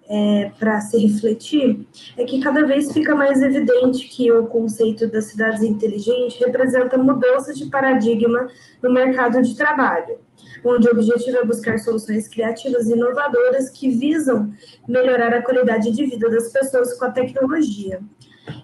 é, 0.09 0.51
para 0.57 0.81
se 0.81 0.97
refletir 0.97 1.87
é 2.17 2.25
que 2.25 2.41
cada 2.41 2.65
vez 2.65 2.91
fica 2.91 3.15
mais 3.15 3.41
evidente 3.41 4.07
que 4.07 4.31
o 4.31 4.47
conceito 4.47 5.07
das 5.07 5.25
cidades 5.25 5.61
inteligentes 5.61 6.39
representa 6.39 6.97
mudança 6.97 7.53
de 7.53 7.67
paradigma 7.67 8.47
no 8.81 8.91
mercado 8.91 9.39
de 9.41 9.55
trabalho, 9.55 10.17
onde 10.65 10.87
o 10.87 10.91
objetivo 10.91 11.37
é 11.37 11.45
buscar 11.45 11.77
soluções 11.77 12.27
criativas 12.27 12.87
e 12.87 12.93
inovadoras 12.93 13.69
que 13.69 13.89
visam 13.89 14.51
melhorar 14.87 15.31
a 15.33 15.43
qualidade 15.43 15.91
de 15.91 16.05
vida 16.05 16.27
das 16.27 16.51
pessoas 16.51 16.97
com 16.97 17.05
a 17.05 17.11
tecnologia. 17.11 18.01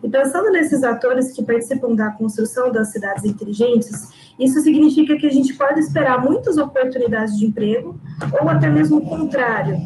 E 0.03 0.09
pensando 0.09 0.51
nesses 0.51 0.83
atores 0.83 1.31
que 1.31 1.43
participam 1.43 1.93
da 1.93 2.09
construção 2.11 2.71
das 2.71 2.91
cidades 2.91 3.23
inteligentes, 3.23 4.09
isso 4.39 4.59
significa 4.61 5.17
que 5.17 5.25
a 5.25 5.31
gente 5.31 5.53
pode 5.53 5.79
esperar 5.79 6.23
muitas 6.23 6.57
oportunidades 6.57 7.37
de 7.37 7.45
emprego, 7.45 7.99
ou 8.41 8.49
até 8.49 8.69
mesmo 8.69 8.97
o 8.97 9.05
contrário. 9.07 9.77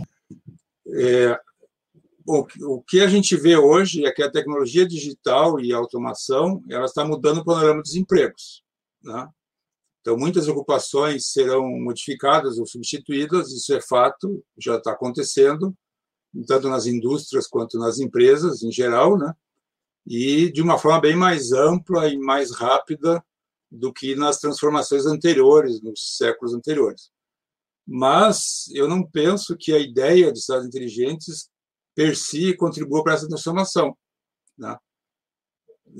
É, 0.88 1.39
bom, 2.26 2.45
o 2.62 2.82
que 2.82 3.02
a 3.02 3.08
gente 3.08 3.36
vê 3.36 3.56
hoje 3.56 4.06
é 4.06 4.12
que 4.12 4.24
a 4.24 4.32
tecnologia 4.32 4.88
digital 4.88 5.60
e 5.60 5.72
a 5.72 5.78
automação 5.78 6.64
ela 6.70 6.86
está 6.86 7.06
mudando 7.06 7.39
o 7.39 7.45
panorama 7.45 7.82
dos 7.82 7.95
empregos. 7.95 8.64
Né? 9.04 9.28
Então, 10.02 10.18
muitas 10.18 10.47
ocupações 10.47 11.32
serão 11.32 11.68
modificadas 11.80 12.58
ou 12.58 12.66
substituídas, 12.66 13.52
isso 13.52 13.74
é 13.74 13.82
fato, 13.82 14.43
já 14.58 14.78
está 14.78 14.91
acontecendo, 14.91 15.76
tanto 16.47 16.70
nas 16.70 16.88
indústrias 16.88 17.47
quanto 17.47 17.78
nas 17.78 18.00
empresas 18.00 18.64
em 18.64 18.72
geral, 18.72 19.18
né? 19.18 19.32
e 20.08 20.52
de 20.52 20.62
uma 20.62 20.80
forma 20.80 21.00
bem 21.00 21.16
mais 21.16 21.52
ampla 21.52 22.08
e 22.08 22.18
mais 22.18 22.52
rápida 22.52 23.24
do 23.72 23.94
que 23.94 24.16
nas 24.16 24.40
transformações 24.40 25.06
anteriores, 25.06 25.82
nos 25.82 26.18
séculos 26.18 26.54
anteriores. 26.54 27.12
Mas 27.88 28.66
eu 28.74 28.88
não 28.88 29.04
penso 29.04 29.56
que 29.58 29.74
a 29.74 29.80
ideia 29.80 30.32
de 30.32 30.42
cidades 30.42 30.68
inteligentes 30.68 31.50
per 31.96 32.16
si 32.16 32.56
contribua 32.56 33.04
para 33.04 33.14
essa 33.14 33.28
transformação. 33.28 33.98
Né? 34.58 34.78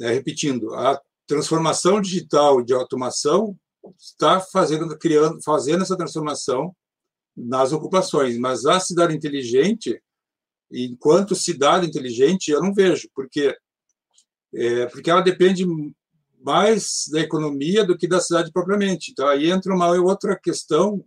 É, 0.02 0.12
repetindo, 0.12 0.74
a 0.74 1.00
transformação 1.28 2.02
digital 2.02 2.64
de 2.64 2.74
automação 2.74 3.58
está 3.98 4.40
fazendo, 4.40 4.98
criando, 4.98 5.42
fazendo 5.44 5.84
essa 5.84 5.98
transformação 5.98 6.76
nas 7.36 7.72
ocupações, 7.72 8.38
mas 8.38 8.66
a 8.66 8.80
cidade 8.80 9.16
inteligente, 9.16 10.02
enquanto 10.72 11.36
cidade 11.36 11.88
inteligente, 11.88 12.50
eu 12.52 12.62
não 12.62 12.74
vejo, 12.74 13.10
porque 13.16 13.56
é, 14.54 14.88
porque 14.88 15.10
ela 15.10 15.22
depende 15.22 15.66
mais 16.40 17.04
da 17.12 17.20
economia 17.20 17.86
do 17.86 17.98
que 17.98 18.08
da 18.08 18.20
cidade 18.20 18.52
propriamente. 18.52 19.12
Então, 19.12 19.28
aí 19.28 19.50
entra 19.50 19.74
uma 19.74 19.92
outra 19.92 20.40
questão 20.40 21.04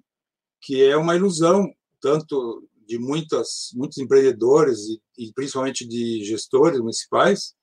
que 0.60 0.82
é 0.82 0.96
uma 0.96 1.16
ilusão, 1.16 1.72
tanto 2.00 2.68
de 2.86 2.98
muitas, 2.98 3.70
muitos 3.74 3.98
empreendedores 3.98 4.78
e, 4.88 5.02
e 5.18 5.32
principalmente 5.32 5.86
de 5.86 6.24
gestores 6.24 6.78
municipais, 6.78 7.54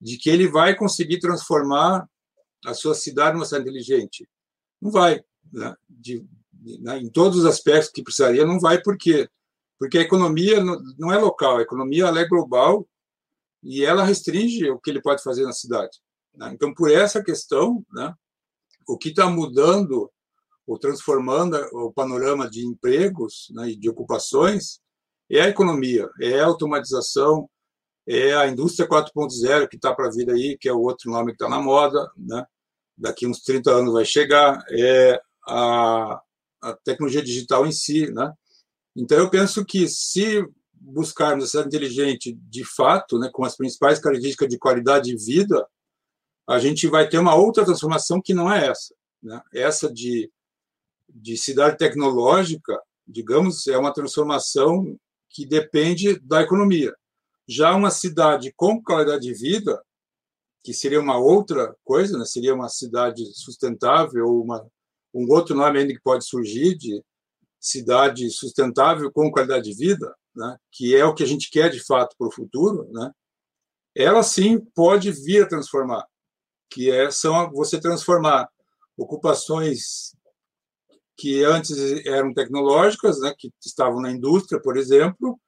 de 0.00 0.16
que 0.16 0.30
ele 0.30 0.48
vai 0.48 0.76
conseguir 0.76 1.18
transformar 1.18 2.08
a 2.64 2.74
sua 2.74 2.94
cidade 2.94 3.34
numa 3.34 3.44
cidade 3.44 3.68
inteligente. 3.68 4.28
Não 4.80 4.90
vai. 4.90 5.22
Né? 5.52 5.74
De, 5.88 6.24
de, 6.52 6.80
né? 6.80 6.98
Em 6.98 7.10
todos 7.10 7.38
os 7.38 7.44
aspectos 7.44 7.90
que 7.90 8.02
precisaria, 8.02 8.46
não 8.46 8.60
vai, 8.60 8.80
por 8.80 8.96
quê? 8.96 9.28
Porque 9.78 9.98
a 9.98 10.02
economia 10.02 10.62
não 10.98 11.12
é 11.12 11.18
local, 11.18 11.58
a 11.58 11.62
economia 11.62 12.06
é 12.06 12.28
global 12.28 12.88
e 13.62 13.84
ela 13.84 14.04
restringe 14.04 14.68
o 14.70 14.78
que 14.78 14.90
ele 14.90 15.02
pode 15.02 15.22
fazer 15.22 15.44
na 15.44 15.52
cidade. 15.52 15.98
Né? 16.38 16.52
Então, 16.54 16.72
por 16.72 16.90
essa 16.90 17.22
questão, 17.22 17.84
né, 17.92 18.14
o 18.86 18.96
que 18.96 19.08
está 19.08 19.28
mudando 19.28 20.10
ou 20.66 20.78
transformando 20.78 21.56
o 21.72 21.92
panorama 21.92 22.48
de 22.48 22.64
empregos 22.64 23.48
né, 23.50 23.70
e 23.70 23.76
de 23.76 23.88
ocupações 23.88 24.80
é 25.30 25.40
a 25.40 25.48
economia, 25.48 26.08
é 26.20 26.40
a 26.40 26.46
automatização, 26.46 27.48
é 28.06 28.34
a 28.34 28.46
indústria 28.46 28.88
4.0 28.88 29.68
que 29.68 29.76
está 29.76 29.94
para 29.94 30.10
vir 30.10 30.30
aí, 30.30 30.56
que 30.58 30.68
é 30.68 30.72
o 30.72 30.80
outro 30.80 31.10
nome 31.10 31.32
que 31.32 31.42
está 31.42 31.48
na 31.48 31.60
moda, 31.60 32.10
né? 32.16 32.46
daqui 32.96 33.26
uns 33.26 33.40
30 33.40 33.70
anos 33.70 33.92
vai 33.92 34.04
chegar, 34.04 34.64
é 34.70 35.20
a, 35.46 36.20
a 36.62 36.72
tecnologia 36.84 37.22
digital 37.22 37.66
em 37.66 37.72
si. 37.72 38.10
Né? 38.10 38.32
Então, 38.96 39.18
eu 39.18 39.30
penso 39.30 39.64
que 39.64 39.86
se 39.88 40.42
buscarmos 40.72 41.44
a 41.44 41.48
cidade 41.48 41.68
inteligente 41.68 42.32
de 42.32 42.64
fato, 42.64 43.18
né, 43.18 43.28
com 43.32 43.44
as 43.44 43.56
principais 43.56 43.98
características 43.98 44.48
de 44.48 44.58
qualidade 44.58 45.10
de 45.10 45.24
vida, 45.24 45.66
a 46.48 46.58
gente 46.58 46.86
vai 46.86 47.06
ter 47.06 47.18
uma 47.18 47.34
outra 47.34 47.64
transformação 47.64 48.22
que 48.22 48.32
não 48.32 48.50
é 48.50 48.68
essa. 48.68 48.94
Né? 49.22 49.40
Essa 49.52 49.92
de, 49.92 50.32
de 51.06 51.36
cidade 51.36 51.76
tecnológica, 51.76 52.80
digamos, 53.06 53.66
é 53.66 53.76
uma 53.76 53.92
transformação 53.92 54.98
que 55.28 55.44
depende 55.44 56.18
da 56.20 56.40
economia. 56.40 56.94
Já 57.46 57.74
uma 57.74 57.90
cidade 57.90 58.52
com 58.56 58.82
qualidade 58.82 59.22
de 59.22 59.34
vida, 59.34 59.82
que 60.64 60.72
seria 60.72 61.00
uma 61.00 61.18
outra 61.18 61.76
coisa, 61.84 62.16
né? 62.18 62.24
seria 62.24 62.54
uma 62.54 62.70
cidade 62.70 63.24
sustentável, 63.34 64.26
ou 64.26 64.42
uma, 64.42 64.66
um 65.12 65.30
outro 65.30 65.54
nome 65.54 65.80
ainda 65.80 65.92
que 65.92 66.00
pode 66.00 66.24
surgir 66.24 66.76
de 66.78 67.04
cidade 67.60 68.30
sustentável 68.30 69.12
com 69.12 69.30
qualidade 69.30 69.70
de 69.70 69.76
vida, 69.76 70.14
né? 70.34 70.56
que 70.72 70.96
é 70.96 71.04
o 71.04 71.14
que 71.14 71.22
a 71.22 71.26
gente 71.26 71.50
quer 71.50 71.68
de 71.68 71.84
fato 71.84 72.16
para 72.18 72.28
o 72.28 72.32
futuro, 72.32 72.88
né? 72.90 73.12
ela 73.94 74.22
sim 74.22 74.58
pode 74.74 75.12
vir 75.12 75.42
a 75.42 75.48
transformar, 75.48 76.06
que 76.70 76.90
é 76.90 77.10
são 77.10 77.50
você 77.52 77.80
transformar 77.80 78.48
ocupações 78.96 80.14
que 81.16 81.42
antes 81.42 81.76
eram 82.06 82.32
tecnológicas, 82.32 83.20
né, 83.20 83.34
que 83.36 83.52
estavam 83.64 84.00
na 84.00 84.10
indústria, 84.10 84.60
por 84.60 84.76
exemplo, 84.76 85.38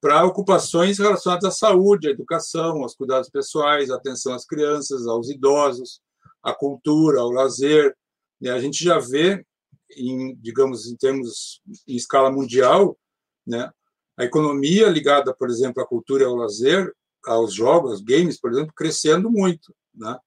para 0.00 0.24
ocupações 0.24 0.98
relacionadas 0.98 1.44
à 1.44 1.50
saúde, 1.52 2.08
à 2.08 2.10
educação, 2.10 2.82
aos 2.82 2.94
cuidados 2.94 3.30
pessoais, 3.30 3.88
à 3.88 3.96
atenção 3.96 4.34
às 4.34 4.44
crianças, 4.44 5.06
aos 5.06 5.30
idosos, 5.30 6.00
à 6.42 6.52
cultura, 6.52 7.20
ao 7.20 7.30
lazer. 7.30 7.96
E 8.40 8.48
a 8.48 8.58
gente 8.58 8.82
já 8.82 8.98
vê, 8.98 9.46
em, 9.96 10.34
digamos, 10.40 10.86
em 10.86 10.96
termos 10.96 11.62
em 11.86 11.94
escala 11.94 12.32
mundial, 12.32 12.98
né, 13.46 13.70
a 14.16 14.24
economia 14.24 14.88
ligada, 14.88 15.32
por 15.32 15.48
exemplo, 15.48 15.80
à 15.80 15.86
cultura 15.86 16.24
e 16.24 16.26
ao 16.26 16.34
lazer, 16.34 16.92
aos 17.24 17.54
jogos, 17.54 17.92
aos 17.92 18.00
games, 18.00 18.40
por 18.40 18.52
exemplo, 18.52 18.72
crescendo 18.74 19.30
muito, 19.30 19.72
né? 19.94 20.18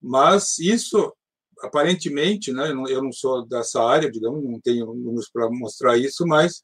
Mas 0.00 0.58
isso 0.58 1.12
aparentemente, 1.60 2.52
né, 2.52 2.70
eu 2.70 3.02
não 3.02 3.12
sou 3.12 3.46
dessa 3.46 3.82
área, 3.82 4.10
digamos, 4.10 4.44
não 4.44 4.60
tenho 4.60 4.86
números 4.94 5.30
para 5.30 5.48
mostrar 5.50 5.96
isso, 5.96 6.26
mas 6.26 6.62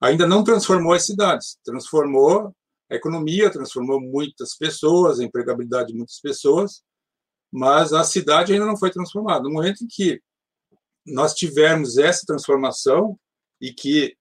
ainda 0.00 0.26
não 0.26 0.44
transformou 0.44 0.92
as 0.92 1.04
cidades. 1.04 1.58
Transformou 1.64 2.54
a 2.90 2.94
economia, 2.94 3.50
transformou 3.50 4.00
muitas 4.00 4.56
pessoas, 4.56 5.18
a 5.18 5.24
empregabilidade 5.24 5.88
de 5.88 5.96
muitas 5.96 6.20
pessoas, 6.20 6.82
mas 7.50 7.92
a 7.92 8.04
cidade 8.04 8.52
ainda 8.52 8.66
não 8.66 8.76
foi 8.76 8.90
transformada. 8.90 9.42
No 9.42 9.50
momento 9.50 9.82
em 9.82 9.88
que 9.88 10.20
nós 11.04 11.34
tivermos 11.34 11.98
essa 11.98 12.24
transformação 12.26 13.18
e 13.60 13.72
que 13.72 14.16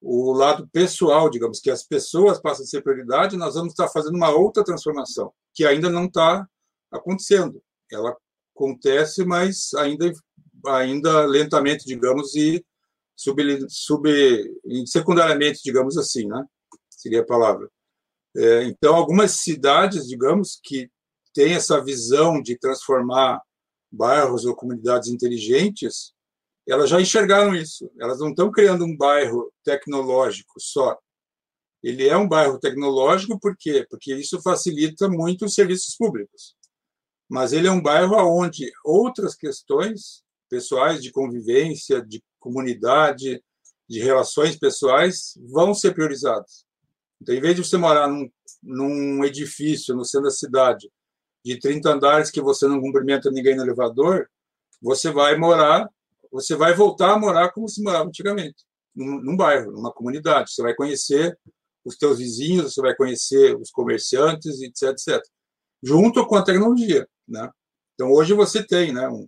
o 0.00 0.32
lado 0.32 0.66
pessoal, 0.72 1.28
digamos, 1.28 1.60
que 1.60 1.70
as 1.70 1.84
pessoas 1.84 2.40
passam 2.40 2.64
a 2.64 2.66
ser 2.66 2.82
prioridade, 2.82 3.36
nós 3.36 3.54
vamos 3.54 3.72
estar 3.72 3.88
fazendo 3.88 4.16
uma 4.16 4.30
outra 4.30 4.64
transformação, 4.64 5.32
que 5.54 5.66
ainda 5.66 5.90
não 5.90 6.06
está 6.06 6.46
acontecendo. 6.90 7.62
Ela 7.92 8.16
acontece, 8.54 9.24
mas 9.24 9.72
ainda, 9.74 10.12
ainda 10.66 11.24
lentamente, 11.26 11.84
digamos, 11.84 12.34
e 12.34 12.64
sub, 13.16 13.42
sub, 13.68 14.08
secundariamente, 14.86 15.60
digamos 15.64 15.96
assim, 15.96 16.26
né? 16.26 16.44
Seria 16.88 17.20
a 17.20 17.26
palavra. 17.26 17.70
É, 18.36 18.64
então, 18.64 18.94
algumas 18.94 19.40
cidades, 19.40 20.06
digamos, 20.06 20.60
que 20.62 20.90
têm 21.34 21.54
essa 21.54 21.82
visão 21.82 22.40
de 22.40 22.58
transformar 22.58 23.40
bairros 23.90 24.44
ou 24.44 24.54
comunidades 24.54 25.08
inteligentes, 25.08 26.12
elas 26.66 26.88
já 26.88 27.00
enxergaram 27.00 27.54
isso. 27.54 27.90
Elas 27.98 28.20
não 28.20 28.30
estão 28.30 28.50
criando 28.50 28.84
um 28.84 28.96
bairro 28.96 29.52
tecnológico 29.64 30.54
só. 30.58 30.96
Ele 31.82 32.08
é 32.08 32.16
um 32.16 32.28
bairro 32.28 32.58
tecnológico 32.58 33.38
por 33.40 33.56
quê? 33.58 33.86
Porque 33.88 34.14
isso 34.14 34.40
facilita 34.42 35.08
muito 35.08 35.46
os 35.46 35.54
serviços 35.54 35.96
públicos. 35.96 36.54
Mas 37.30 37.52
ele 37.52 37.68
é 37.68 37.70
um 37.70 37.80
bairro 37.80 38.16
onde 38.16 38.72
outras 38.84 39.36
questões 39.36 40.24
pessoais 40.48 41.00
de 41.00 41.12
convivência, 41.12 42.04
de 42.04 42.20
comunidade, 42.40 43.40
de 43.88 44.00
relações 44.00 44.56
pessoais, 44.56 45.38
vão 45.48 45.72
ser 45.72 45.94
priorizados. 45.94 46.66
Então, 47.22 47.32
em 47.32 47.40
vez 47.40 47.54
de 47.54 47.62
você 47.62 47.76
morar 47.76 48.08
num, 48.08 48.28
num 48.60 49.24
edifício 49.24 49.94
no 49.94 50.04
centro 50.04 50.24
da 50.24 50.34
cidade 50.34 50.90
de 51.44 51.56
30 51.56 51.88
andares 51.88 52.30
que 52.32 52.40
você 52.40 52.66
não 52.66 52.80
cumprimenta 52.80 53.30
ninguém 53.30 53.54
no 53.54 53.62
elevador, 53.62 54.28
você 54.82 55.12
vai 55.12 55.36
morar, 55.36 55.88
você 56.32 56.56
vai 56.56 56.74
voltar 56.74 57.12
a 57.12 57.18
morar 57.18 57.52
como 57.52 57.68
se 57.68 57.80
morava 57.80 58.08
antigamente, 58.08 58.64
num, 58.92 59.20
num 59.22 59.36
bairro, 59.36 59.70
numa 59.70 59.92
comunidade. 59.92 60.52
Você 60.52 60.62
vai 60.62 60.74
conhecer 60.74 61.38
os 61.84 61.96
teus 61.96 62.18
vizinhos, 62.18 62.74
você 62.74 62.80
vai 62.80 62.96
conhecer 62.96 63.56
os 63.56 63.70
comerciantes, 63.70 64.60
etc, 64.62 64.88
etc. 64.90 65.22
Junto 65.82 66.26
com 66.26 66.36
a 66.36 66.44
tecnologia, 66.44 67.08
né? 67.26 67.50
Então, 67.94 68.10
hoje 68.10 68.34
você 68.34 68.62
tem 68.62 68.92
né, 68.92 69.08
um, 69.08 69.26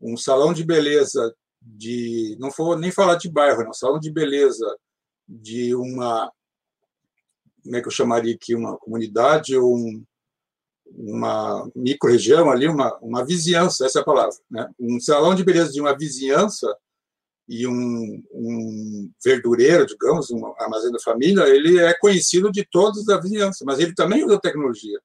um 0.00 0.16
salão 0.16 0.52
de 0.52 0.64
beleza 0.64 1.34
de 1.60 2.36
não 2.38 2.50
vou 2.50 2.76
nem 2.78 2.90
falar 2.90 3.16
de 3.16 3.30
bairro, 3.30 3.64
não, 3.64 3.72
salão 3.72 3.98
de 3.98 4.10
beleza 4.12 4.66
de 5.26 5.74
uma 5.74 6.30
como 7.64 7.76
é 7.76 7.80
que 7.80 7.88
eu 7.88 7.92
chamaria 7.92 8.34
aqui 8.34 8.54
uma 8.54 8.76
comunidade 8.76 9.56
ou 9.56 9.74
um, 9.74 10.04
uma 10.86 11.68
micro-região 11.74 12.50
ali, 12.50 12.68
uma, 12.68 12.94
uma 12.98 13.24
vizinhança, 13.24 13.86
essa 13.86 14.00
é 14.00 14.02
a 14.02 14.04
palavra, 14.04 14.36
né? 14.50 14.68
Um 14.78 15.00
salão 15.00 15.34
de 15.34 15.42
beleza 15.42 15.72
de 15.72 15.80
uma 15.80 15.96
vizinhança 15.96 16.66
e 17.48 17.66
um, 17.66 18.22
um 18.32 19.10
verdureiro, 19.22 19.86
digamos, 19.86 20.30
um 20.30 20.46
armazém 20.58 20.92
da 20.92 20.98
família, 21.00 21.48
ele 21.48 21.78
é 21.78 21.94
conhecido 21.94 22.52
de 22.52 22.66
todos 22.70 23.04
da 23.04 23.18
vizinhança, 23.18 23.64
mas 23.64 23.78
ele 23.78 23.94
também 23.94 24.24
usa 24.24 24.40
tecnologia. 24.40 25.00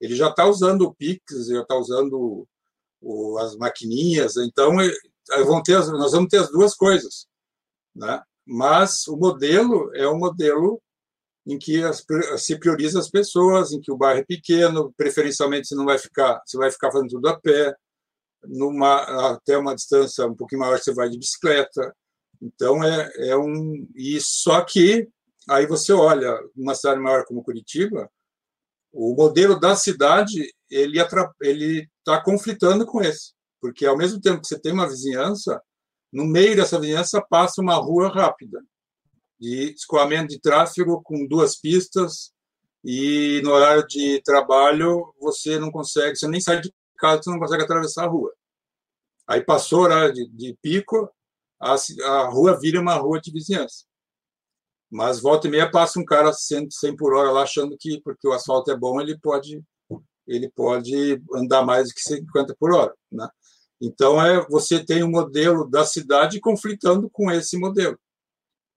Ele 0.00 0.16
já 0.16 0.28
está 0.28 0.46
usando 0.46 0.82
o 0.82 0.94
Pix, 0.94 1.46
já 1.46 1.62
está 1.62 1.76
usando 1.76 2.46
o, 3.00 3.38
as 3.38 3.56
maquininhas, 3.56 4.36
então 4.36 4.76
vão 5.44 5.62
ter, 5.62 5.74
nós 5.74 6.12
vamos 6.12 6.28
ter 6.28 6.38
as 6.38 6.50
duas 6.50 6.74
coisas, 6.74 7.26
né? 7.94 8.22
Mas 8.46 9.06
o 9.06 9.16
modelo 9.16 9.94
é 9.94 10.08
um 10.08 10.18
modelo 10.18 10.80
em 11.46 11.58
que 11.58 11.82
as, 11.82 12.04
se 12.38 12.58
prioriza 12.58 12.98
as 12.98 13.10
pessoas, 13.10 13.72
em 13.72 13.80
que 13.80 13.92
o 13.92 13.96
bairro 13.96 14.20
é 14.20 14.24
pequeno, 14.24 14.92
preferencialmente 14.96 15.68
você 15.68 15.74
não 15.74 15.84
vai 15.84 15.98
ficar, 15.98 16.42
você 16.44 16.56
vai 16.56 16.70
ficar 16.70 16.90
fazendo 16.90 17.10
tudo 17.10 17.28
a 17.28 17.38
pé, 17.38 17.74
numa 18.44 19.32
até 19.32 19.56
uma 19.56 19.74
distância 19.74 20.26
um 20.26 20.34
pouquinho 20.34 20.60
maior 20.60 20.78
você 20.78 20.92
vai 20.92 21.08
de 21.08 21.18
bicicleta. 21.18 21.94
Então 22.40 22.82
é, 22.82 23.10
é 23.28 23.36
um 23.36 23.86
e 23.94 24.18
só 24.20 24.62
que 24.62 25.08
aí 25.48 25.66
você 25.66 25.92
olha 25.92 26.38
uma 26.56 26.74
cidade 26.74 27.00
maior 27.00 27.24
como 27.24 27.42
Curitiba, 27.42 28.10
o 28.92 29.14
modelo 29.14 29.58
da 29.58 29.76
cidade 29.76 30.52
ele 30.70 31.00
está 31.00 32.22
conflitando 32.22 32.86
com 32.86 33.00
esse 33.00 33.32
porque 33.60 33.86
ao 33.86 33.96
mesmo 33.96 34.20
tempo 34.20 34.40
que 34.40 34.48
você 34.48 34.58
tem 34.58 34.72
uma 34.72 34.88
vizinhança, 34.88 35.62
no 36.12 36.24
meio 36.24 36.56
dessa 36.56 36.80
vizinhança 36.80 37.20
passa 37.20 37.60
uma 37.60 37.74
rua 37.74 38.08
rápida, 38.08 38.64
de 39.38 39.72
escoamento 39.72 40.28
de 40.28 40.40
tráfego 40.40 41.02
com 41.02 41.26
duas 41.26 41.56
pistas, 41.56 42.32
e 42.82 43.40
no 43.44 43.52
horário 43.52 43.86
de 43.86 44.20
trabalho 44.22 45.14
você 45.20 45.58
não 45.58 45.70
consegue, 45.70 46.16
você 46.16 46.26
nem 46.26 46.40
sai 46.40 46.60
de 46.60 46.72
casa, 46.96 47.22
você 47.22 47.30
não 47.30 47.38
consegue 47.38 47.62
atravessar 47.62 48.04
a 48.04 48.08
rua. 48.08 48.32
Aí 49.26 49.42
passou 49.42 49.80
o 49.80 49.82
horário 49.82 50.12
de, 50.14 50.28
de 50.28 50.56
pico, 50.60 51.08
a, 51.60 51.74
a 51.74 52.28
rua 52.28 52.58
vira 52.58 52.80
uma 52.80 52.94
rua 52.94 53.20
de 53.20 53.30
vizinhança. 53.30 53.84
Mas 54.90 55.20
volta 55.20 55.46
e 55.46 55.50
meia 55.50 55.70
passa 55.70 56.00
um 56.00 56.04
cara 56.04 56.32
100, 56.32 56.70
100 56.70 56.96
por 56.96 57.14
hora 57.14 57.30
lá 57.30 57.42
achando 57.42 57.76
que 57.78 58.00
porque 58.02 58.26
o 58.26 58.32
asfalto 58.32 58.70
é 58.70 58.76
bom 58.76 59.00
ele 59.00 59.18
pode 59.18 59.62
ele 60.26 60.48
pode 60.50 61.20
andar 61.34 61.64
mais 61.64 61.88
do 61.88 61.94
que 61.94 62.00
50 62.02 62.54
por 62.58 62.72
hora, 62.72 62.94
né? 63.10 63.28
Então, 63.80 64.22
é, 64.22 64.46
você 64.48 64.84
tem 64.84 65.02
um 65.02 65.10
modelo 65.10 65.68
da 65.68 65.84
cidade 65.84 66.38
conflitando 66.38 67.08
com 67.10 67.30
esse 67.30 67.56
modelo. 67.56 67.98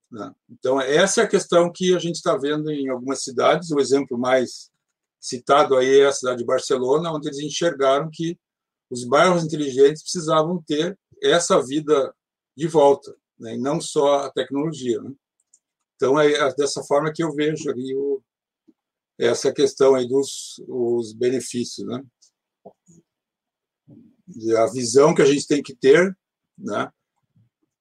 Né? 0.09 0.34
Então, 0.49 0.80
essa 0.80 1.22
é 1.22 1.24
a 1.26 1.28
questão 1.28 1.72
que 1.72 1.93
a 1.93 1.99
gente 1.99 2.16
está 2.16 2.38
vendo 2.38 2.72
em 2.72 2.88
algumas 2.88 3.22
cidades. 3.22 3.70
O 3.72 3.80
exemplo 3.80 4.18
mais 4.18 4.72
citado 5.20 5.76
aí 5.76 5.99
é 5.99 6.05
a 6.05 6.14
cidade 6.14 6.38
de 6.38 6.45
Barcelona, 6.45 7.11
onde 7.11 7.28
eles 7.28 7.39
enxergaram 7.39 8.09
que 8.11 8.38
os 8.89 9.03
bairros 9.03 9.43
inteligentes 9.43 10.03
precisavam 10.03 10.64
ter 10.66 10.97
essa 11.22 11.61
vida 11.61 12.14
de 12.55 12.68
volta, 12.68 13.16
né? 13.38 13.55
e 13.55 13.57
não 13.57 13.82
só 13.82 14.26
a 14.26 14.32
tecnologia. 14.32 15.01
Né? 15.01 15.11
Então, 16.04 16.20
é 16.20 16.54
dessa 16.56 16.84
forma 16.84 17.14
que 17.14 17.24
eu 17.24 17.34
vejo 17.34 17.70
ali 17.70 17.95
o, 17.95 18.22
essa 19.18 19.54
questão 19.54 19.95
aí 19.95 20.06
dos 20.06 20.62
os 20.68 21.14
benefícios. 21.14 21.88
Né? 21.88 22.04
a 24.58 24.66
visão 24.68 25.16
que 25.16 25.22
a 25.22 25.26
gente 25.26 25.47
tem 25.47 25.64
que 25.64 25.74
ter, 25.74 26.14
né? 26.58 26.91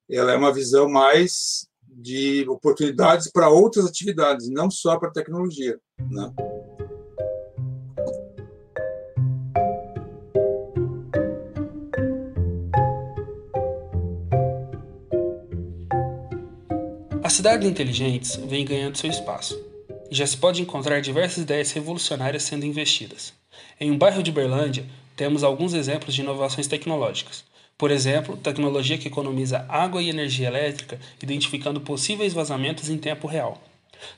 Ela 0.08 0.34
é 0.34 0.36
uma 0.36 0.54
visão 0.54 0.88
mais 0.88 1.66
de 1.82 2.48
oportunidades 2.48 3.28
para 3.28 3.48
outras 3.48 3.86
atividades, 3.86 4.48
não 4.48 4.70
só 4.70 4.96
para 5.00 5.10
tecnologia, 5.10 5.80
né? 5.98 6.32
Cidades 17.32 17.66
inteligentes 17.66 18.36
vêm 18.36 18.64
ganhando 18.64 18.98
seu 18.98 19.08
espaço, 19.08 19.58
e 20.10 20.14
já 20.14 20.26
se 20.26 20.36
pode 20.36 20.60
encontrar 20.60 21.00
diversas 21.00 21.42
ideias 21.42 21.72
revolucionárias 21.72 22.42
sendo 22.42 22.66
investidas. 22.66 23.32
Em 23.80 23.90
um 23.90 23.96
bairro 23.96 24.22
de 24.22 24.30
Berlândia, 24.30 24.84
temos 25.16 25.42
alguns 25.42 25.72
exemplos 25.72 26.14
de 26.14 26.20
inovações 26.20 26.66
tecnológicas. 26.66 27.44
Por 27.78 27.90
exemplo, 27.90 28.36
tecnologia 28.36 28.98
que 28.98 29.08
economiza 29.08 29.64
água 29.68 30.02
e 30.02 30.10
energia 30.10 30.48
elétrica, 30.48 31.00
identificando 31.22 31.80
possíveis 31.80 32.32
vazamentos 32.32 32.88
em 32.88 32.98
tempo 32.98 33.26
real. 33.26 33.60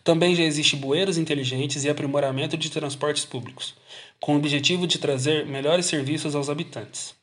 Também 0.02 0.34
já 0.34 0.42
existe 0.42 0.76
bueiros 0.76 1.18
inteligentes 1.18 1.84
e 1.84 1.88
aprimoramento 1.88 2.56
de 2.56 2.70
transportes 2.70 3.24
públicos, 3.24 3.74
com 4.18 4.34
o 4.34 4.38
objetivo 4.38 4.86
de 4.86 4.98
trazer 4.98 5.46
melhores 5.46 5.86
serviços 5.86 6.34
aos 6.34 6.48
habitantes. 6.48 7.14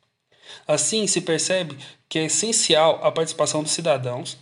Assim, 0.67 1.07
se 1.07 1.21
percebe 1.21 1.75
que 2.07 2.19
é 2.19 2.25
essencial 2.25 2.99
a 3.03 3.11
participação 3.11 3.63
dos 3.63 3.71
cidadãos 3.71 4.37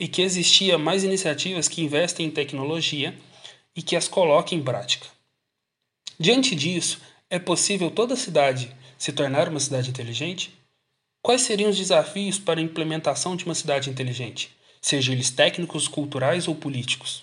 e 0.00 0.08
que 0.08 0.22
existia 0.22 0.78
mais 0.78 1.04
iniciativas 1.04 1.68
que 1.68 1.82
investem 1.82 2.26
em 2.26 2.30
tecnologia 2.30 3.14
e 3.76 3.82
que 3.82 3.94
as 3.94 4.08
coloquem 4.08 4.58
em 4.58 4.62
prática. 4.62 5.06
Diante 6.18 6.54
disso, 6.54 7.00
é 7.28 7.38
possível 7.38 7.90
toda 7.90 8.16
cidade 8.16 8.74
se 8.98 9.12
tornar 9.12 9.48
uma 9.48 9.60
cidade 9.60 9.90
inteligente? 9.90 10.58
Quais 11.22 11.42
seriam 11.42 11.68
os 11.68 11.76
desafios 11.76 12.38
para 12.38 12.58
a 12.58 12.62
implementação 12.62 13.36
de 13.36 13.44
uma 13.44 13.54
cidade 13.54 13.90
inteligente, 13.90 14.56
sejam 14.80 15.14
eles 15.14 15.30
técnicos, 15.30 15.86
culturais 15.86 16.48
ou 16.48 16.54
políticos? 16.54 17.22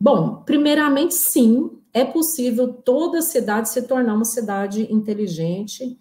Bom, 0.00 0.36
primeiramente, 0.36 1.14
sim, 1.14 1.70
é 1.92 2.04
possível 2.04 2.72
toda 2.72 3.22
cidade 3.22 3.68
se 3.68 3.82
tornar 3.82 4.14
uma 4.14 4.24
cidade 4.24 4.82
inteligente 4.92 5.98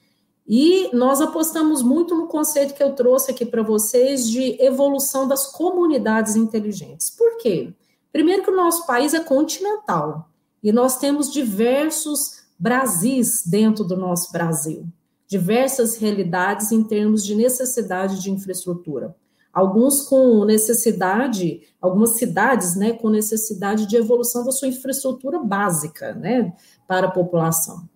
e 0.47 0.89
nós 0.93 1.21
apostamos 1.21 1.81
muito 1.81 2.15
no 2.15 2.27
conceito 2.27 2.73
que 2.73 2.83
eu 2.83 2.93
trouxe 2.93 3.31
aqui 3.31 3.45
para 3.45 3.61
vocês 3.61 4.29
de 4.29 4.61
evolução 4.61 5.27
das 5.27 5.47
comunidades 5.47 6.35
inteligentes. 6.35 7.09
Por 7.09 7.37
quê? 7.37 7.73
Primeiro 8.11 8.43
que 8.43 8.51
o 8.51 8.55
nosso 8.55 8.85
país 8.85 9.13
é 9.13 9.19
continental 9.19 10.29
e 10.61 10.71
nós 10.71 10.97
temos 10.97 11.31
diversos 11.31 12.41
Brasis 12.61 13.43
dentro 13.43 13.83
do 13.83 13.97
nosso 13.97 14.31
Brasil, 14.31 14.85
diversas 15.27 15.95
realidades 15.95 16.71
em 16.71 16.83
termos 16.83 17.25
de 17.25 17.33
necessidade 17.33 18.21
de 18.21 18.29
infraestrutura. 18.29 19.15
Alguns 19.51 20.03
com 20.03 20.45
necessidade, 20.45 21.61
algumas 21.81 22.11
cidades, 22.11 22.75
né, 22.75 22.93
com 22.93 23.09
necessidade 23.09 23.87
de 23.87 23.95
evolução 23.95 24.45
da 24.45 24.51
sua 24.51 24.67
infraestrutura 24.67 25.39
básica, 25.39 26.13
né, 26.13 26.53
para 26.87 27.07
a 27.07 27.11
população. 27.11 27.89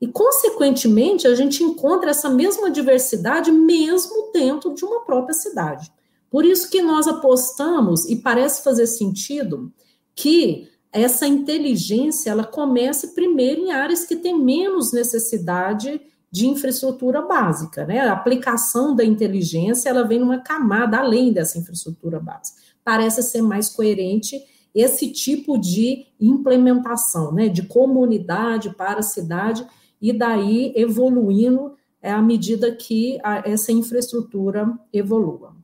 E, 0.00 0.06
consequentemente, 0.08 1.26
a 1.26 1.34
gente 1.34 1.62
encontra 1.62 2.10
essa 2.10 2.28
mesma 2.28 2.70
diversidade 2.70 3.50
mesmo 3.50 4.30
dentro 4.32 4.74
de 4.74 4.84
uma 4.84 5.04
própria 5.04 5.34
cidade. 5.34 5.90
Por 6.30 6.44
isso 6.44 6.68
que 6.68 6.82
nós 6.82 7.06
apostamos, 7.06 8.04
e 8.06 8.16
parece 8.16 8.62
fazer 8.62 8.86
sentido, 8.86 9.72
que 10.14 10.68
essa 10.92 11.26
inteligência 11.26 12.30
ela 12.30 12.44
comece 12.44 13.14
primeiro 13.14 13.62
em 13.62 13.72
áreas 13.72 14.04
que 14.04 14.14
têm 14.14 14.38
menos 14.38 14.92
necessidade 14.92 16.00
de 16.30 16.48
infraestrutura 16.48 17.22
básica, 17.22 17.86
né? 17.86 18.00
A 18.00 18.12
aplicação 18.12 18.94
da 18.94 19.04
inteligência 19.04 19.88
ela 19.88 20.02
vem 20.02 20.18
numa 20.18 20.38
camada 20.38 20.98
além 20.98 21.32
dessa 21.32 21.58
infraestrutura 21.58 22.18
básica. 22.18 22.60
Parece 22.82 23.22
ser 23.22 23.40
mais 23.40 23.68
coerente 23.68 24.40
esse 24.74 25.12
tipo 25.12 25.56
de 25.56 26.06
implementação, 26.20 27.32
né? 27.32 27.48
De 27.48 27.62
comunidade 27.62 28.74
para 28.74 29.02
cidade 29.02 29.64
e 30.04 30.12
daí 30.12 30.70
evoluindo 30.76 31.72
é, 32.02 32.12
à 32.12 32.20
medida 32.20 32.70
que 32.70 33.18
a, 33.24 33.48
essa 33.48 33.72
infraestrutura 33.72 34.70
evolua. 34.92 35.56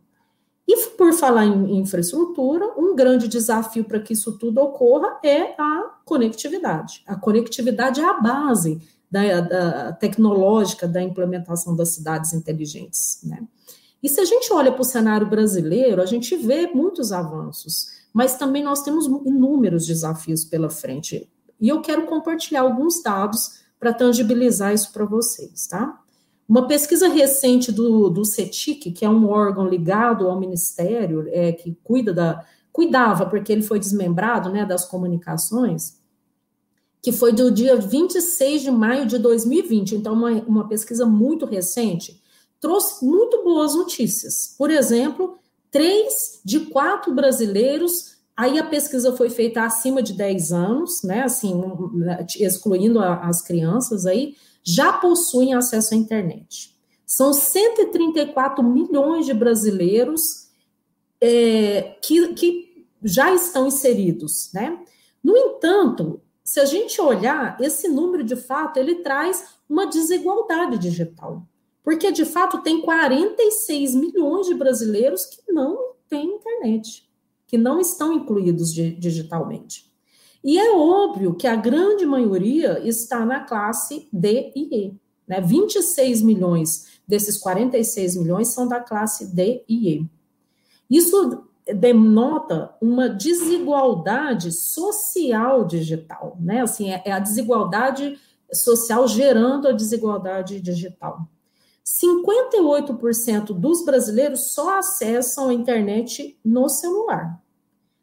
E 0.66 0.86
por 0.96 1.12
falar 1.12 1.44
em 1.44 1.78
infraestrutura, 1.78 2.72
um 2.78 2.96
grande 2.96 3.28
desafio 3.28 3.84
para 3.84 4.00
que 4.00 4.14
isso 4.14 4.38
tudo 4.38 4.58
ocorra 4.62 5.20
é 5.22 5.54
a 5.60 5.94
conectividade. 6.06 7.02
A 7.06 7.16
conectividade 7.16 8.00
é 8.00 8.04
a 8.04 8.14
base 8.18 8.80
da, 9.10 9.42
da 9.42 9.92
tecnológica 9.92 10.88
da 10.88 11.02
implementação 11.02 11.76
das 11.76 11.90
cidades 11.90 12.32
inteligentes, 12.32 13.20
né? 13.24 13.46
E 14.02 14.08
se 14.08 14.22
a 14.22 14.24
gente 14.24 14.50
olha 14.54 14.72
para 14.72 14.80
o 14.80 14.84
cenário 14.84 15.28
brasileiro, 15.28 16.00
a 16.00 16.06
gente 16.06 16.34
vê 16.34 16.66
muitos 16.68 17.12
avanços, 17.12 17.88
mas 18.10 18.38
também 18.38 18.64
nós 18.64 18.82
temos 18.82 19.04
inúmeros 19.04 19.86
desafios 19.86 20.46
pela 20.46 20.70
frente. 20.70 21.28
E 21.60 21.68
eu 21.68 21.82
quero 21.82 22.06
compartilhar 22.06 22.62
alguns 22.62 23.02
dados 23.02 23.59
para 23.80 23.94
tangibilizar 23.94 24.74
isso 24.74 24.92
para 24.92 25.06
vocês, 25.06 25.66
tá? 25.66 25.98
Uma 26.46 26.68
pesquisa 26.68 27.08
recente 27.08 27.72
do, 27.72 28.10
do 28.10 28.24
CETIC, 28.24 28.92
que 28.92 29.04
é 29.04 29.08
um 29.08 29.28
órgão 29.28 29.66
ligado 29.66 30.28
ao 30.28 30.38
Ministério, 30.38 31.26
é, 31.28 31.52
que 31.52 31.78
cuida 31.82 32.12
da, 32.12 32.44
cuidava, 32.72 33.26
porque 33.26 33.52
ele 33.52 33.62
foi 33.62 33.78
desmembrado, 33.78 34.50
né, 34.50 34.66
das 34.66 34.84
comunicações, 34.84 35.98
que 37.02 37.12
foi 37.12 37.32
do 37.32 37.50
dia 37.50 37.76
26 37.76 38.62
de 38.62 38.70
maio 38.70 39.06
de 39.06 39.16
2020, 39.18 39.96
então 39.96 40.12
uma, 40.12 40.30
uma 40.42 40.68
pesquisa 40.68 41.06
muito 41.06 41.46
recente, 41.46 42.22
trouxe 42.60 43.04
muito 43.04 43.42
boas 43.42 43.74
notícias. 43.74 44.54
Por 44.58 44.70
exemplo, 44.70 45.38
três 45.70 46.40
de 46.44 46.60
quatro 46.66 47.14
brasileiros 47.14 48.18
Aí 48.40 48.58
a 48.58 48.64
pesquisa 48.64 49.14
foi 49.14 49.28
feita 49.28 49.64
acima 49.64 50.02
de 50.02 50.14
10 50.14 50.50
anos, 50.50 51.02
né, 51.02 51.24
assim, 51.24 51.62
excluindo 52.38 52.98
as 52.98 53.42
crianças 53.42 54.06
aí, 54.06 54.34
já 54.62 54.94
possuem 54.94 55.52
acesso 55.52 55.92
à 55.92 55.96
internet. 55.98 56.74
São 57.04 57.34
134 57.34 58.64
milhões 58.64 59.26
de 59.26 59.34
brasileiros 59.34 60.48
é, 61.20 61.98
que, 62.00 62.28
que 62.32 62.86
já 63.02 63.30
estão 63.34 63.66
inseridos, 63.66 64.50
né? 64.54 64.78
No 65.22 65.36
entanto, 65.36 66.22
se 66.42 66.60
a 66.60 66.64
gente 66.64 66.98
olhar, 66.98 67.60
esse 67.60 67.88
número 67.88 68.24
de 68.24 68.36
fato 68.36 68.78
ele 68.78 69.02
traz 69.02 69.50
uma 69.68 69.84
desigualdade 69.84 70.78
digital. 70.78 71.46
Porque 71.84 72.10
de 72.10 72.24
fato 72.24 72.62
tem 72.62 72.80
46 72.80 73.94
milhões 73.96 74.46
de 74.46 74.54
brasileiros 74.54 75.26
que 75.26 75.52
não 75.52 75.92
têm 76.08 76.36
internet 76.36 77.09
que 77.50 77.58
não 77.58 77.80
estão 77.80 78.12
incluídos 78.12 78.72
digitalmente. 78.72 79.90
E 80.42 80.56
é 80.56 80.70
óbvio 80.72 81.34
que 81.34 81.48
a 81.48 81.56
grande 81.56 82.06
maioria 82.06 82.78
está 82.86 83.26
na 83.26 83.40
classe 83.40 84.08
D 84.12 84.52
e 84.54 84.84
E. 84.86 85.00
Né? 85.26 85.40
26 85.40 86.22
milhões 86.22 87.00
desses 87.06 87.36
46 87.36 88.18
milhões 88.18 88.48
são 88.48 88.68
da 88.68 88.78
classe 88.78 89.34
D 89.34 89.64
e 89.68 89.96
E. 89.96 90.06
Isso 90.88 91.42
denota 91.66 92.72
uma 92.80 93.08
desigualdade 93.08 94.52
social 94.52 95.64
digital, 95.64 96.36
né? 96.40 96.62
Assim, 96.62 96.92
é, 96.92 97.02
é 97.04 97.12
a 97.12 97.18
desigualdade 97.18 98.16
social 98.52 99.08
gerando 99.08 99.66
a 99.66 99.72
desigualdade 99.72 100.60
digital. 100.60 101.28
58% 101.84 103.46
dos 103.52 103.84
brasileiros 103.84 104.52
só 104.52 104.78
acessam 104.78 105.48
a 105.48 105.54
internet 105.54 106.38
no 106.44 106.68
celular. 106.68 107.39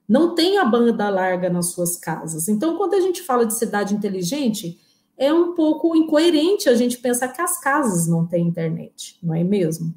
Não 0.08 0.34
tem 0.34 0.58
a 0.58 0.66
banda 0.66 1.10
larga 1.10 1.50
nas 1.50 1.68
suas 1.68 1.98
casas. 1.98 2.48
Então, 2.48 2.78
quando 2.78 2.94
a 2.94 3.00
gente 3.02 3.22
fala 3.22 3.46
de 3.46 3.54
cidade 3.54 3.94
inteligente, 3.94 4.80
é 5.18 5.34
um 5.34 5.54
pouco 5.54 5.96
incoerente 5.96 6.70
a 6.70 6.76
gente 6.76 7.00
pensar 7.00 7.30
que 7.30 7.42
as 7.42 7.60
casas 7.60 8.08
não 8.08 8.26
têm 8.26 8.48
internet, 8.48 9.18
não 9.22 9.34
é 9.34 9.44
mesmo? 9.44 9.94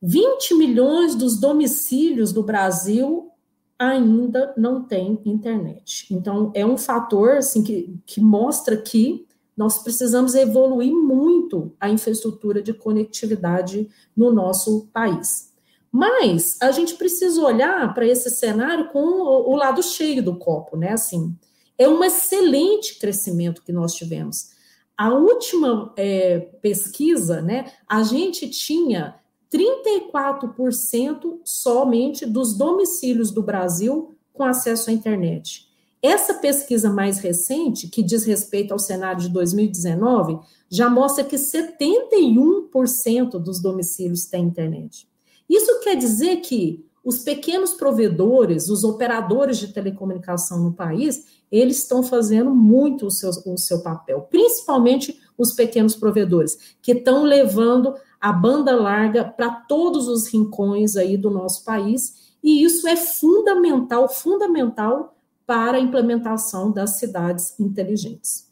20 0.00 0.54
milhões 0.54 1.14
dos 1.14 1.38
domicílios 1.38 2.32
do 2.32 2.42
Brasil 2.42 3.30
ainda 3.78 4.52
não 4.56 4.84
têm 4.84 5.20
internet. 5.24 6.06
Então, 6.12 6.52
é 6.54 6.64
um 6.64 6.76
fator 6.76 7.36
assim, 7.36 7.62
que, 7.62 7.98
que 8.06 8.20
mostra 8.20 8.76
que 8.76 9.26
nós 9.56 9.82
precisamos 9.82 10.34
evoluir 10.34 10.92
muito 10.92 11.72
a 11.78 11.88
infraestrutura 11.88 12.62
de 12.62 12.72
conectividade 12.72 13.88
no 14.16 14.32
nosso 14.32 14.88
país. 14.92 15.51
Mas 15.92 16.56
a 16.62 16.70
gente 16.70 16.94
precisa 16.94 17.38
olhar 17.42 17.92
para 17.92 18.06
esse 18.06 18.30
cenário 18.30 18.88
com 18.88 18.98
o, 18.98 19.54
lado 19.54 19.82
cheio 19.82 20.22
do 20.22 20.36
copo, 20.36 20.74
né? 20.74 20.92
Assim, 20.92 21.36
é 21.76 21.86
um 21.86 22.02
excelente 22.02 22.98
crescimento 22.98 23.62
que 23.62 23.72
nós 23.72 23.92
tivemos. 23.92 24.52
A 24.96 25.12
última 25.12 25.92
é, 25.98 26.40
pesquisa, 26.62 27.42
né? 27.42 27.70
A 27.86 28.02
gente 28.02 28.48
tinha 28.48 29.16
34% 29.52 31.40
somente 31.44 32.24
dos 32.24 32.56
domicílios 32.56 33.30
do 33.30 33.42
Brasil 33.42 34.16
com 34.32 34.44
acesso 34.44 34.88
à 34.88 34.94
internet. 34.94 35.68
Essa 36.00 36.32
pesquisa 36.34 36.90
mais 36.90 37.18
recente, 37.18 37.86
que 37.86 38.02
diz 38.02 38.24
respeito 38.24 38.72
ao 38.72 38.78
cenário 38.78 39.20
de 39.20 39.28
2019, 39.28 40.38
já 40.70 40.88
mostra 40.88 41.22
que 41.22 41.36
71% 41.36 43.38
dos 43.38 43.60
domicílios 43.60 44.24
têm 44.24 44.44
internet. 44.44 45.11
Isso 45.52 45.80
quer 45.80 45.96
dizer 45.96 46.36
que 46.36 46.82
os 47.04 47.18
pequenos 47.18 47.72
provedores, 47.72 48.70
os 48.70 48.84
operadores 48.84 49.58
de 49.58 49.70
telecomunicação 49.70 50.62
no 50.62 50.72
país, 50.72 51.26
eles 51.50 51.78
estão 51.78 52.02
fazendo 52.02 52.54
muito 52.54 53.06
o 53.06 53.10
seu, 53.10 53.28
o 53.44 53.58
seu 53.58 53.82
papel, 53.82 54.22
principalmente 54.30 55.20
os 55.36 55.52
pequenos 55.52 55.94
provedores, 55.94 56.56
que 56.80 56.92
estão 56.92 57.22
levando 57.24 57.94
a 58.18 58.32
banda 58.32 58.74
larga 58.74 59.26
para 59.26 59.50
todos 59.50 60.08
os 60.08 60.26
rincões 60.26 60.96
aí 60.96 61.18
do 61.18 61.28
nosso 61.28 61.66
país 61.66 62.32
e 62.42 62.64
isso 62.64 62.88
é 62.88 62.96
fundamental, 62.96 64.08
fundamental 64.08 65.14
para 65.46 65.76
a 65.76 65.80
implementação 65.80 66.72
das 66.72 66.98
cidades 66.98 67.60
inteligentes. 67.60 68.50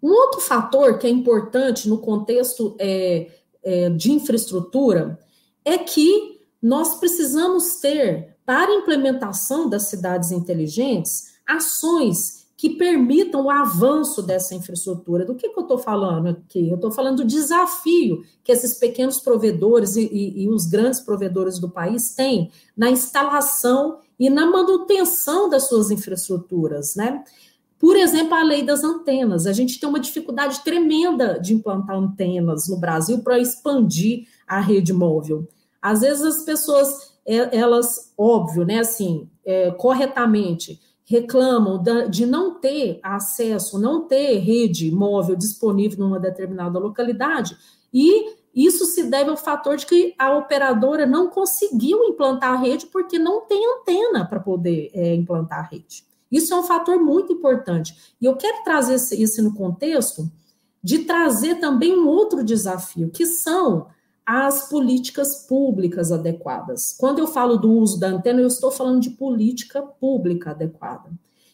Um 0.00 0.10
outro 0.10 0.40
fator 0.40 0.98
que 0.98 1.06
é 1.08 1.10
importante 1.10 1.88
no 1.88 1.98
contexto 1.98 2.76
é, 2.78 3.28
é, 3.64 3.90
de 3.90 4.12
infraestrutura 4.12 5.18
é 5.64 5.78
que 5.78 6.40
nós 6.62 6.96
precisamos 6.96 7.76
ter, 7.76 8.36
para 8.44 8.70
a 8.70 8.76
implementação 8.76 9.68
das 9.68 9.84
cidades 9.84 10.30
inteligentes, 10.30 11.34
ações 11.46 12.40
que 12.60 12.68
permitam 12.68 13.46
o 13.46 13.50
avanço 13.50 14.22
dessa 14.22 14.54
infraestrutura. 14.54 15.24
Do 15.24 15.34
que, 15.34 15.48
que 15.48 15.58
eu 15.58 15.62
estou 15.62 15.78
falando 15.78 16.28
aqui? 16.28 16.68
Eu 16.68 16.74
estou 16.74 16.90
falando 16.90 17.18
do 17.18 17.24
desafio 17.24 18.22
que 18.44 18.52
esses 18.52 18.74
pequenos 18.74 19.18
provedores 19.18 19.96
e, 19.96 20.02
e, 20.02 20.42
e 20.42 20.48
os 20.50 20.66
grandes 20.66 21.00
provedores 21.00 21.58
do 21.58 21.70
país 21.70 22.14
têm 22.14 22.50
na 22.76 22.90
instalação 22.90 24.00
e 24.18 24.28
na 24.28 24.44
manutenção 24.44 25.48
das 25.48 25.68
suas 25.68 25.90
infraestruturas, 25.90 26.94
né? 26.94 27.24
Por 27.80 27.96
exemplo, 27.96 28.34
a 28.34 28.42
lei 28.42 28.62
das 28.62 28.84
antenas. 28.84 29.46
A 29.46 29.54
gente 29.54 29.80
tem 29.80 29.88
uma 29.88 29.98
dificuldade 29.98 30.62
tremenda 30.62 31.40
de 31.40 31.54
implantar 31.54 31.96
antenas 31.96 32.68
no 32.68 32.76
Brasil 32.76 33.22
para 33.22 33.38
expandir 33.38 34.28
a 34.46 34.60
rede 34.60 34.92
móvel. 34.92 35.48
Às 35.80 36.02
vezes 36.02 36.22
as 36.22 36.44
pessoas, 36.44 37.14
é, 37.26 37.56
elas, 37.56 38.12
óbvio, 38.18 38.66
né, 38.66 38.80
assim, 38.80 39.30
é, 39.46 39.70
corretamente, 39.70 40.78
reclamam 41.06 41.82
de 42.10 42.26
não 42.26 42.60
ter 42.60 43.00
acesso, 43.02 43.78
não 43.78 44.06
ter 44.06 44.38
rede 44.38 44.92
móvel 44.92 45.34
disponível 45.34 45.98
numa 45.98 46.20
determinada 46.20 46.78
localidade, 46.78 47.56
e 47.92 48.36
isso 48.54 48.84
se 48.84 49.04
deve 49.04 49.30
ao 49.30 49.36
fator 49.36 49.76
de 49.76 49.86
que 49.86 50.14
a 50.18 50.36
operadora 50.36 51.06
não 51.06 51.28
conseguiu 51.28 52.04
implantar 52.04 52.52
a 52.52 52.56
rede 52.56 52.86
porque 52.86 53.18
não 53.18 53.46
tem 53.46 53.60
antena 53.74 54.24
para 54.24 54.38
poder 54.38 54.90
é, 54.92 55.14
implantar 55.14 55.60
a 55.60 55.62
rede. 55.62 56.09
Isso 56.30 56.54
é 56.54 56.56
um 56.56 56.62
fator 56.62 56.98
muito 57.00 57.32
importante. 57.32 58.14
E 58.20 58.24
eu 58.24 58.36
quero 58.36 58.62
trazer 58.62 58.94
isso 59.16 59.42
no 59.42 59.54
contexto 59.54 60.30
de 60.82 61.00
trazer 61.00 61.56
também 61.56 61.98
um 61.98 62.06
outro 62.06 62.44
desafio, 62.44 63.10
que 63.10 63.26
são 63.26 63.88
as 64.24 64.68
políticas 64.68 65.46
públicas 65.46 66.12
adequadas. 66.12 66.94
Quando 66.98 67.18
eu 67.18 67.26
falo 67.26 67.56
do 67.56 67.72
uso 67.72 67.98
da 67.98 68.08
antena, 68.08 68.40
eu 68.40 68.46
estou 68.46 68.70
falando 68.70 69.00
de 69.00 69.10
política 69.10 69.82
pública 69.82 70.50
adequada. 70.50 71.10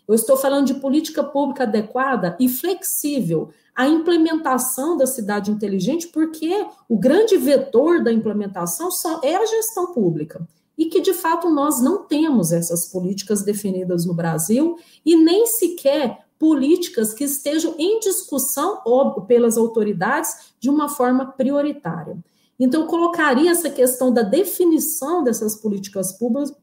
Eu 0.06 0.14
estou 0.14 0.36
falando 0.36 0.66
de 0.66 0.74
política 0.74 1.24
pública 1.24 1.64
adequada 1.64 2.36
e 2.38 2.48
flexível. 2.48 3.50
A 3.74 3.88
implementação 3.88 4.96
da 4.96 5.06
cidade 5.06 5.50
inteligente, 5.50 6.08
porque 6.08 6.66
o 6.88 6.96
grande 6.96 7.36
vetor 7.36 8.02
da 8.02 8.12
implementação 8.12 8.88
é 9.22 9.34
a 9.34 9.46
gestão 9.46 9.92
pública 9.92 10.46
e 10.76 10.86
que 10.86 11.00
de 11.00 11.14
fato 11.14 11.48
nós 11.50 11.80
não 11.80 12.04
temos 12.04 12.52
essas 12.52 12.86
políticas 12.86 13.42
definidas 13.42 14.04
no 14.04 14.14
Brasil 14.14 14.76
e 15.04 15.16
nem 15.16 15.46
sequer 15.46 16.26
políticas 16.38 17.14
que 17.14 17.24
estejam 17.24 17.74
em 17.78 17.98
discussão 18.00 18.82
pelas 19.26 19.56
autoridades 19.56 20.54
de 20.60 20.68
uma 20.68 20.88
forma 20.88 21.26
prioritária. 21.26 22.18
Então, 22.58 22.86
colocaria 22.86 23.50
essa 23.50 23.68
questão 23.68 24.12
da 24.12 24.22
definição 24.22 25.22
dessas 25.22 25.56
políticas 25.56 26.16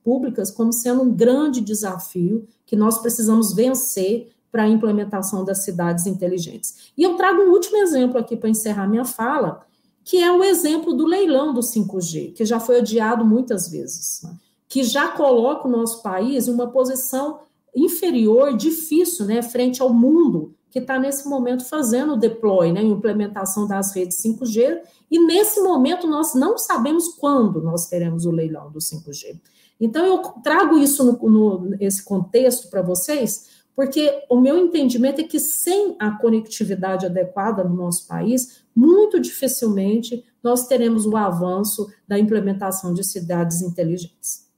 públicas 0.04 0.50
como 0.50 0.74
sendo 0.74 1.04
um 1.04 1.12
grande 1.12 1.62
desafio 1.62 2.48
que 2.66 2.76
nós 2.76 2.98
precisamos 2.98 3.54
vencer 3.54 4.32
para 4.52 4.64
a 4.64 4.70
implementação 4.70 5.44
das 5.44 5.64
cidades 5.64 6.06
inteligentes. 6.06 6.92
E 6.98 7.04
eu 7.04 7.16
trago 7.16 7.42
um 7.42 7.52
último 7.52 7.78
exemplo 7.78 8.20
aqui 8.20 8.36
para 8.36 8.50
encerrar 8.50 8.88
minha 8.88 9.06
fala, 9.06 9.62
que 10.04 10.18
é 10.22 10.32
o 10.32 10.44
exemplo 10.44 10.94
do 10.94 11.06
leilão 11.06 11.54
do 11.54 11.62
5G, 11.62 12.34
que 12.34 12.46
já 12.46 12.60
foi 12.60 12.80
adiado 12.80 13.24
muitas 13.26 13.70
vezes, 13.70 14.22
né? 14.24 14.36
que 14.68 14.84
já 14.84 15.10
coloca 15.10 15.68
o 15.68 15.72
nosso 15.72 16.02
país 16.02 16.48
em 16.48 16.52
uma 16.52 16.68
posição 16.68 17.42
inferior, 17.76 18.56
difícil, 18.56 19.26
né, 19.26 19.42
frente 19.42 19.82
ao 19.82 19.94
mundo 19.94 20.54
que 20.74 20.80
está 20.80 20.98
nesse 20.98 21.30
momento 21.30 21.64
fazendo 21.66 22.14
o 22.14 22.18
deploy, 22.18 22.72
né, 22.72 22.82
implementação 22.82 23.68
das 23.68 23.94
redes 23.94 24.18
5G, 24.24 24.82
e 25.12 25.20
nesse 25.20 25.62
momento 25.62 26.08
nós 26.08 26.34
não 26.34 26.58
sabemos 26.58 27.10
quando 27.10 27.62
nós 27.62 27.88
teremos 27.88 28.26
o 28.26 28.32
leilão 28.32 28.72
do 28.72 28.80
5G. 28.80 29.40
Então 29.80 30.04
eu 30.04 30.18
trago 30.44 30.76
isso 30.80 31.04
no, 31.04 31.30
no 31.30 31.76
esse 31.80 32.04
contexto 32.04 32.72
para 32.72 32.82
vocês, 32.82 33.50
porque 33.76 34.24
o 34.28 34.40
meu 34.40 34.58
entendimento 34.58 35.22
é 35.22 35.24
que 35.24 35.40
sem 35.40 35.96
a 36.00 36.10
conectividade 36.12 37.06
adequada 37.06 37.64
no 37.64 37.76
nosso 37.76 38.08
país, 38.08 38.63
muito 38.76 39.20
dificilmente 39.20 40.24
nós 40.42 40.68
teremos 40.68 41.06
o 41.06 41.16
avanço 41.16 41.88
da 42.08 42.20
implementação 42.20 42.94
de 42.94 43.04
cidades 43.04 43.62
inteligentes. 43.62 44.50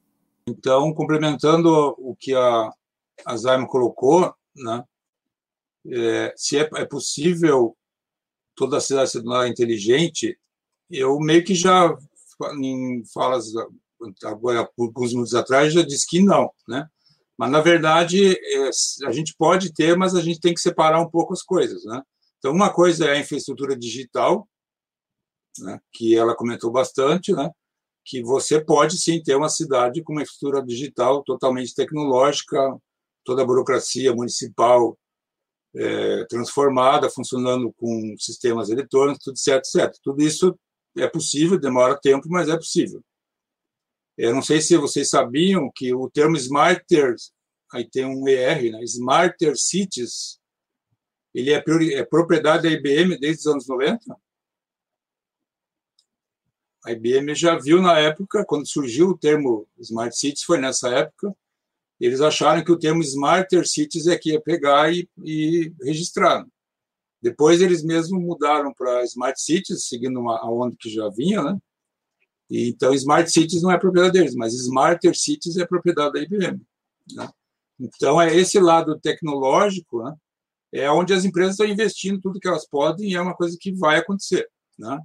Então, 0.48 0.94
complementando 0.94 1.96
o 1.98 2.16
que 2.16 2.34
a, 2.34 2.72
a 3.26 3.66
colocou, 3.68 4.34
né, 4.56 4.84
é, 5.88 6.34
se 6.36 6.58
é, 6.58 6.70
é, 6.76 6.86
possível 6.86 7.76
toda 8.56 8.78
a 8.78 8.82
cidade 8.82 9.12
ser 9.12 9.24
inteligente, 9.48 10.38
eu 10.90 11.20
meio 11.20 11.44
que 11.44 11.54
já 11.54 11.96
em 12.60 13.04
falas 13.14 13.48
agora 14.24 14.70
alguns 14.78 15.12
minutos 15.12 15.34
atrás 15.34 15.74
já 15.74 15.82
disse 15.82 16.08
que 16.08 16.22
não, 16.22 16.52
né? 16.68 16.88
Mas 17.38 17.52
na 17.52 17.60
verdade 17.60 18.34
é, 18.34 18.70
a 19.08 19.12
gente 19.12 19.36
pode 19.38 19.74
ter, 19.74 19.98
mas 19.98 20.16
a 20.16 20.22
gente 20.22 20.40
tem 20.40 20.54
que 20.54 20.62
separar 20.62 21.02
um 21.02 21.10
pouco 21.10 21.34
as 21.34 21.42
coisas, 21.42 21.84
né? 21.86 22.02
Então, 22.38 22.52
uma 22.54 22.72
coisa 22.72 23.06
é 23.06 23.14
a 23.14 23.20
infraestrutura 23.20 23.76
digital, 23.76 24.48
né, 25.60 25.80
que 25.94 26.16
ela 26.16 26.36
comentou 26.36 26.72
bastante, 26.72 27.32
né, 27.32 27.50
que 28.04 28.22
você 28.22 28.64
pode 28.64 29.00
sim 29.00 29.22
ter 29.22 29.36
uma 29.36 29.50
cidade 29.50 30.04
com 30.04 30.14
uma 30.14 30.22
infraestrutura 30.22 30.64
digital 30.64 31.24
totalmente 31.24 31.74
tecnológica, 31.74 32.58
toda 33.24 33.42
a 33.42 33.46
burocracia 33.46 34.14
municipal 34.14 34.98
é, 35.76 36.26
transformada, 36.26 37.10
funcionando 37.10 37.74
com 37.74 38.16
sistemas 38.18 38.70
eletrônicos, 38.70 39.24
tudo 39.24 39.38
certo, 39.38 39.68
certo. 39.68 40.00
Tudo 40.04 40.22
isso 40.22 40.58
é 40.96 41.08
possível, 41.08 41.60
demora 41.60 42.00
tempo, 42.00 42.30
mas 42.30 42.48
é 42.48 42.56
possível. 42.56 43.04
Eu 44.18 44.34
não 44.34 44.42
sei 44.42 44.62
se 44.62 44.78
vocês 44.78 45.10
sabiam 45.10 45.70
que 45.76 45.94
o 45.94 46.10
termo 46.10 46.38
smarter, 46.38 47.16
aí 47.74 47.90
tem 47.90 48.06
um 48.06 48.28
ER, 48.28 48.72
né, 48.72 48.84
smarter 48.84 49.58
cities, 49.58 50.40
ele 51.36 51.52
é, 51.52 51.62
é 51.94 52.06
propriedade 52.06 52.64
da 52.64 52.70
IBM 52.70 53.20
desde 53.20 53.42
os 53.42 53.48
anos 53.48 53.68
90. 53.68 54.00
A 56.86 56.92
IBM 56.94 57.36
já 57.36 57.58
viu 57.58 57.82
na 57.82 58.00
época, 58.00 58.46
quando 58.46 58.66
surgiu 58.66 59.10
o 59.10 59.18
termo 59.18 59.68
Smart 59.78 60.18
Cities, 60.18 60.44
foi 60.44 60.60
nessa 60.60 60.88
época, 60.90 61.36
eles 62.00 62.22
acharam 62.22 62.64
que 62.64 62.72
o 62.72 62.80
termo 62.80 63.02
Smarter 63.02 63.68
Cities 63.68 64.08
é 64.08 64.18
que 64.18 64.32
ia 64.32 64.42
pegar 64.42 64.94
e, 64.94 65.10
e 65.24 65.74
registrar. 65.82 66.46
Depois 67.22 67.62
eles 67.62 67.84
mesmos 67.84 68.22
mudaram 68.22 68.74
para 68.74 69.04
Smart 69.04 69.40
Cities, 69.42 69.88
seguindo 69.88 70.20
uma, 70.20 70.38
a 70.38 70.50
onda 70.50 70.76
que 70.80 70.90
já 70.90 71.10
vinha, 71.10 71.42
né? 71.42 71.58
E, 72.50 72.70
então, 72.70 72.94
Smart 72.94 73.30
Cities 73.30 73.62
não 73.62 73.72
é 73.72 73.80
propriedade 73.80 74.14
deles, 74.14 74.36
mas 74.36 74.54
Smarter 74.54 75.16
Cities 75.18 75.58
é 75.58 75.66
propriedade 75.66 76.14
da 76.14 76.22
IBM. 76.22 76.62
Né? 77.14 77.30
Então, 77.80 78.22
é 78.22 78.36
esse 78.36 78.60
lado 78.60 79.00
tecnológico 79.00 80.04
né, 80.04 80.16
é 80.74 80.90
onde 80.92 81.14
as 81.14 81.26
empresas 81.26 81.54
estão 81.54 81.68
investindo 81.68 82.20
tudo 82.20 82.40
que 82.40 82.48
elas 82.48 82.68
podem 82.68 83.12
e 83.12 83.16
é 83.16 83.22
uma 83.22 83.36
coisa 83.36 83.58
que 83.60 83.72
vai 83.74 83.98
acontecer. 83.98 84.48
Né? 84.78 85.00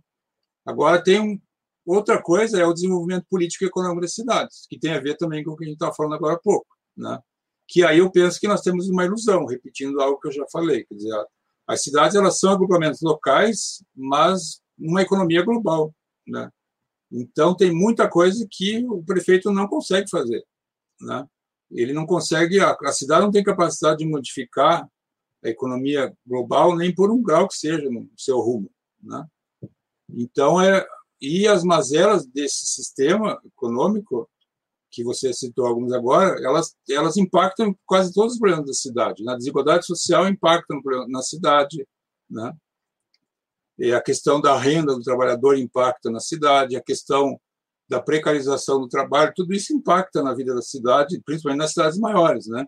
Agora, 0.66 1.02
tem 1.02 1.20
um, 1.20 1.40
outra 1.84 2.20
coisa, 2.22 2.60
é 2.60 2.66
o 2.66 2.72
desenvolvimento 2.72 3.26
político 3.28 3.64
e 3.64 3.68
econômico 3.68 4.02
das 4.02 4.14
cidades, 4.14 4.66
que 4.68 4.78
tem 4.78 4.92
a 4.92 5.00
ver 5.00 5.16
também 5.16 5.44
com 5.44 5.52
o 5.52 5.56
que 5.56 5.64
a 5.64 5.66
gente 5.66 5.76
está 5.76 5.92
falando 5.92 6.14
agora 6.14 6.34
há 6.34 6.38
pouco. 6.38 6.66
Né? 6.96 7.18
Que 7.68 7.84
aí 7.84 7.98
eu 7.98 8.10
penso 8.10 8.40
que 8.40 8.48
nós 8.48 8.62
temos 8.62 8.88
uma 8.88 9.04
ilusão, 9.04 9.46
repetindo 9.46 10.00
algo 10.00 10.20
que 10.20 10.28
eu 10.28 10.32
já 10.32 10.44
falei. 10.50 10.84
Quer 10.84 10.94
dizer, 10.94 11.24
as 11.66 11.82
cidades 11.82 12.16
elas 12.16 12.38
são 12.38 12.52
agrupamentos 12.52 13.00
locais, 13.00 13.82
mas 13.94 14.60
uma 14.78 15.02
economia 15.02 15.42
global. 15.42 15.94
Né? 16.26 16.50
Então, 17.12 17.56
tem 17.56 17.72
muita 17.72 18.08
coisa 18.08 18.46
que 18.50 18.84
o 18.86 19.02
prefeito 19.04 19.52
não 19.52 19.68
consegue 19.68 20.08
fazer. 20.10 20.44
Né? 21.00 21.24
Ele 21.70 21.92
não 21.92 22.06
consegue, 22.06 22.60
a, 22.60 22.76
a 22.84 22.92
cidade 22.92 23.22
não 23.22 23.30
tem 23.30 23.44
capacidade 23.44 23.98
de 23.98 24.06
modificar 24.06 24.88
a 25.42 25.48
economia 25.48 26.14
global 26.26 26.76
nem 26.76 26.94
por 26.94 27.10
um 27.10 27.22
grau 27.22 27.48
que 27.48 27.56
seja 27.56 27.88
no 27.90 28.08
seu 28.16 28.38
rumo, 28.40 28.70
né? 29.02 29.26
Então 30.08 30.60
é 30.60 30.86
e 31.20 31.46
as 31.46 31.62
mazelas 31.64 32.26
desse 32.26 32.66
sistema 32.66 33.38
econômico 33.44 34.28
que 34.90 35.04
você 35.04 35.32
citou 35.32 35.66
alguns 35.66 35.92
agora, 35.92 36.36
elas 36.44 36.74
elas 36.88 37.16
impactam 37.16 37.76
quase 37.86 38.12
todos 38.12 38.34
os 38.34 38.38
problemas 38.38 38.66
da 38.66 38.72
cidade. 38.72 39.22
Na 39.22 39.36
desigualdade 39.36 39.86
social 39.86 40.26
impacta 40.26 40.74
na 41.08 41.22
cidade, 41.22 41.86
né? 42.28 42.52
E 43.78 43.92
a 43.92 44.00
questão 44.02 44.40
da 44.40 44.58
renda 44.58 44.94
do 44.94 45.02
trabalhador 45.02 45.56
impacta 45.56 46.10
na 46.10 46.20
cidade, 46.20 46.76
a 46.76 46.82
questão 46.82 47.40
da 47.88 48.00
precarização 48.00 48.80
do 48.80 48.88
trabalho, 48.88 49.32
tudo 49.34 49.54
isso 49.54 49.72
impacta 49.74 50.22
na 50.22 50.34
vida 50.34 50.54
da 50.54 50.62
cidade, 50.62 51.20
principalmente 51.24 51.60
nas 51.60 51.72
cidades 51.72 51.98
maiores, 51.98 52.46
né? 52.46 52.66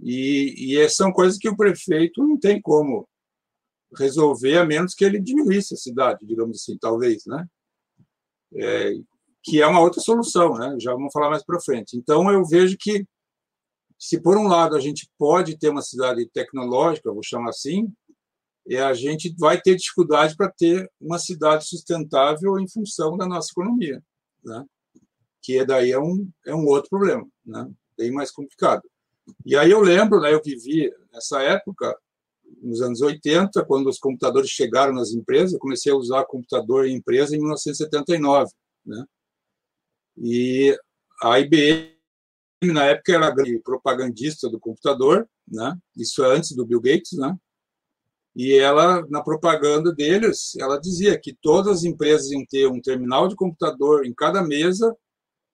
E, 0.00 0.76
e 0.76 0.88
são 0.88 1.12
coisas 1.12 1.38
que 1.38 1.48
o 1.48 1.56
prefeito 1.56 2.22
não 2.22 2.38
tem 2.38 2.60
como 2.60 3.08
resolver, 3.96 4.58
a 4.58 4.66
menos 4.66 4.94
que 4.94 5.04
ele 5.04 5.18
diminuísse 5.18 5.74
a 5.74 5.76
cidade, 5.76 6.26
digamos 6.26 6.60
assim, 6.60 6.76
talvez, 6.78 7.24
né? 7.26 7.46
É, 8.54 8.92
que 9.42 9.60
é 9.60 9.66
uma 9.66 9.80
outra 9.80 10.00
solução, 10.00 10.54
né? 10.54 10.76
Já 10.80 10.92
vamos 10.92 11.12
falar 11.12 11.30
mais 11.30 11.44
para 11.44 11.60
frente. 11.60 11.96
Então, 11.96 12.30
eu 12.30 12.44
vejo 12.44 12.76
que, 12.78 13.06
se 13.98 14.20
por 14.20 14.36
um 14.36 14.46
lado 14.46 14.76
a 14.76 14.80
gente 14.80 15.10
pode 15.18 15.58
ter 15.58 15.70
uma 15.70 15.82
cidade 15.82 16.28
tecnológica, 16.28 17.12
vou 17.12 17.22
chamar 17.22 17.50
assim, 17.50 17.92
é 18.68 18.80
a 18.80 18.92
gente 18.92 19.34
vai 19.38 19.60
ter 19.60 19.76
dificuldade 19.76 20.36
para 20.36 20.50
ter 20.50 20.90
uma 21.00 21.18
cidade 21.18 21.66
sustentável 21.66 22.58
em 22.58 22.68
função 22.68 23.16
da 23.16 23.26
nossa 23.26 23.48
economia, 23.50 24.02
né? 24.44 24.64
Que 25.42 25.64
daí 25.64 25.92
é 25.92 25.98
um 25.98 26.28
é 26.46 26.54
um 26.54 26.66
outro 26.66 26.90
problema, 26.90 27.26
né? 27.44 27.70
Bem 27.96 28.12
mais 28.12 28.30
complicado. 28.30 28.82
E 29.44 29.56
aí 29.56 29.70
eu 29.70 29.80
lembro, 29.80 30.20
né? 30.20 30.32
Eu 30.32 30.42
vivi 30.42 30.92
nessa 31.12 31.42
época 31.42 31.96
nos 32.62 32.80
anos 32.82 33.00
80, 33.00 33.64
quando 33.64 33.88
os 33.88 33.98
computadores 33.98 34.50
chegaram 34.50 34.92
nas 34.92 35.12
empresas, 35.12 35.52
eu 35.52 35.58
comecei 35.58 35.92
a 35.92 35.96
usar 35.96 36.24
computador 36.24 36.86
em 36.86 36.96
empresa 36.96 37.34
em 37.34 37.38
1979, 37.38 38.50
né? 38.84 39.04
E 40.16 40.76
a 41.22 41.38
IBM, 41.38 41.92
na 42.64 42.84
época, 42.86 43.12
era 43.12 43.34
propagandista 43.62 44.48
do 44.48 44.58
computador, 44.58 45.28
né? 45.46 45.76
Isso 45.96 46.24
é 46.24 46.36
antes 46.36 46.54
do 46.56 46.66
Bill 46.66 46.80
Gates, 46.80 47.16
né? 47.16 47.36
E 48.34 48.54
ela, 48.54 49.04
na 49.08 49.22
propaganda 49.22 49.92
deles, 49.92 50.54
ela 50.60 50.80
dizia 50.80 51.18
que 51.18 51.36
todas 51.40 51.78
as 51.78 51.84
empresas 51.84 52.30
iam 52.30 52.44
ter 52.46 52.68
um 52.68 52.80
terminal 52.80 53.28
de 53.28 53.34
computador 53.34 54.06
em 54.06 54.14
cada 54.14 54.42
mesa 54.42 54.94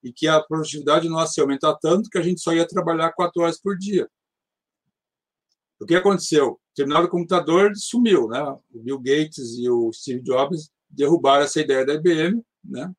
e 0.05 0.13
que 0.13 0.29
a 0.29 0.41
produtividade 0.41 1.09
nossa 1.09 1.41
ia 1.41 1.45
aumentar 1.45 1.75
tanto 1.77 2.11
que 2.11 2.19
a 2.19 2.23
gente 2.23 2.41
só 2.41 2.53
ia 2.53 2.69
trabalhar 2.69 3.13
quatro 3.13 3.43
horas 3.43 3.59
por 3.59 3.77
dia. 3.77 4.09
O 5.81 5.87
que 5.87 5.97
aconteceu? 5.97 6.53
O 6.53 6.61
terminal 6.75 7.03
de 7.03 7.11
computador 7.11 7.73
sumiu, 7.75 8.29
né? 8.29 8.43
O 8.73 8.81
Bill 8.81 8.99
Gates 8.99 9.59
e 9.59 9.69
o 9.69 9.91
Steve 9.93 10.23
Jobs 10.23 10.71
derrubaram 10.89 11.45
essa 11.45 11.61
ideia 11.61 11.87
da 11.87 11.95
IBM, 11.95 12.43
né? 12.63 12.93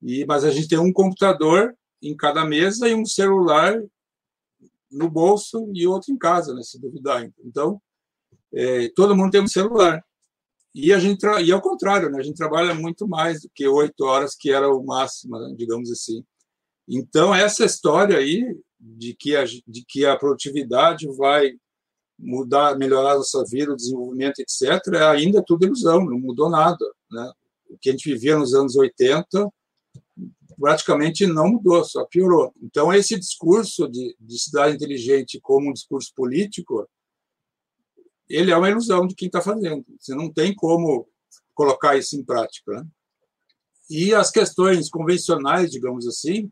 E, 0.00 0.24
mas 0.24 0.44
a 0.44 0.50
gente 0.50 0.68
tem 0.68 0.78
um 0.78 0.92
computador 0.92 1.76
em 2.00 2.16
cada 2.16 2.44
mesa 2.44 2.88
e 2.88 2.94
um 2.94 3.04
celular 3.04 3.80
no 4.90 5.10
bolso 5.10 5.70
e 5.74 5.86
outro 5.86 6.12
em 6.12 6.18
casa, 6.18 6.54
né, 6.54 6.62
se 6.62 6.78
duvidar. 6.78 7.28
Então, 7.44 7.80
é, 8.52 8.88
todo 8.90 9.16
mundo 9.16 9.30
tem 9.30 9.40
um 9.40 9.48
celular. 9.48 10.04
E 10.74 10.92
a 10.92 10.98
gente 10.98 11.24
e 11.44 11.52
ao 11.52 11.60
contrário, 11.60 12.10
né, 12.10 12.18
a 12.18 12.22
gente 12.22 12.36
trabalha 12.36 12.74
muito 12.74 13.06
mais 13.06 13.42
do 13.42 13.50
que 13.54 13.66
oito 13.66 14.04
horas, 14.04 14.34
que 14.34 14.50
era 14.50 14.68
o 14.68 14.84
máximo, 14.84 15.38
né, 15.38 15.54
digamos 15.56 15.90
assim. 15.90 16.24
Então, 16.88 17.34
essa 17.34 17.64
história 17.64 18.18
aí 18.18 18.42
de 18.80 19.14
que 19.14 19.36
a, 19.36 19.44
de 19.44 19.84
que 19.86 20.04
a 20.04 20.16
produtividade 20.16 21.06
vai 21.16 21.52
mudar, 22.18 22.76
melhorar 22.76 23.12
a 23.12 23.16
nossa 23.18 23.44
vida, 23.48 23.72
o 23.72 23.76
desenvolvimento, 23.76 24.40
etc., 24.40 24.94
é 24.94 25.04
ainda 25.04 25.42
tudo 25.44 25.66
ilusão, 25.66 26.04
não 26.04 26.18
mudou 26.18 26.48
nada. 26.48 26.84
Né? 27.10 27.32
O 27.70 27.78
que 27.78 27.90
a 27.90 27.92
gente 27.92 28.10
vivia 28.10 28.36
nos 28.36 28.54
anos 28.54 28.76
80 28.76 29.48
praticamente 30.58 31.26
não 31.26 31.48
mudou, 31.48 31.84
só 31.84 32.04
piorou. 32.04 32.52
Então, 32.62 32.92
esse 32.92 33.18
discurso 33.18 33.88
de, 33.88 34.14
de 34.20 34.38
cidade 34.38 34.76
inteligente 34.76 35.40
como 35.40 35.68
um 35.68 35.72
discurso 35.72 36.12
político, 36.14 36.88
ele 38.32 38.50
é 38.50 38.56
uma 38.56 38.70
ilusão 38.70 39.06
de 39.06 39.14
quem 39.14 39.26
está 39.26 39.42
fazendo. 39.42 39.84
Você 40.00 40.14
não 40.14 40.32
tem 40.32 40.54
como 40.54 41.06
colocar 41.54 41.96
isso 41.96 42.18
em 42.18 42.24
prática. 42.24 42.72
Né? 42.72 42.86
E 43.90 44.14
as 44.14 44.30
questões 44.30 44.88
convencionais, 44.88 45.70
digamos 45.70 46.06
assim, 46.06 46.50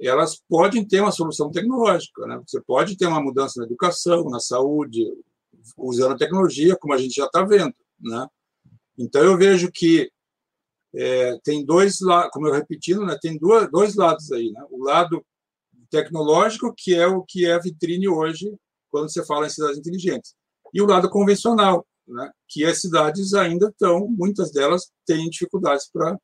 elas 0.00 0.40
podem 0.48 0.86
ter 0.86 1.00
uma 1.00 1.12
solução 1.12 1.50
tecnológica. 1.50 2.26
Né? 2.26 2.42
Você 2.46 2.58
pode 2.62 2.96
ter 2.96 3.06
uma 3.06 3.20
mudança 3.20 3.60
na 3.60 3.66
educação, 3.66 4.24
na 4.30 4.40
saúde, 4.40 5.04
usando 5.76 6.12
a 6.12 6.18
tecnologia, 6.18 6.74
como 6.76 6.94
a 6.94 6.98
gente 6.98 7.14
já 7.14 7.26
está 7.26 7.44
vendo. 7.44 7.74
Né? 8.00 8.26
Então, 8.98 9.22
eu 9.22 9.36
vejo 9.36 9.70
que 9.70 10.10
é, 10.94 11.38
tem 11.44 11.66
dois 11.66 12.00
lados, 12.00 12.30
como 12.32 12.48
eu 12.48 12.52
repetindo, 12.54 13.04
né, 13.04 13.18
tem 13.20 13.36
duas, 13.36 13.70
dois 13.70 13.94
lados 13.94 14.32
aí. 14.32 14.50
Né? 14.50 14.64
O 14.70 14.82
lado 14.82 15.22
tecnológico, 15.90 16.72
que 16.74 16.94
é 16.94 17.06
o 17.06 17.22
que 17.22 17.44
é 17.44 17.52
a 17.52 17.60
vitrine 17.60 18.08
hoje, 18.08 18.50
quando 18.90 19.12
você 19.12 19.24
fala 19.26 19.46
em 19.46 19.50
cidades 19.50 19.78
inteligentes, 19.78 20.34
e 20.74 20.82
o 20.82 20.86
lado 20.86 21.08
convencional, 21.08 21.86
né, 22.06 22.30
que 22.48 22.64
as 22.64 22.80
cidades 22.80 23.32
ainda 23.32 23.68
estão, 23.68 24.08
muitas 24.08 24.50
delas 24.50 24.90
têm 25.06 25.30
dificuldades 25.30 25.88
para 25.90 26.18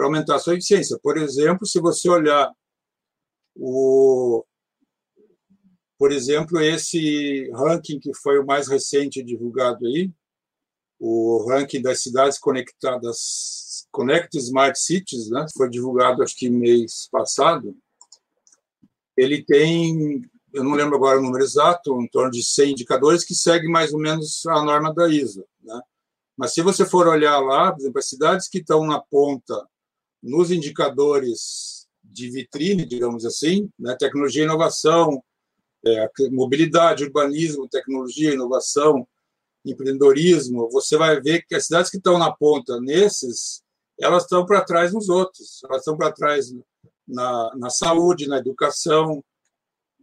aumentar 0.00 0.34
a 0.34 0.38
sua 0.38 0.54
eficiência. 0.54 0.98
Por 1.00 1.16
exemplo, 1.16 1.64
se 1.64 1.80
você 1.80 2.08
olhar 2.10 2.52
o, 3.54 4.44
por 5.96 6.10
exemplo, 6.10 6.60
esse 6.60 7.48
ranking 7.52 8.00
que 8.00 8.12
foi 8.12 8.38
o 8.38 8.44
mais 8.44 8.66
recente 8.68 9.22
divulgado 9.22 9.86
aí, 9.86 10.10
o 10.98 11.46
ranking 11.48 11.80
das 11.80 12.02
cidades 12.02 12.38
conectadas 12.38 13.86
Connect 13.92 14.36
Smart 14.38 14.78
Cities, 14.78 15.30
né, 15.30 15.46
foi 15.56 15.68
divulgado 15.68 16.22
acho 16.22 16.36
que 16.36 16.50
mês 16.50 17.08
passado, 17.10 17.76
ele 19.16 19.44
tem, 19.44 20.22
eu 20.52 20.62
não 20.62 20.74
lembro 20.74 20.96
agora 20.96 21.18
o 21.18 21.22
número 21.22 21.42
exato, 21.42 22.00
em 22.00 22.08
torno 22.08 22.30
de 22.30 22.42
100 22.42 22.72
indicadores 22.72 23.24
que 23.24 23.34
seguem 23.34 23.70
mais 23.70 23.92
ou 23.92 24.00
menos 24.00 24.44
a 24.46 24.62
norma 24.62 24.92
da 24.92 25.08
ISO. 25.08 25.44
Né? 25.62 25.80
Mas 26.36 26.54
se 26.54 26.62
você 26.62 26.84
for 26.84 27.06
olhar 27.06 27.38
lá, 27.38 27.72
por 27.72 27.80
exemplo, 27.80 27.98
as 27.98 28.08
cidades 28.08 28.48
que 28.48 28.58
estão 28.58 28.86
na 28.86 29.00
ponta 29.00 29.66
nos 30.22 30.50
indicadores 30.50 31.86
de 32.02 32.30
vitrine, 32.30 32.84
digamos 32.84 33.24
assim, 33.24 33.70
né, 33.78 33.96
tecnologia 33.98 34.42
e 34.42 34.44
inovação, 34.44 35.22
é, 35.84 36.08
mobilidade, 36.30 37.04
urbanismo, 37.04 37.68
tecnologia, 37.68 38.32
inovação, 38.32 39.06
empreendedorismo, 39.64 40.68
você 40.70 40.96
vai 40.96 41.20
ver 41.20 41.44
que 41.46 41.54
as 41.54 41.64
cidades 41.64 41.90
que 41.90 41.96
estão 41.96 42.18
na 42.18 42.30
ponta 42.32 42.80
nesses 42.80 43.62
elas 44.00 44.24
estão 44.24 44.44
para 44.44 44.64
trás 44.64 44.92
nos 44.92 45.08
outros, 45.08 45.60
elas 45.64 45.78
estão 45.78 45.96
para 45.96 46.10
trás 46.10 46.52
na, 47.06 47.52
na 47.56 47.70
saúde, 47.70 48.26
na 48.26 48.38
educação, 48.38 49.22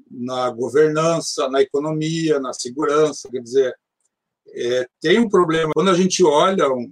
na 0.09 0.49
governança, 0.49 1.49
na 1.49 1.61
economia, 1.61 2.39
na 2.39 2.53
segurança. 2.53 3.29
Quer 3.29 3.41
dizer, 3.41 3.75
é, 4.49 4.87
tem 5.01 5.19
um 5.19 5.29
problema. 5.29 5.71
Quando 5.73 5.89
a 5.89 5.93
gente 5.93 6.23
olha 6.23 6.71
um, 6.71 6.91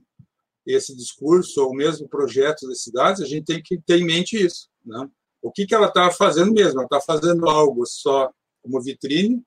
esse 0.65 0.95
discurso 0.95 1.63
ou 1.63 1.73
mesmo 1.73 2.07
projeto 2.07 2.67
das 2.67 2.81
cidades, 2.81 3.21
a 3.21 3.25
gente 3.25 3.45
tem 3.45 3.61
que 3.61 3.79
ter 3.81 3.99
em 3.99 4.05
mente 4.05 4.37
isso. 4.37 4.69
Né? 4.85 5.09
O 5.41 5.51
que, 5.51 5.65
que 5.65 5.73
ela 5.73 5.87
está 5.87 6.11
fazendo 6.11 6.53
mesmo? 6.53 6.79
Ela 6.79 6.85
está 6.85 7.01
fazendo 7.01 7.49
algo 7.49 7.85
só 7.85 8.31
como 8.61 8.81
vitrine, 8.81 9.41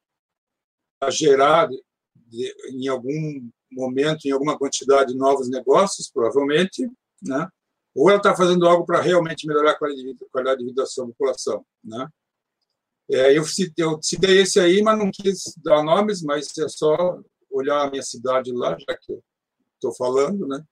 para 0.98 1.10
gerar 1.10 1.68
de, 2.14 2.54
em 2.70 2.88
algum 2.88 3.50
momento, 3.72 4.26
em 4.26 4.30
alguma 4.30 4.58
quantidade, 4.58 5.16
novos 5.16 5.48
negócios, 5.48 6.10
provavelmente, 6.10 6.90
né? 7.22 7.48
ou 7.94 8.08
ela 8.08 8.18
está 8.18 8.34
fazendo 8.34 8.66
algo 8.66 8.84
para 8.84 9.00
realmente 9.00 9.46
melhorar 9.46 9.72
a 9.72 9.78
qualidade 9.78 10.58
de 10.58 10.64
vida 10.64 10.82
da 10.82 10.86
sua 10.86 11.06
população. 11.06 11.64
Né? 11.82 12.08
É, 13.12 13.36
eu, 13.36 13.44
citei, 13.44 13.84
eu 13.84 13.98
citei 14.00 14.40
esse 14.40 14.61
aí, 14.61 14.82
mas 14.82 14.98
não 14.98 15.11
quis 15.11 15.54
dar 15.64 15.82
nomes, 15.82 16.22
mas 16.22 16.56
é 16.58 16.68
só 16.68 17.18
olhar 17.50 17.82
a 17.82 17.90
minha 17.90 18.02
cidade 18.02 18.52
lá, 18.52 18.76
já 18.78 18.96
que 18.96 19.12
eu 19.12 19.22
estou 19.74 19.94
falando, 19.94 20.46
né? 20.46 20.62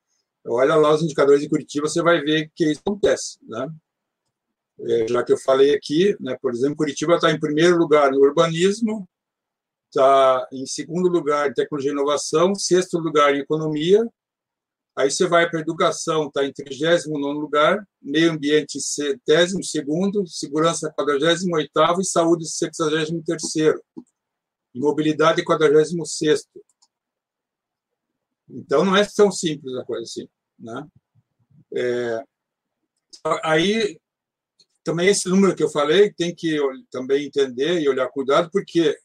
Olha 0.47 0.77
lá 0.77 0.95
os 0.95 1.03
indicadores 1.03 1.43
de 1.43 1.49
Curitiba, 1.49 1.89
você 1.89 2.01
vai 2.01 2.21
ver 2.21 2.51
que 2.55 2.71
isso 2.71 2.81
acontece, 2.81 3.39
né? 3.43 3.69
É, 4.81 5.09
já 5.09 5.25
que 5.25 5.33
eu 5.33 5.39
falei 5.39 5.75
aqui, 5.75 6.17
né, 6.21 6.39
por 6.41 6.53
exemplo, 6.53 6.77
Curitiba 6.77 7.17
está 7.17 7.33
em 7.33 7.41
primeiro 7.41 7.77
lugar 7.77 8.13
no 8.13 8.21
urbanismo, 8.21 9.09
está 9.89 10.47
em 10.53 10.65
segundo 10.67 11.09
lugar 11.09 11.51
em 11.51 11.55
tecnologia 11.55 11.91
e 11.91 11.95
inovação, 11.95 12.55
sexto 12.55 12.99
lugar 12.99 13.35
em 13.35 13.41
economia, 13.41 14.07
Aí 14.99 15.13
você 15.13 15.29
vai 15.29 15.49
para 15.49 15.61
a 15.61 15.63
educação, 15.63 16.27
está 16.27 16.45
em 16.45 16.53
39 16.53 17.39
lugar, 17.39 17.87
meio 18.03 18.33
ambiente 18.33 18.81
72 18.81 19.73
segurança 20.27 20.93
48 20.93 22.01
e 22.01 22.05
saúde 22.05 22.49
63 22.49 23.09
e 23.55 24.81
mobilidade 24.81 25.45
46 25.45 26.49
Então 28.51 28.85
não 28.85 28.97
é 28.97 29.07
tão 29.15 29.31
simples 29.31 29.73
a 29.77 29.85
coisa 29.85 30.03
assim, 30.03 30.29
né? 30.59 30.85
É, 31.77 32.25
aí 33.45 34.01
também 34.83 35.11
esse 35.11 35.29
número 35.29 35.55
que 35.55 35.63
eu 35.63 35.71
falei 35.71 36.13
tem 36.13 36.35
que 36.35 36.59
também 36.91 37.25
entender 37.25 37.79
e 37.79 37.89
olhar 37.89 38.09
cuidado 38.09 38.51
porque 38.51 38.99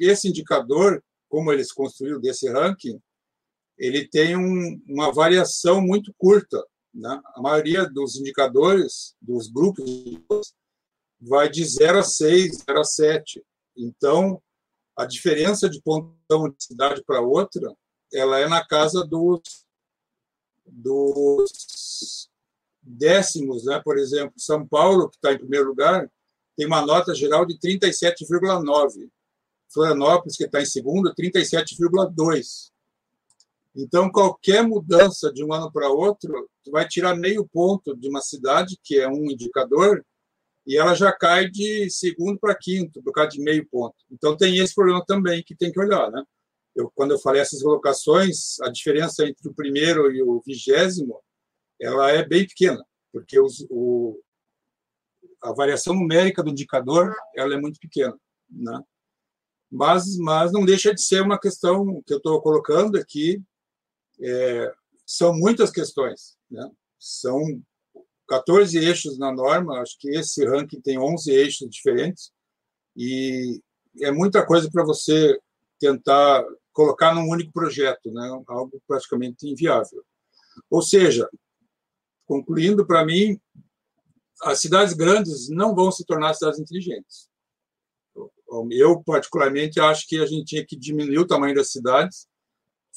esse 0.00 0.28
indicador, 0.28 1.04
como 1.28 1.52
eles 1.52 1.70
construíram 1.70 2.18
desse 2.18 2.48
ranking, 2.48 2.98
ele 3.80 4.06
tem 4.06 4.36
um, 4.36 4.80
uma 4.86 5.10
variação 5.10 5.80
muito 5.80 6.14
curta. 6.18 6.62
Né? 6.94 7.18
A 7.34 7.40
maioria 7.40 7.88
dos 7.88 8.14
indicadores, 8.16 9.16
dos 9.22 9.48
grupos, 9.50 10.54
vai 11.18 11.48
de 11.48 11.64
0 11.64 11.98
a 11.98 12.02
6, 12.02 12.58
0 12.68 12.80
a 12.80 12.84
7. 12.84 13.42
Então, 13.74 14.40
a 14.94 15.06
diferença 15.06 15.66
de 15.68 15.80
pontão 15.80 16.50
de 16.50 16.62
cidade 16.62 17.02
para 17.04 17.22
outra, 17.22 17.74
ela 18.12 18.38
é 18.38 18.46
na 18.46 18.62
casa 18.66 19.02
dos, 19.02 19.40
dos 20.66 22.28
décimos. 22.82 23.64
Né? 23.64 23.80
Por 23.82 23.96
exemplo, 23.96 24.34
São 24.36 24.66
Paulo, 24.68 25.08
que 25.08 25.16
está 25.16 25.32
em 25.32 25.38
primeiro 25.38 25.68
lugar, 25.68 26.10
tem 26.54 26.66
uma 26.66 26.84
nota 26.84 27.14
geral 27.14 27.46
de 27.46 27.58
37,9. 27.58 29.10
Florianópolis, 29.72 30.36
que 30.36 30.44
está 30.44 30.60
em 30.60 30.66
segundo, 30.66 31.14
37,2. 31.14 32.69
Então, 33.74 34.10
qualquer 34.10 34.66
mudança 34.66 35.32
de 35.32 35.44
um 35.44 35.52
ano 35.52 35.70
para 35.72 35.88
outro 35.88 36.48
vai 36.70 36.86
tirar 36.88 37.14
meio 37.14 37.48
ponto 37.48 37.96
de 37.96 38.08
uma 38.08 38.20
cidade, 38.20 38.78
que 38.82 38.98
é 38.98 39.08
um 39.08 39.30
indicador, 39.30 40.04
e 40.66 40.76
ela 40.76 40.94
já 40.94 41.12
cai 41.12 41.48
de 41.48 41.88
segundo 41.88 42.38
para 42.38 42.54
quinto, 42.54 43.02
por 43.02 43.12
causa 43.12 43.30
de 43.30 43.40
meio 43.40 43.66
ponto. 43.70 43.96
Então, 44.10 44.36
tem 44.36 44.58
esse 44.58 44.74
problema 44.74 45.04
também 45.06 45.42
que 45.44 45.54
tem 45.54 45.72
que 45.72 45.80
olhar. 45.80 46.10
Né? 46.10 46.22
Eu, 46.74 46.90
quando 46.94 47.12
eu 47.12 47.18
falei 47.18 47.40
essas 47.40 47.62
colocações, 47.62 48.60
a 48.60 48.70
diferença 48.70 49.24
entre 49.24 49.48
o 49.48 49.54
primeiro 49.54 50.10
e 50.12 50.22
o 50.22 50.40
vigésimo 50.44 51.20
ela 51.80 52.10
é 52.10 52.26
bem 52.26 52.46
pequena, 52.46 52.84
porque 53.10 53.40
os, 53.40 53.66
o, 53.70 54.20
a 55.42 55.52
variação 55.52 55.94
numérica 55.94 56.42
do 56.42 56.50
indicador 56.50 57.14
ela 57.34 57.54
é 57.54 57.60
muito 57.60 57.80
pequena. 57.80 58.16
Né? 58.50 58.82
Mas, 59.70 60.16
mas 60.18 60.52
não 60.52 60.64
deixa 60.64 60.94
de 60.94 61.02
ser 61.02 61.22
uma 61.22 61.38
questão 61.38 62.02
que 62.06 62.12
eu 62.12 62.18
estou 62.18 62.40
colocando 62.42 62.98
aqui. 62.98 63.42
É, 64.22 64.72
são 65.06 65.34
muitas 65.34 65.70
questões. 65.70 66.36
Né? 66.50 66.68
São 66.98 67.40
14 68.28 68.78
eixos 68.78 69.18
na 69.18 69.32
norma, 69.32 69.80
acho 69.80 69.98
que 69.98 70.10
esse 70.10 70.44
ranking 70.46 70.80
tem 70.80 70.98
11 70.98 71.30
eixos 71.32 71.68
diferentes, 71.68 72.32
e 72.96 73.60
é 74.00 74.10
muita 74.10 74.46
coisa 74.46 74.70
para 74.70 74.84
você 74.84 75.38
tentar 75.78 76.44
colocar 76.72 77.14
num 77.14 77.28
único 77.28 77.52
projeto, 77.52 78.12
né? 78.12 78.42
algo 78.46 78.80
praticamente 78.86 79.48
inviável. 79.48 80.04
Ou 80.70 80.82
seja, 80.82 81.28
concluindo, 82.26 82.86
para 82.86 83.04
mim, 83.04 83.40
as 84.42 84.60
cidades 84.60 84.94
grandes 84.94 85.48
não 85.48 85.74
vão 85.74 85.90
se 85.90 86.04
tornar 86.04 86.34
cidades 86.34 86.60
inteligentes. 86.60 87.28
Eu, 88.70 89.02
particularmente, 89.02 89.80
acho 89.80 90.06
que 90.06 90.20
a 90.20 90.26
gente 90.26 90.44
tinha 90.44 90.66
que 90.66 90.76
diminuir 90.76 91.18
o 91.18 91.26
tamanho 91.26 91.54
das 91.54 91.70
cidades, 91.70 92.28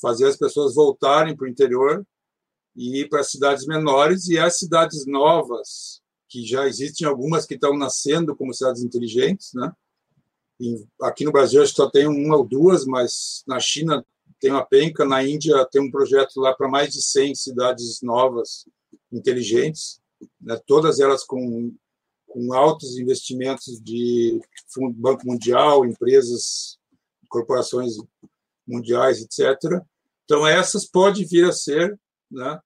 fazer 0.02 0.28
as 0.28 0.38
pessoas 0.38 0.76
voltarem 0.76 1.36
para 1.36 1.46
o 1.46 1.50
interior 1.50 2.06
e 2.76 3.02
ir 3.02 3.10
para 3.10 3.24
cidades 3.24 3.66
menores 3.66 4.28
e 4.28 4.38
as 4.38 4.58
cidades 4.58 5.06
novas, 5.06 6.02
que 6.28 6.46
já 6.46 6.68
existem 6.68 7.08
algumas 7.08 7.46
que 7.46 7.54
estão 7.54 7.78
nascendo 7.78 8.36
como 8.36 8.54
cidades 8.54 8.84
inteligentes, 8.84 9.54
né? 9.54 9.72
E 10.60 10.86
aqui 11.02 11.26
no 11.26 11.32
Brasil 11.32 11.62
acho 11.62 11.72
que 11.72 11.78
só 11.78 11.89
tem 11.89 12.08
uma 12.08 12.38
ou 12.38 12.48
duas, 12.48 12.86
mas 12.86 13.44
na 13.48 13.60
China 13.60 14.06
tem 14.39 14.52
uma 14.52 14.66
penca, 14.66 15.06
na 15.06 15.24
Índia 15.24 15.66
tem 15.72 15.82
um 15.82 15.91
projeto 15.91 16.39
lá 16.39 16.54
para 16.54 16.68
mais 16.68 16.94
de 16.94 17.02
100 17.02 17.36
cidades 17.36 18.02
novas 18.02 18.68
inteligentes, 19.12 20.02
né? 20.41 20.60
todas 20.66 21.00
elas 21.00 21.24
com, 21.24 21.74
com 22.28 22.54
altos 22.54 22.98
investimentos 22.98 23.82
de 23.82 24.39
Banco 24.96 25.26
Mundial, 25.26 25.86
empresas, 25.86 26.78
corporações 27.30 27.96
mundiais, 28.68 29.22
etc. 29.22 29.82
Então 30.26 30.45
essas 30.47 30.86
podem 30.86 31.26
vir 31.26 31.45
a 31.45 31.51
ser 31.51 31.97
né? 32.32 32.59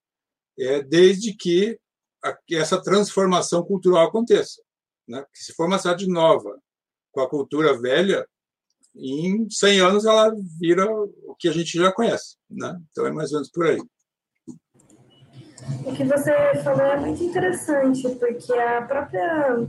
é, 0.60 0.82
desde 0.82 1.34
que 1.34 1.80
a, 2.24 2.38
essa 2.52 2.82
transformação 2.82 3.64
cultural 3.64 4.08
aconteça. 4.08 4.62
Né? 5.08 5.24
Que 5.34 5.44
se 5.44 5.54
for 5.54 5.68
uma 5.68 5.80
cidade 5.80 6.08
nova, 6.08 6.58
com 7.12 7.22
a 7.22 7.30
cultura 7.30 7.80
velha, 7.80 8.28
em 8.96 9.50
100 9.50 9.80
anos 9.80 10.06
ela 10.06 10.34
vira 10.60 10.86
o 10.92 11.36
que 11.38 11.48
a 11.48 11.52
gente 11.52 11.78
já 11.78 11.92
conhece. 11.92 12.38
Né? 12.50 12.80
Então 12.92 13.06
é 13.06 13.12
mais 13.12 13.32
ou 13.32 13.38
menos 13.38 13.52
por 13.52 13.68
aí. 13.68 13.82
O 15.86 15.94
que 15.94 16.04
você 16.04 16.32
falou 16.64 16.86
é 16.86 17.00
muito 17.00 17.24
interessante, 17.24 18.08
porque 18.16 18.54
a 18.54 18.82
própria 18.84 19.68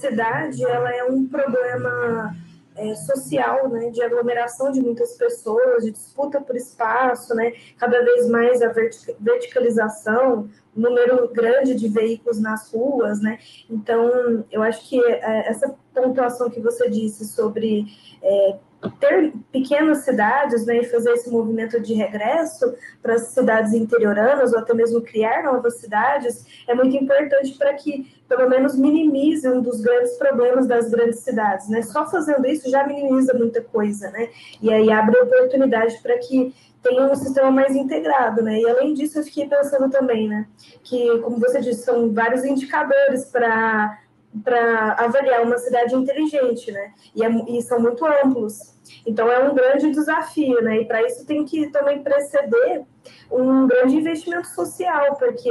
cidade 0.00 0.62
ela 0.64 0.94
é 0.94 1.04
um 1.04 1.26
problema 1.26 2.36
é, 2.76 2.94
social, 2.94 3.68
né, 3.68 3.90
de 3.90 4.02
aglomeração 4.02 4.70
de 4.70 4.80
muitas 4.80 5.16
pessoas, 5.16 5.84
de 5.84 5.90
disputa 5.90 6.40
por 6.40 6.56
espaço, 6.56 7.34
né, 7.34 7.52
cada 7.78 8.02
vez 8.02 8.28
mais 8.28 8.62
a 8.62 8.72
verticalização, 9.20 10.48
número 10.74 11.28
grande 11.32 11.74
de 11.74 11.88
veículos 11.88 12.40
nas 12.40 12.72
ruas, 12.72 13.20
né? 13.20 13.38
Então, 13.70 14.44
eu 14.50 14.60
acho 14.60 14.88
que 14.88 15.00
é, 15.04 15.48
essa 15.48 15.72
pontuação 15.94 16.50
que 16.50 16.60
você 16.60 16.90
disse 16.90 17.24
sobre 17.24 17.86
é, 18.20 18.56
ter 19.00 19.32
pequenas 19.52 19.98
cidades 19.98 20.66
né, 20.66 20.78
e 20.78 20.84
fazer 20.84 21.12
esse 21.12 21.30
movimento 21.30 21.80
de 21.80 21.94
regresso 21.94 22.74
para 23.02 23.14
as 23.14 23.28
cidades 23.28 23.72
interioranas 23.72 24.52
ou 24.52 24.58
até 24.58 24.74
mesmo 24.74 25.00
criar 25.00 25.42
novas 25.42 25.78
cidades 25.78 26.46
é 26.66 26.74
muito 26.74 26.96
importante 26.96 27.56
para 27.56 27.74
que 27.74 28.14
pelo 28.28 28.48
menos 28.48 28.76
minimize 28.76 29.48
um 29.48 29.60
dos 29.60 29.80
grandes 29.80 30.16
problemas 30.16 30.66
das 30.66 30.90
grandes 30.90 31.20
cidades, 31.20 31.68
né? 31.68 31.82
Só 31.82 32.06
fazendo 32.10 32.46
isso 32.46 32.70
já 32.70 32.86
minimiza 32.86 33.34
muita 33.34 33.60
coisa, 33.60 34.10
né? 34.10 34.28
E 34.60 34.72
aí 34.72 34.90
abre 34.90 35.18
oportunidade 35.18 35.98
para 36.02 36.18
que 36.18 36.54
tenha 36.82 37.06
um 37.06 37.14
sistema 37.14 37.50
mais 37.50 37.74
integrado, 37.74 38.42
né? 38.42 38.58
E 38.60 38.68
além 38.68 38.94
disso, 38.94 39.18
eu 39.18 39.24
fiquei 39.24 39.48
pensando 39.48 39.90
também, 39.90 40.28
né? 40.28 40.46
Que, 40.82 41.18
como 41.20 41.38
você 41.38 41.60
disse, 41.60 41.82
são 41.84 42.12
vários 42.12 42.44
indicadores 42.44 43.24
para 43.26 43.98
para 44.42 44.94
avaliar 44.94 45.42
uma 45.42 45.58
cidade 45.58 45.94
inteligente, 45.94 46.72
né? 46.72 46.92
E, 47.14 47.22
é, 47.22 47.28
e, 47.48 47.62
são 47.62 47.78
muito 47.78 48.04
amplos. 48.04 48.73
Então 49.06 49.30
é 49.30 49.38
um 49.48 49.54
grande 49.54 49.90
desafio, 49.90 50.62
né? 50.62 50.80
E 50.80 50.84
para 50.84 51.02
isso 51.02 51.26
tem 51.26 51.44
que 51.44 51.68
também 51.70 52.02
preceder 52.02 52.84
um 53.30 53.66
grande 53.66 53.96
investimento 53.96 54.48
social, 54.48 55.16
porque 55.16 55.50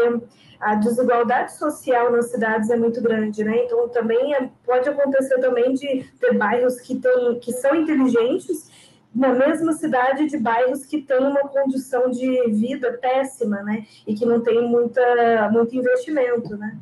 a 0.60 0.76
desigualdade 0.76 1.54
social 1.58 2.12
nas 2.12 2.32
cidades 2.32 2.70
é 2.70 2.78
muito 2.78 3.02
grande, 3.02 3.44
né? 3.44 3.66
Então 3.66 3.90
também 3.90 4.34
é, 4.34 4.50
pode 4.66 4.88
acontecer 4.88 5.40
também 5.40 5.74
de 5.74 6.06
ter 6.20 6.38
bairros 6.38 6.80
que, 6.80 7.00
tem, 7.00 7.40
que 7.40 7.52
são 7.52 7.76
inteligentes 7.76 8.72
na 9.14 9.34
mesma 9.34 9.74
cidade 9.74 10.28
de 10.28 10.38
bairros 10.38 10.86
que 10.86 11.02
têm 11.02 11.20
uma 11.20 11.42
condição 11.42 12.10
de 12.10 12.50
vida 12.50 12.94
péssima, 12.94 13.62
né? 13.62 13.86
E 14.08 14.16
que 14.16 14.26
não 14.26 14.42
tem 14.42 14.62
muita, 14.68 15.50
muito 15.52 15.76
investimento, 15.76 16.58
né? 16.58 16.78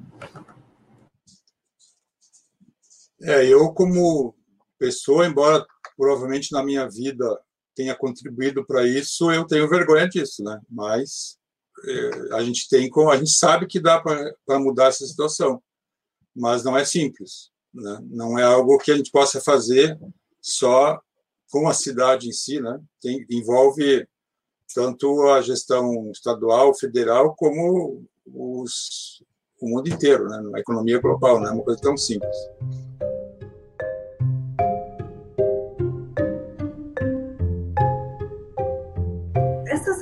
É, 3.23 3.45
eu 3.45 3.71
como 3.73 4.33
pessoa, 4.79 5.27
embora 5.27 5.65
provavelmente 6.01 6.51
na 6.51 6.63
minha 6.63 6.89
vida 6.89 7.39
tenha 7.75 7.93
contribuído 7.93 8.65
para 8.65 8.87
isso, 8.87 9.31
eu 9.31 9.45
tenho 9.45 9.69
vergonha 9.69 10.09
disso, 10.09 10.43
né? 10.43 10.59
Mas 10.67 11.37
é, 11.85 12.35
a 12.35 12.43
gente 12.43 12.67
tem 12.67 12.89
como 12.89 13.11
a 13.11 13.17
gente 13.17 13.29
sabe 13.29 13.67
que 13.67 13.79
dá 13.79 14.01
para 14.01 14.59
mudar 14.59 14.87
essa 14.87 15.05
situação, 15.05 15.61
mas 16.35 16.63
não 16.63 16.75
é 16.75 16.83
simples, 16.83 17.51
né? 17.71 17.99
Não 18.09 18.39
é 18.39 18.41
algo 18.41 18.79
que 18.79 18.91
a 18.91 18.97
gente 18.97 19.11
possa 19.11 19.39
fazer 19.39 19.95
só 20.41 20.99
com 21.51 21.69
a 21.69 21.73
cidade 21.73 22.27
em 22.27 22.31
si, 22.33 22.59
né? 22.59 22.81
Tem, 22.99 23.23
envolve 23.29 24.07
tanto 24.73 25.29
a 25.29 25.39
gestão 25.43 26.09
estadual, 26.09 26.73
federal, 26.73 27.35
como 27.35 28.03
os, 28.25 29.23
o 29.61 29.69
mundo 29.69 29.87
inteiro, 29.87 30.27
né? 30.27 30.41
A 30.55 30.59
economia 30.59 30.99
global, 30.99 31.39
não 31.39 31.47
é 31.47 31.51
uma 31.51 31.63
coisa 31.63 31.79
tão 31.79 31.95
simples. 31.95 32.35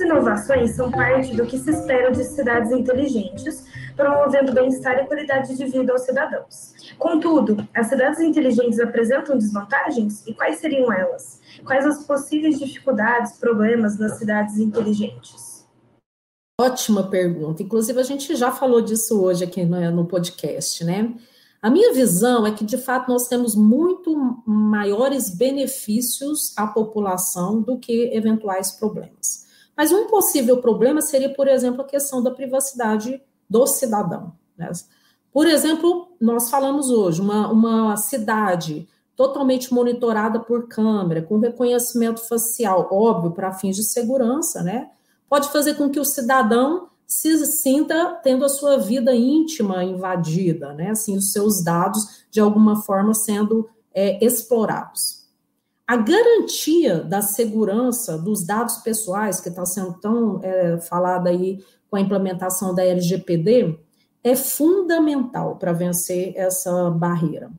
Inovações 0.00 0.72
são 0.72 0.90
parte 0.90 1.36
do 1.36 1.46
que 1.46 1.58
se 1.58 1.70
espera 1.70 2.10
de 2.10 2.24
cidades 2.24 2.70
inteligentes, 2.72 3.64
promovendo 3.96 4.52
bem-estar 4.52 4.98
e 4.98 5.06
qualidade 5.06 5.56
de 5.56 5.64
vida 5.66 5.92
aos 5.92 6.02
cidadãos. 6.02 6.74
Contudo, 6.98 7.66
as 7.74 7.86
cidades 7.86 8.20
inteligentes 8.20 8.80
apresentam 8.80 9.38
desvantagens? 9.38 10.26
E 10.26 10.34
quais 10.34 10.58
seriam 10.58 10.92
elas? 10.92 11.40
Quais 11.64 11.86
as 11.86 12.04
possíveis 12.04 12.58
dificuldades, 12.58 13.38
problemas 13.38 13.98
nas 13.98 14.18
cidades 14.18 14.58
inteligentes? 14.58 15.66
Ótima 16.60 17.08
pergunta. 17.08 17.62
Inclusive, 17.62 17.98
a 17.98 18.04
gente 18.04 18.36
já 18.36 18.50
falou 18.50 18.80
disso 18.82 19.22
hoje 19.22 19.44
aqui 19.44 19.64
no 19.64 20.06
podcast, 20.06 20.84
né? 20.84 21.14
A 21.62 21.68
minha 21.68 21.92
visão 21.92 22.46
é 22.46 22.52
que, 22.52 22.64
de 22.64 22.78
fato, 22.78 23.10
nós 23.10 23.28
temos 23.28 23.54
muito 23.54 24.42
maiores 24.46 25.28
benefícios 25.28 26.54
à 26.56 26.66
população 26.66 27.60
do 27.60 27.78
que 27.78 28.10
eventuais 28.14 28.72
problemas. 28.72 29.49
Mas 29.80 29.92
um 29.92 30.08
possível 30.08 30.58
problema 30.58 31.00
seria, 31.00 31.32
por 31.32 31.48
exemplo, 31.48 31.80
a 31.80 31.86
questão 31.86 32.22
da 32.22 32.30
privacidade 32.30 33.18
do 33.48 33.66
cidadão. 33.66 34.34
Né? 34.54 34.70
Por 35.32 35.46
exemplo, 35.46 36.08
nós 36.20 36.50
falamos 36.50 36.90
hoje, 36.90 37.18
uma, 37.22 37.50
uma 37.50 37.96
cidade 37.96 38.86
totalmente 39.16 39.72
monitorada 39.72 40.38
por 40.38 40.68
câmera, 40.68 41.22
com 41.22 41.38
reconhecimento 41.38 42.20
facial, 42.28 42.90
óbvio, 42.92 43.30
para 43.30 43.54
fins 43.54 43.74
de 43.74 43.82
segurança, 43.82 44.62
né? 44.62 44.90
Pode 45.26 45.48
fazer 45.48 45.72
com 45.72 45.88
que 45.88 45.98
o 45.98 46.04
cidadão 46.04 46.90
se 47.06 47.46
sinta 47.46 48.20
tendo 48.22 48.44
a 48.44 48.50
sua 48.50 48.76
vida 48.76 49.16
íntima 49.16 49.82
invadida, 49.82 50.74
né? 50.74 50.90
Assim, 50.90 51.16
os 51.16 51.32
seus 51.32 51.64
dados, 51.64 52.26
de 52.30 52.38
alguma 52.38 52.82
forma, 52.82 53.14
sendo 53.14 53.66
é, 53.94 54.22
explorados. 54.22 55.19
A 55.90 55.96
garantia 55.96 57.02
da 57.02 57.20
segurança 57.20 58.16
dos 58.16 58.46
dados 58.46 58.76
pessoais, 58.76 59.40
que 59.40 59.48
está 59.48 59.66
sendo 59.66 59.94
tão 59.94 60.38
é, 60.40 60.78
falada 60.78 61.28
aí 61.28 61.64
com 61.90 61.96
a 61.96 62.00
implementação 62.00 62.72
da 62.72 62.84
LGPD, 62.84 63.76
é 64.22 64.36
fundamental 64.36 65.56
para 65.56 65.72
vencer 65.72 66.32
essa 66.36 66.88
barreira. 66.90 67.50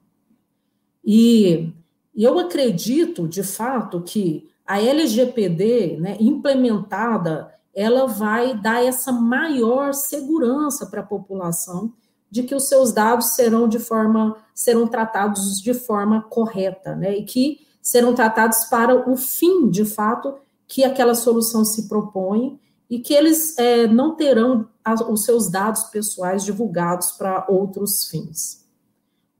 E 1.03 1.73
eu 2.15 2.39
acredito, 2.39 3.27
de 3.27 3.43
fato, 3.43 3.99
que 3.99 4.49
a 4.65 4.81
LGPD, 4.81 5.97
né, 5.99 6.15
implementada 6.17 7.53
ela 7.75 8.07
vai 8.07 8.57
dar 8.57 8.81
essa 8.81 9.11
maior 9.11 9.93
segurança 9.93 10.85
para 10.85 11.01
a 11.01 11.05
população 11.05 11.91
de 12.29 12.43
que 12.43 12.55
os 12.55 12.69
seus 12.69 12.93
dados 12.93 13.35
serão 13.35 13.67
de 13.67 13.77
forma 13.77 14.37
serão 14.55 14.87
tratados 14.87 15.61
de 15.61 15.73
forma 15.73 16.21
correta, 16.21 16.95
né? 16.95 17.17
E 17.17 17.25
que 17.25 17.69
serão 17.81 18.13
tratados 18.13 18.65
para 18.65 19.09
o 19.09 19.17
fim, 19.17 19.69
de 19.69 19.85
fato, 19.85 20.35
que 20.67 20.83
aquela 20.83 21.15
solução 21.15 21.65
se 21.65 21.87
propõe 21.87 22.59
e 22.89 22.99
que 22.99 23.13
eles 23.13 23.57
é, 23.57 23.87
não 23.87 24.15
terão 24.15 24.67
os 25.09 25.23
seus 25.23 25.49
dados 25.49 25.83
pessoais 25.85 26.43
divulgados 26.43 27.11
para 27.11 27.45
outros 27.47 28.07
fins. 28.07 28.61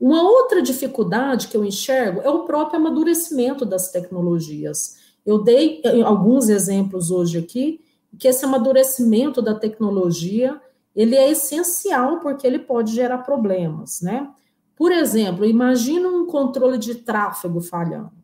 Uma 0.00 0.22
outra 0.22 0.60
dificuldade 0.60 1.48
que 1.48 1.56
eu 1.56 1.64
enxergo 1.64 2.20
é 2.22 2.28
o 2.28 2.44
próprio 2.44 2.80
amadurecimento 2.80 3.64
das 3.64 3.90
tecnologias. 3.90 4.96
Eu 5.24 5.42
dei 5.42 5.80
eh, 5.84 6.02
alguns 6.02 6.48
exemplos 6.48 7.10
hoje 7.10 7.38
aqui, 7.38 7.80
que 8.18 8.26
esse 8.26 8.44
amadurecimento 8.44 9.40
da 9.40 9.54
tecnologia 9.54 10.60
ele 10.94 11.14
é 11.14 11.30
essencial 11.30 12.20
porque 12.20 12.46
ele 12.46 12.58
pode 12.58 12.92
gerar 12.92 13.18
problemas, 13.18 14.00
né? 14.02 14.28
Por 14.76 14.90
exemplo, 14.90 15.44
imagina 15.44 16.08
um 16.08 16.26
controle 16.26 16.78
de 16.78 16.96
tráfego 16.96 17.60
falhando. 17.60 18.21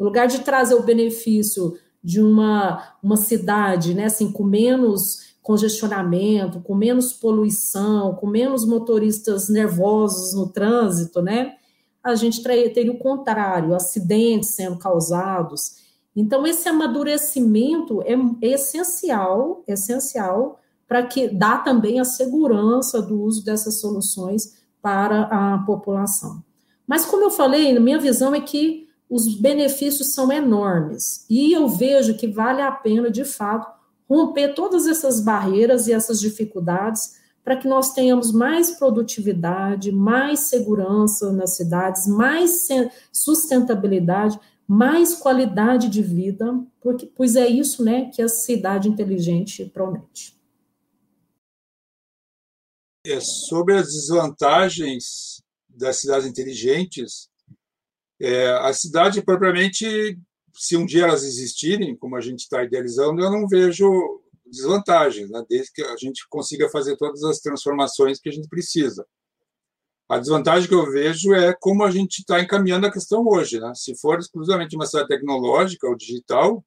No 0.00 0.06
lugar 0.06 0.26
de 0.26 0.40
trazer 0.40 0.74
o 0.74 0.82
benefício 0.82 1.76
de 2.02 2.22
uma, 2.22 2.94
uma 3.02 3.18
cidade, 3.18 3.92
né, 3.92 4.06
assim, 4.06 4.32
com 4.32 4.42
menos 4.42 5.34
congestionamento, 5.42 6.60
com 6.60 6.74
menos 6.74 7.12
poluição, 7.12 8.14
com 8.14 8.26
menos 8.26 8.64
motoristas 8.64 9.50
nervosos 9.50 10.34
no 10.34 10.48
trânsito, 10.48 11.20
né? 11.20 11.56
A 12.02 12.14
gente 12.14 12.42
teria 12.42 12.92
o 12.92 12.98
contrário, 12.98 13.74
acidentes 13.74 14.54
sendo 14.54 14.78
causados. 14.78 15.76
Então, 16.16 16.46
esse 16.46 16.66
amadurecimento 16.66 18.02
é 18.02 18.16
essencial, 18.40 19.62
essencial 19.68 20.58
para 20.88 21.04
que 21.04 21.28
dá 21.28 21.58
também 21.58 22.00
a 22.00 22.04
segurança 22.04 23.02
do 23.02 23.20
uso 23.22 23.44
dessas 23.44 23.80
soluções 23.80 24.56
para 24.82 25.22
a 25.24 25.58
população. 25.58 26.42
Mas 26.86 27.04
como 27.04 27.22
eu 27.22 27.30
falei, 27.30 27.78
minha 27.78 27.98
visão 27.98 28.34
é 28.34 28.40
que 28.40 28.89
os 29.10 29.34
benefícios 29.34 30.14
são 30.14 30.32
enormes 30.32 31.26
e 31.28 31.52
eu 31.52 31.68
vejo 31.68 32.16
que 32.16 32.28
vale 32.28 32.62
a 32.62 32.70
pena, 32.70 33.10
de 33.10 33.24
fato, 33.24 33.68
romper 34.08 34.54
todas 34.54 34.86
essas 34.86 35.20
barreiras 35.20 35.88
e 35.88 35.92
essas 35.92 36.20
dificuldades 36.20 37.18
para 37.44 37.56
que 37.56 37.66
nós 37.66 37.92
tenhamos 37.92 38.32
mais 38.32 38.70
produtividade, 38.70 39.90
mais 39.90 40.40
segurança 40.40 41.32
nas 41.32 41.56
cidades, 41.56 42.06
mais 42.06 42.68
sustentabilidade, 43.12 44.38
mais 44.68 45.14
qualidade 45.14 45.88
de 45.88 46.00
vida, 46.00 46.58
porque 46.80 47.06
pois 47.06 47.34
é 47.34 47.48
isso, 47.48 47.82
né, 47.82 48.10
que 48.14 48.22
a 48.22 48.28
cidade 48.28 48.88
inteligente 48.88 49.64
promete 49.64 50.40
é 53.06 53.20
sobre 53.20 53.76
as 53.76 53.86
desvantagens 53.92 55.42
das 55.68 56.00
cidades 56.00 56.28
inteligentes. 56.28 57.29
É, 58.20 58.50
a 58.50 58.72
cidade, 58.72 59.22
propriamente, 59.22 60.18
se 60.54 60.76
um 60.76 60.84
dia 60.84 61.04
elas 61.04 61.24
existirem, 61.24 61.96
como 61.96 62.16
a 62.16 62.20
gente 62.20 62.40
está 62.40 62.62
idealizando, 62.62 63.22
eu 63.22 63.30
não 63.30 63.48
vejo 63.48 64.20
desvantagens, 64.44 65.30
né, 65.30 65.44
desde 65.48 65.72
que 65.72 65.82
a 65.82 65.96
gente 65.96 66.26
consiga 66.28 66.68
fazer 66.68 66.96
todas 66.96 67.22
as 67.22 67.38
transformações 67.38 68.20
que 68.20 68.28
a 68.28 68.32
gente 68.32 68.48
precisa. 68.48 69.06
A 70.08 70.18
desvantagem 70.18 70.68
que 70.68 70.74
eu 70.74 70.90
vejo 70.90 71.32
é 71.32 71.54
como 71.58 71.84
a 71.84 71.90
gente 71.90 72.18
está 72.18 72.40
encaminhando 72.40 72.84
a 72.84 72.92
questão 72.92 73.24
hoje. 73.26 73.60
Né? 73.60 73.72
Se 73.76 73.96
for 73.96 74.18
exclusivamente 74.18 74.74
uma 74.74 74.84
cidade 74.84 75.06
tecnológica 75.06 75.86
ou 75.86 75.96
digital, 75.96 76.64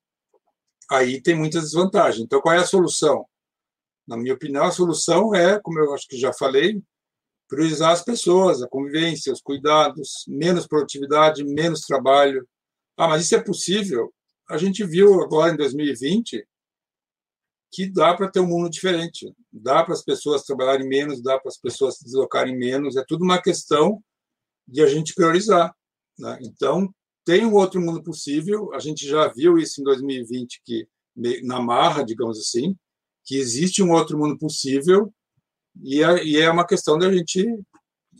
aí 0.89 1.21
tem 1.21 1.35
muitas 1.35 1.63
desvantagens. 1.63 2.23
Então, 2.23 2.39
qual 2.39 2.55
é 2.55 2.59
a 2.59 2.65
solução? 2.65 3.25
Na 4.07 4.15
minha 4.15 4.33
opinião, 4.33 4.63
a 4.63 4.71
solução 4.71 5.35
é, 5.35 5.59
como 5.59 5.77
eu 5.77 5.93
acho 5.93 6.07
que 6.07 6.17
já 6.17 6.31
falei, 6.31 6.81
priorizar 7.47 7.91
as 7.91 8.03
pessoas, 8.03 8.61
a 8.61 8.67
convivência, 8.67 9.33
os 9.33 9.41
cuidados, 9.41 10.25
menos 10.27 10.67
produtividade, 10.67 11.43
menos 11.43 11.81
trabalho. 11.81 12.47
Ah, 12.97 13.07
mas 13.07 13.23
isso 13.23 13.35
é 13.35 13.41
possível? 13.41 14.13
A 14.49 14.57
gente 14.57 14.83
viu 14.83 15.21
agora 15.21 15.53
em 15.53 15.57
2020 15.57 16.45
que 17.71 17.89
dá 17.89 18.13
para 18.15 18.29
ter 18.29 18.39
um 18.39 18.47
mundo 18.47 18.69
diferente. 18.69 19.33
Dá 19.51 19.83
para 19.83 19.93
as 19.93 20.03
pessoas 20.03 20.43
trabalharem 20.43 20.87
menos, 20.87 21.23
dá 21.23 21.39
para 21.39 21.49
as 21.49 21.57
pessoas 21.57 21.97
se 21.97 22.03
deslocarem 22.03 22.55
menos. 22.55 22.95
É 22.95 23.03
tudo 23.07 23.23
uma 23.23 23.41
questão 23.41 24.03
de 24.67 24.83
a 24.83 24.87
gente 24.87 25.15
priorizar. 25.15 25.75
Né? 26.19 26.37
Então, 26.43 26.93
tem 27.25 27.45
um 27.45 27.53
outro 27.53 27.81
mundo 27.81 28.03
possível. 28.03 28.71
A 28.73 28.79
gente 28.79 29.07
já 29.07 29.27
viu 29.27 29.57
isso 29.57 29.81
em 29.81 29.83
2020, 29.83 30.61
que 30.63 30.87
na 31.43 31.59
marra, 31.59 32.03
digamos 32.03 32.37
assim, 32.39 32.75
que 33.23 33.37
existe 33.37 33.81
um 33.81 33.91
outro 33.91 34.17
mundo 34.17 34.37
possível 34.37 35.11
e 35.81 36.03
é, 36.03 36.23
e 36.23 36.37
é 36.37 36.49
uma 36.49 36.65
questão 36.65 36.97
da 36.97 37.11
gente 37.11 37.45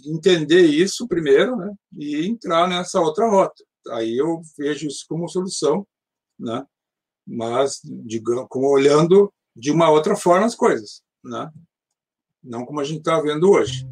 entender 0.06 0.62
isso 0.62 1.08
primeiro, 1.08 1.56
né, 1.56 1.74
e 1.98 2.26
entrar 2.26 2.68
nessa 2.68 3.00
outra 3.00 3.30
rota. 3.30 3.64
Aí 3.92 4.18
eu 4.18 4.42
vejo 4.58 4.88
isso 4.88 5.06
como 5.08 5.30
solução, 5.30 5.86
né, 6.40 6.66
mas 7.26 7.80
digamos, 7.84 8.48
como 8.50 8.68
olhando 8.68 9.32
de 9.56 9.72
uma 9.72 9.90
outra 9.90 10.16
forma 10.16 10.46
as 10.46 10.56
coisas, 10.56 11.02
né, 11.24 11.52
não 12.44 12.66
como 12.66 12.80
a 12.80 12.84
gente 12.84 13.00
está 13.00 13.20
vendo 13.22 13.50
hoje. 13.50 13.88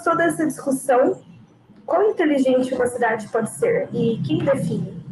Toda 0.00 0.24
essa 0.24 0.46
discussão, 0.46 1.22
quão 1.84 2.10
inteligente 2.10 2.74
uma 2.74 2.86
cidade 2.86 3.28
pode 3.28 3.50
ser 3.50 3.88
e 3.94 4.22
quem 4.22 4.44
define? 4.44 5.02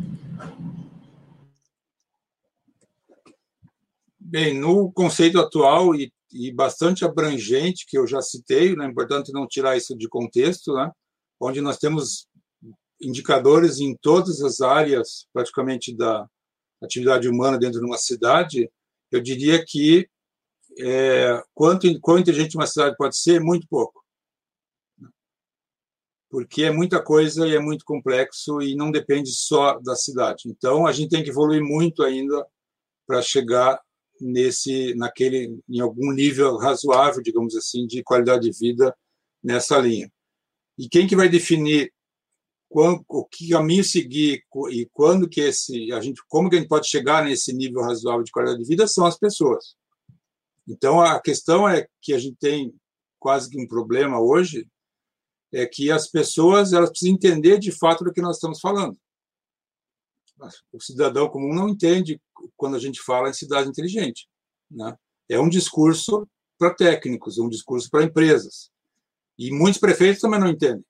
Bem, 4.18 4.58
no 4.58 4.92
conceito 4.92 5.40
atual 5.40 5.94
e, 5.94 6.12
e 6.32 6.52
bastante 6.52 7.04
abrangente, 7.04 7.84
que 7.86 7.98
eu 7.98 8.06
já 8.06 8.22
citei, 8.22 8.76
né, 8.76 8.86
é 8.86 8.88
importante 8.88 9.32
não 9.32 9.46
tirar 9.46 9.76
isso 9.76 9.96
de 9.96 10.08
contexto, 10.08 10.72
né, 10.74 10.90
onde 11.40 11.60
nós 11.60 11.78
temos 11.78 12.28
indicadores 13.00 13.80
em 13.80 13.96
todas 14.00 14.40
as 14.40 14.60
áreas, 14.60 15.26
praticamente, 15.32 15.96
da 15.96 16.26
atividade 16.82 17.28
humana 17.28 17.58
dentro 17.58 17.80
de 17.80 17.86
uma 17.86 17.98
cidade, 17.98 18.70
eu 19.10 19.20
diria 19.20 19.64
que 19.66 20.08
é, 20.78 21.42
quanto, 21.52 21.88
quão 22.00 22.18
inteligente 22.18 22.56
uma 22.56 22.66
cidade 22.66 22.94
pode 22.96 23.18
ser, 23.18 23.40
muito 23.40 23.66
pouco 23.68 24.00
porque 26.30 26.62
é 26.62 26.70
muita 26.70 27.02
coisa 27.02 27.46
e 27.46 27.56
é 27.56 27.58
muito 27.58 27.84
complexo 27.84 28.62
e 28.62 28.76
não 28.76 28.92
depende 28.92 29.32
só 29.32 29.78
da 29.80 29.96
cidade. 29.96 30.44
Então 30.46 30.86
a 30.86 30.92
gente 30.92 31.10
tem 31.10 31.24
que 31.24 31.30
evoluir 31.30 31.62
muito 31.62 32.04
ainda 32.04 32.46
para 33.04 33.20
chegar 33.20 33.80
nesse 34.20 34.94
naquele 34.94 35.58
em 35.68 35.80
algum 35.80 36.12
nível 36.12 36.56
razoável, 36.56 37.20
digamos 37.20 37.56
assim, 37.56 37.84
de 37.86 38.02
qualidade 38.04 38.48
de 38.48 38.56
vida 38.56 38.96
nessa 39.42 39.76
linha. 39.78 40.10
E 40.78 40.88
quem 40.88 41.06
que 41.06 41.16
vai 41.16 41.28
definir 41.28 41.92
quando, 42.68 43.04
o 43.08 43.24
que 43.24 43.48
caminho 43.48 43.82
seguir 43.82 44.44
e 44.70 44.88
quando 44.92 45.28
que 45.28 45.40
esse 45.40 45.92
a 45.92 46.00
gente 46.00 46.22
como 46.28 46.48
que 46.48 46.54
a 46.54 46.58
gente 46.60 46.68
pode 46.68 46.88
chegar 46.88 47.24
nesse 47.24 47.52
nível 47.52 47.82
razoável 47.82 48.22
de 48.22 48.30
qualidade 48.30 48.62
de 48.62 48.68
vida 48.68 48.86
são 48.86 49.04
as 49.04 49.18
pessoas. 49.18 49.74
Então 50.68 51.00
a 51.00 51.20
questão 51.20 51.68
é 51.68 51.88
que 52.00 52.12
a 52.12 52.18
gente 52.18 52.36
tem 52.36 52.72
quase 53.18 53.50
que 53.50 53.60
um 53.60 53.66
problema 53.66 54.20
hoje 54.20 54.68
é 55.52 55.66
que 55.66 55.90
as 55.90 56.08
pessoas 56.08 56.72
elas 56.72 56.90
precisam 56.90 57.14
entender 57.14 57.58
de 57.58 57.72
fato 57.72 58.04
do 58.04 58.12
que 58.12 58.22
nós 58.22 58.36
estamos 58.36 58.60
falando. 58.60 58.96
O 60.72 60.80
cidadão 60.80 61.28
comum 61.28 61.54
não 61.54 61.68
entende 61.68 62.20
quando 62.56 62.76
a 62.76 62.78
gente 62.78 63.00
fala 63.02 63.28
em 63.28 63.34
cidade 63.34 63.68
inteligente. 63.68 64.26
Né? 64.70 64.96
É 65.28 65.38
um 65.38 65.48
discurso 65.48 66.26
para 66.58 66.74
técnicos, 66.74 67.38
é 67.38 67.42
um 67.42 67.48
discurso 67.48 67.90
para 67.90 68.04
empresas. 68.04 68.70
E 69.38 69.50
muitos 69.50 69.80
prefeitos 69.80 70.20
também 70.20 70.40
não 70.40 70.48
entendem. 70.48 70.84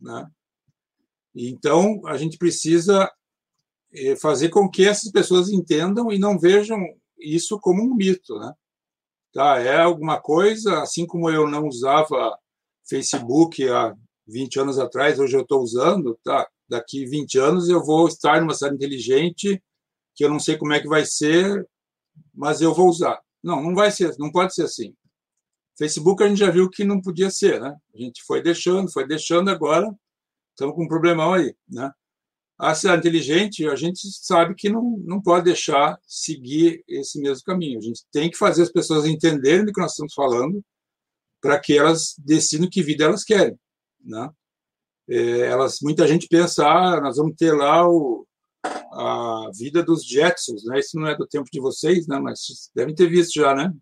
Né? 0.00 0.28
Então, 1.34 2.00
a 2.06 2.16
gente 2.16 2.38
precisa 2.38 3.10
eh, 3.92 4.16
fazer 4.16 4.48
com 4.48 4.68
que 4.68 4.86
essas 4.86 5.10
pessoas 5.10 5.48
entendam 5.48 6.10
e 6.10 6.18
não 6.18 6.38
vejam 6.38 6.80
isso 7.18 7.58
como 7.60 7.82
um 7.82 7.94
mito. 7.94 8.38
Né? 8.38 8.52
Tá, 9.32 9.58
é 9.58 9.80
alguma 9.80 10.20
coisa, 10.20 10.82
assim 10.82 11.06
como 11.06 11.30
eu 11.30 11.48
não 11.48 11.66
usava 11.66 12.36
Facebook 12.88 13.68
há 13.68 13.94
20 14.26 14.60
anos 14.60 14.78
atrás, 14.78 15.18
hoje 15.18 15.36
eu 15.36 15.42
estou 15.42 15.62
usando, 15.62 16.18
tá? 16.22 16.48
Daqui 16.68 17.06
20 17.06 17.38
anos 17.38 17.68
eu 17.68 17.82
vou 17.84 18.08
estar 18.08 18.40
numa 18.40 18.54
cidade 18.54 18.76
inteligente 18.76 19.62
que 20.14 20.24
eu 20.24 20.28
não 20.28 20.38
sei 20.38 20.56
como 20.56 20.72
é 20.72 20.80
que 20.80 20.88
vai 20.88 21.04
ser, 21.04 21.66
mas 22.34 22.60
eu 22.60 22.74
vou 22.74 22.88
usar. 22.88 23.20
Não, 23.42 23.62
não 23.62 23.74
vai 23.74 23.90
ser, 23.90 24.14
não 24.18 24.30
pode 24.30 24.54
ser 24.54 24.64
assim. 24.64 24.94
Facebook 25.78 26.22
a 26.22 26.28
gente 26.28 26.38
já 26.38 26.50
viu 26.50 26.68
que 26.68 26.84
não 26.84 27.00
podia 27.00 27.30
ser, 27.30 27.60
né? 27.60 27.74
A 27.94 27.98
gente 27.98 28.22
foi 28.24 28.42
deixando, 28.42 28.90
foi 28.92 29.06
deixando 29.06 29.48
agora, 29.48 29.88
estamos 30.50 30.74
com 30.74 30.84
um 30.84 30.88
problemão 30.88 31.34
aí, 31.34 31.54
né? 31.68 31.90
A 32.58 32.74
cidade 32.74 32.98
inteligente, 32.98 33.68
a 33.68 33.76
gente 33.76 34.00
sabe 34.20 34.56
que 34.56 34.68
não, 34.68 34.98
não 35.04 35.22
pode 35.22 35.44
deixar 35.44 35.96
seguir 36.04 36.82
esse 36.88 37.20
mesmo 37.20 37.44
caminho. 37.44 37.78
A 37.78 37.82
gente 37.82 38.04
tem 38.10 38.28
que 38.28 38.36
fazer 38.36 38.62
as 38.62 38.72
pessoas 38.72 39.06
entenderem 39.06 39.64
do 39.64 39.72
que 39.72 39.80
nós 39.80 39.92
estamos 39.92 40.12
falando 40.12 40.60
para 41.40 41.58
que 41.58 41.76
elas 41.76 42.14
decidam 42.18 42.68
que 42.68 42.82
vida 42.82 43.04
elas 43.04 43.24
querem. 43.24 43.58
Né? 44.04 44.30
É, 45.08 45.40
elas, 45.46 45.78
muita 45.80 46.06
gente 46.06 46.28
pensa, 46.28 46.66
ah, 46.66 47.00
nós 47.00 47.16
vamos 47.16 47.34
ter 47.36 47.52
lá 47.52 47.88
o, 47.88 48.26
a 48.64 49.50
vida 49.54 49.82
dos 49.82 50.04
Jetsons, 50.04 50.64
né? 50.64 50.78
Isso 50.78 50.98
não 50.98 51.06
é 51.06 51.16
do 51.16 51.26
tempo 51.26 51.48
de 51.50 51.60
vocês, 51.60 52.06
né? 52.06 52.18
Mas 52.18 52.70
devem 52.74 52.94
ter 52.94 53.08
visto 53.08 53.34
já, 53.34 53.54
né? 53.54 53.72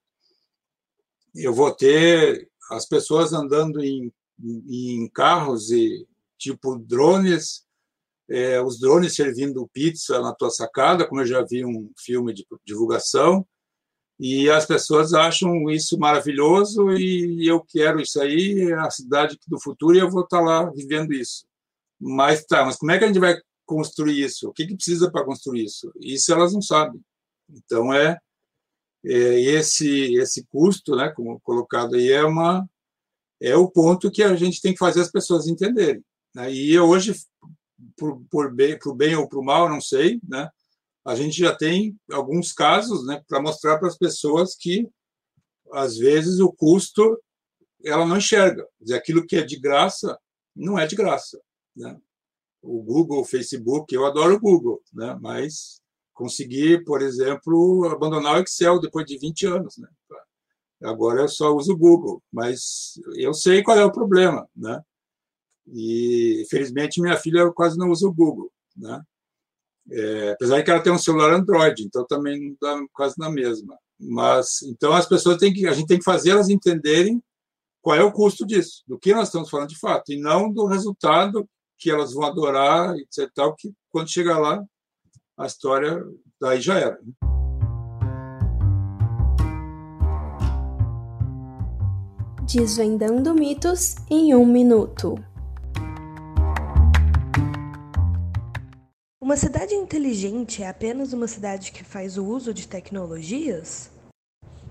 Eu 1.34 1.52
vou 1.52 1.74
ter 1.74 2.48
as 2.70 2.86
pessoas 2.86 3.32
andando 3.32 3.82
em, 3.82 4.12
em 4.42 5.08
carros 5.12 5.70
e 5.70 6.06
tipo 6.38 6.76
drones, 6.78 7.64
é, 8.28 8.60
os 8.60 8.78
drones 8.78 9.14
servindo 9.14 9.68
pizza 9.72 10.20
na 10.20 10.34
tua 10.34 10.50
sacada, 10.50 11.06
como 11.06 11.20
eu 11.20 11.26
já 11.26 11.42
vi 11.42 11.64
um 11.64 11.90
filme 11.96 12.32
de 12.32 12.46
divulgação, 12.64 13.46
e 14.18 14.48
as 14.48 14.64
pessoas 14.64 15.12
acham 15.12 15.70
isso 15.70 15.98
maravilhoso 15.98 16.92
e 16.92 17.46
eu 17.46 17.60
quero 17.60 18.00
isso 18.00 18.20
aí, 18.20 18.70
é 18.70 18.74
a 18.74 18.90
cidade 18.90 19.38
do 19.46 19.60
futuro 19.60 19.94
e 19.94 20.00
eu 20.00 20.10
vou 20.10 20.22
estar 20.22 20.40
lá 20.40 20.70
vivendo 20.70 21.12
isso. 21.12 21.46
Mas 22.00 22.44
tá, 22.44 22.64
mas 22.64 22.76
como 22.76 22.92
é 22.92 22.98
que 22.98 23.04
a 23.04 23.06
gente 23.08 23.18
vai 23.18 23.36
construir 23.66 24.24
isso? 24.24 24.48
O 24.48 24.52
que, 24.52 24.66
que 24.66 24.76
precisa 24.76 25.10
para 25.10 25.24
construir 25.24 25.64
isso? 25.64 25.92
Isso 26.00 26.32
elas 26.32 26.52
não 26.54 26.62
sabem. 26.62 27.00
Então 27.50 27.92
é, 27.92 28.18
é 29.04 29.40
esse 29.40 30.14
esse 30.14 30.46
custo, 30.46 30.96
né, 30.96 31.10
como 31.10 31.40
colocado 31.40 31.94
aí 31.96 32.10
é 32.10 32.24
uma 32.24 32.66
é 33.40 33.54
o 33.54 33.70
ponto 33.70 34.10
que 34.10 34.22
a 34.22 34.34
gente 34.34 34.62
tem 34.62 34.72
que 34.72 34.78
fazer 34.78 35.02
as 35.02 35.10
pessoas 35.10 35.46
entenderem. 35.46 36.02
Né? 36.34 36.52
E 36.52 36.78
hoje, 36.78 37.14
por, 37.96 38.22
por 38.30 38.54
bem, 38.54 38.78
por 38.78 38.94
bem 38.94 39.14
ou 39.14 39.28
por 39.28 39.42
mal, 39.42 39.68
não 39.68 39.80
sei, 39.80 40.20
né? 40.26 40.50
A 41.06 41.14
gente 41.14 41.38
já 41.38 41.54
tem 41.54 41.96
alguns 42.10 42.52
casos 42.52 43.06
né, 43.06 43.22
para 43.28 43.40
mostrar 43.40 43.78
para 43.78 43.86
as 43.86 43.96
pessoas 43.96 44.56
que, 44.56 44.88
às 45.72 45.96
vezes, 45.96 46.40
o 46.40 46.52
custo 46.52 47.16
ela 47.84 48.04
não 48.04 48.16
enxerga. 48.16 48.66
Dizer, 48.80 48.96
aquilo 48.96 49.24
que 49.24 49.36
é 49.36 49.42
de 49.42 49.56
graça 49.56 50.18
não 50.54 50.76
é 50.76 50.84
de 50.84 50.96
graça. 50.96 51.40
Né? 51.76 51.96
O 52.60 52.82
Google, 52.82 53.20
o 53.20 53.24
Facebook, 53.24 53.94
eu 53.94 54.04
adoro 54.04 54.34
o 54.34 54.40
Google, 54.40 54.82
né? 54.92 55.16
mas 55.20 55.80
consegui, 56.12 56.82
por 56.82 57.00
exemplo, 57.00 57.88
abandonar 57.88 58.40
o 58.40 58.42
Excel 58.42 58.80
depois 58.80 59.06
de 59.06 59.16
20 59.16 59.46
anos. 59.46 59.78
Né? 59.78 59.88
Agora 60.82 61.20
eu 61.20 61.28
só 61.28 61.54
uso 61.54 61.72
o 61.72 61.78
Google, 61.78 62.20
mas 62.32 63.00
eu 63.14 63.32
sei 63.32 63.62
qual 63.62 63.78
é 63.78 63.84
o 63.84 63.92
problema. 63.92 64.48
Né? 64.56 64.82
E, 65.68 66.44
felizmente, 66.50 67.00
minha 67.00 67.16
filha 67.16 67.48
quase 67.52 67.78
não 67.78 67.90
usa 67.90 68.08
o 68.08 68.12
Google. 68.12 68.50
Né? 68.76 69.00
É, 69.90 70.30
apesar 70.32 70.62
que 70.62 70.70
ela 70.70 70.82
tem 70.82 70.92
um 70.92 70.98
celular 70.98 71.32
Android, 71.32 71.84
então 71.84 72.04
também 72.06 72.40
não 72.40 72.56
dá 72.60 72.84
quase 72.92 73.14
na 73.18 73.30
mesma. 73.30 73.78
Mas 73.98 74.62
então 74.62 74.92
as 74.92 75.06
pessoas 75.06 75.38
têm 75.38 75.52
que 75.52 75.66
a 75.66 75.72
gente 75.72 75.86
tem 75.86 75.98
que 75.98 76.04
fazer 76.04 76.30
elas 76.30 76.48
entenderem 76.48 77.22
qual 77.80 77.96
é 77.96 78.02
o 78.02 78.12
custo 78.12 78.44
disso, 78.44 78.82
do 78.86 78.98
que 78.98 79.14
nós 79.14 79.28
estamos 79.28 79.48
falando 79.48 79.68
de 79.68 79.78
fato, 79.78 80.12
e 80.12 80.20
não 80.20 80.52
do 80.52 80.66
resultado 80.66 81.48
que 81.78 81.90
elas 81.90 82.12
vão 82.12 82.24
adorar, 82.24 82.96
etc. 82.96 83.30
Tal, 83.32 83.54
que 83.54 83.72
quando 83.90 84.10
chegar 84.10 84.38
lá 84.38 84.62
a 85.38 85.46
história 85.46 86.02
daí 86.40 86.60
já 86.60 86.78
era. 86.78 86.98
Né? 87.00 87.12
Desvendando 92.44 93.34
mitos 93.34 93.96
em 94.10 94.34
um 94.34 94.46
minuto. 94.46 95.16
Uma 99.26 99.36
cidade 99.36 99.74
inteligente 99.74 100.62
é 100.62 100.68
apenas 100.68 101.12
uma 101.12 101.26
cidade 101.26 101.72
que 101.72 101.82
faz 101.82 102.16
o 102.16 102.24
uso 102.24 102.54
de 102.54 102.68
tecnologias? 102.68 103.90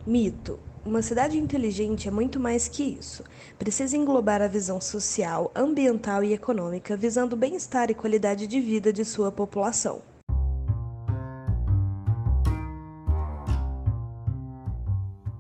Mito. 0.07 0.57
Uma 0.86 1.02
cidade 1.02 1.38
inteligente 1.38 2.07
é 2.07 2.11
muito 2.11 2.40
mais 2.40 2.69
que 2.69 2.82
isso. 2.82 3.26
Precisa 3.60 3.98
englobar 3.98 4.41
a 4.41 4.48
visão 4.48 4.80
social, 4.80 5.52
ambiental 5.53 6.23
e 6.23 6.32
econômica, 6.32 6.95
visando 6.95 7.36
o 7.36 7.38
bem-estar 7.38 7.91
e 7.91 7.94
qualidade 7.94 8.48
de 8.48 8.61
vida 8.61 8.94
de 8.94 9.03
sua 9.03 9.30
população. 9.30 10.02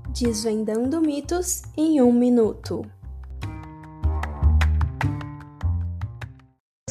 Desvendando 0.09 0.99
mitos 0.99 1.61
em 1.77 2.01
um 2.01 2.11
minuto. 2.11 2.85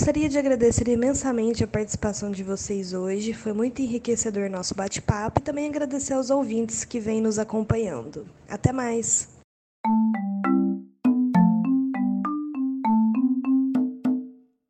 Gostaria 0.04 0.28
de 0.28 0.36
agradecer 0.36 0.86
imensamente 0.86 1.64
a 1.64 1.66
participação 1.66 2.30
de 2.30 2.44
vocês 2.44 2.92
hoje. 2.92 3.32
Foi 3.32 3.54
muito 3.54 3.80
enriquecedor 3.80 4.50
nosso 4.50 4.74
bate-papo 4.74 5.40
e 5.40 5.42
também 5.42 5.66
agradecer 5.66 6.12
aos 6.12 6.28
ouvintes 6.28 6.84
que 6.84 7.00
vêm 7.00 7.22
nos 7.22 7.38
acompanhando. 7.38 8.26
Até 8.46 8.70
mais! 8.70 9.33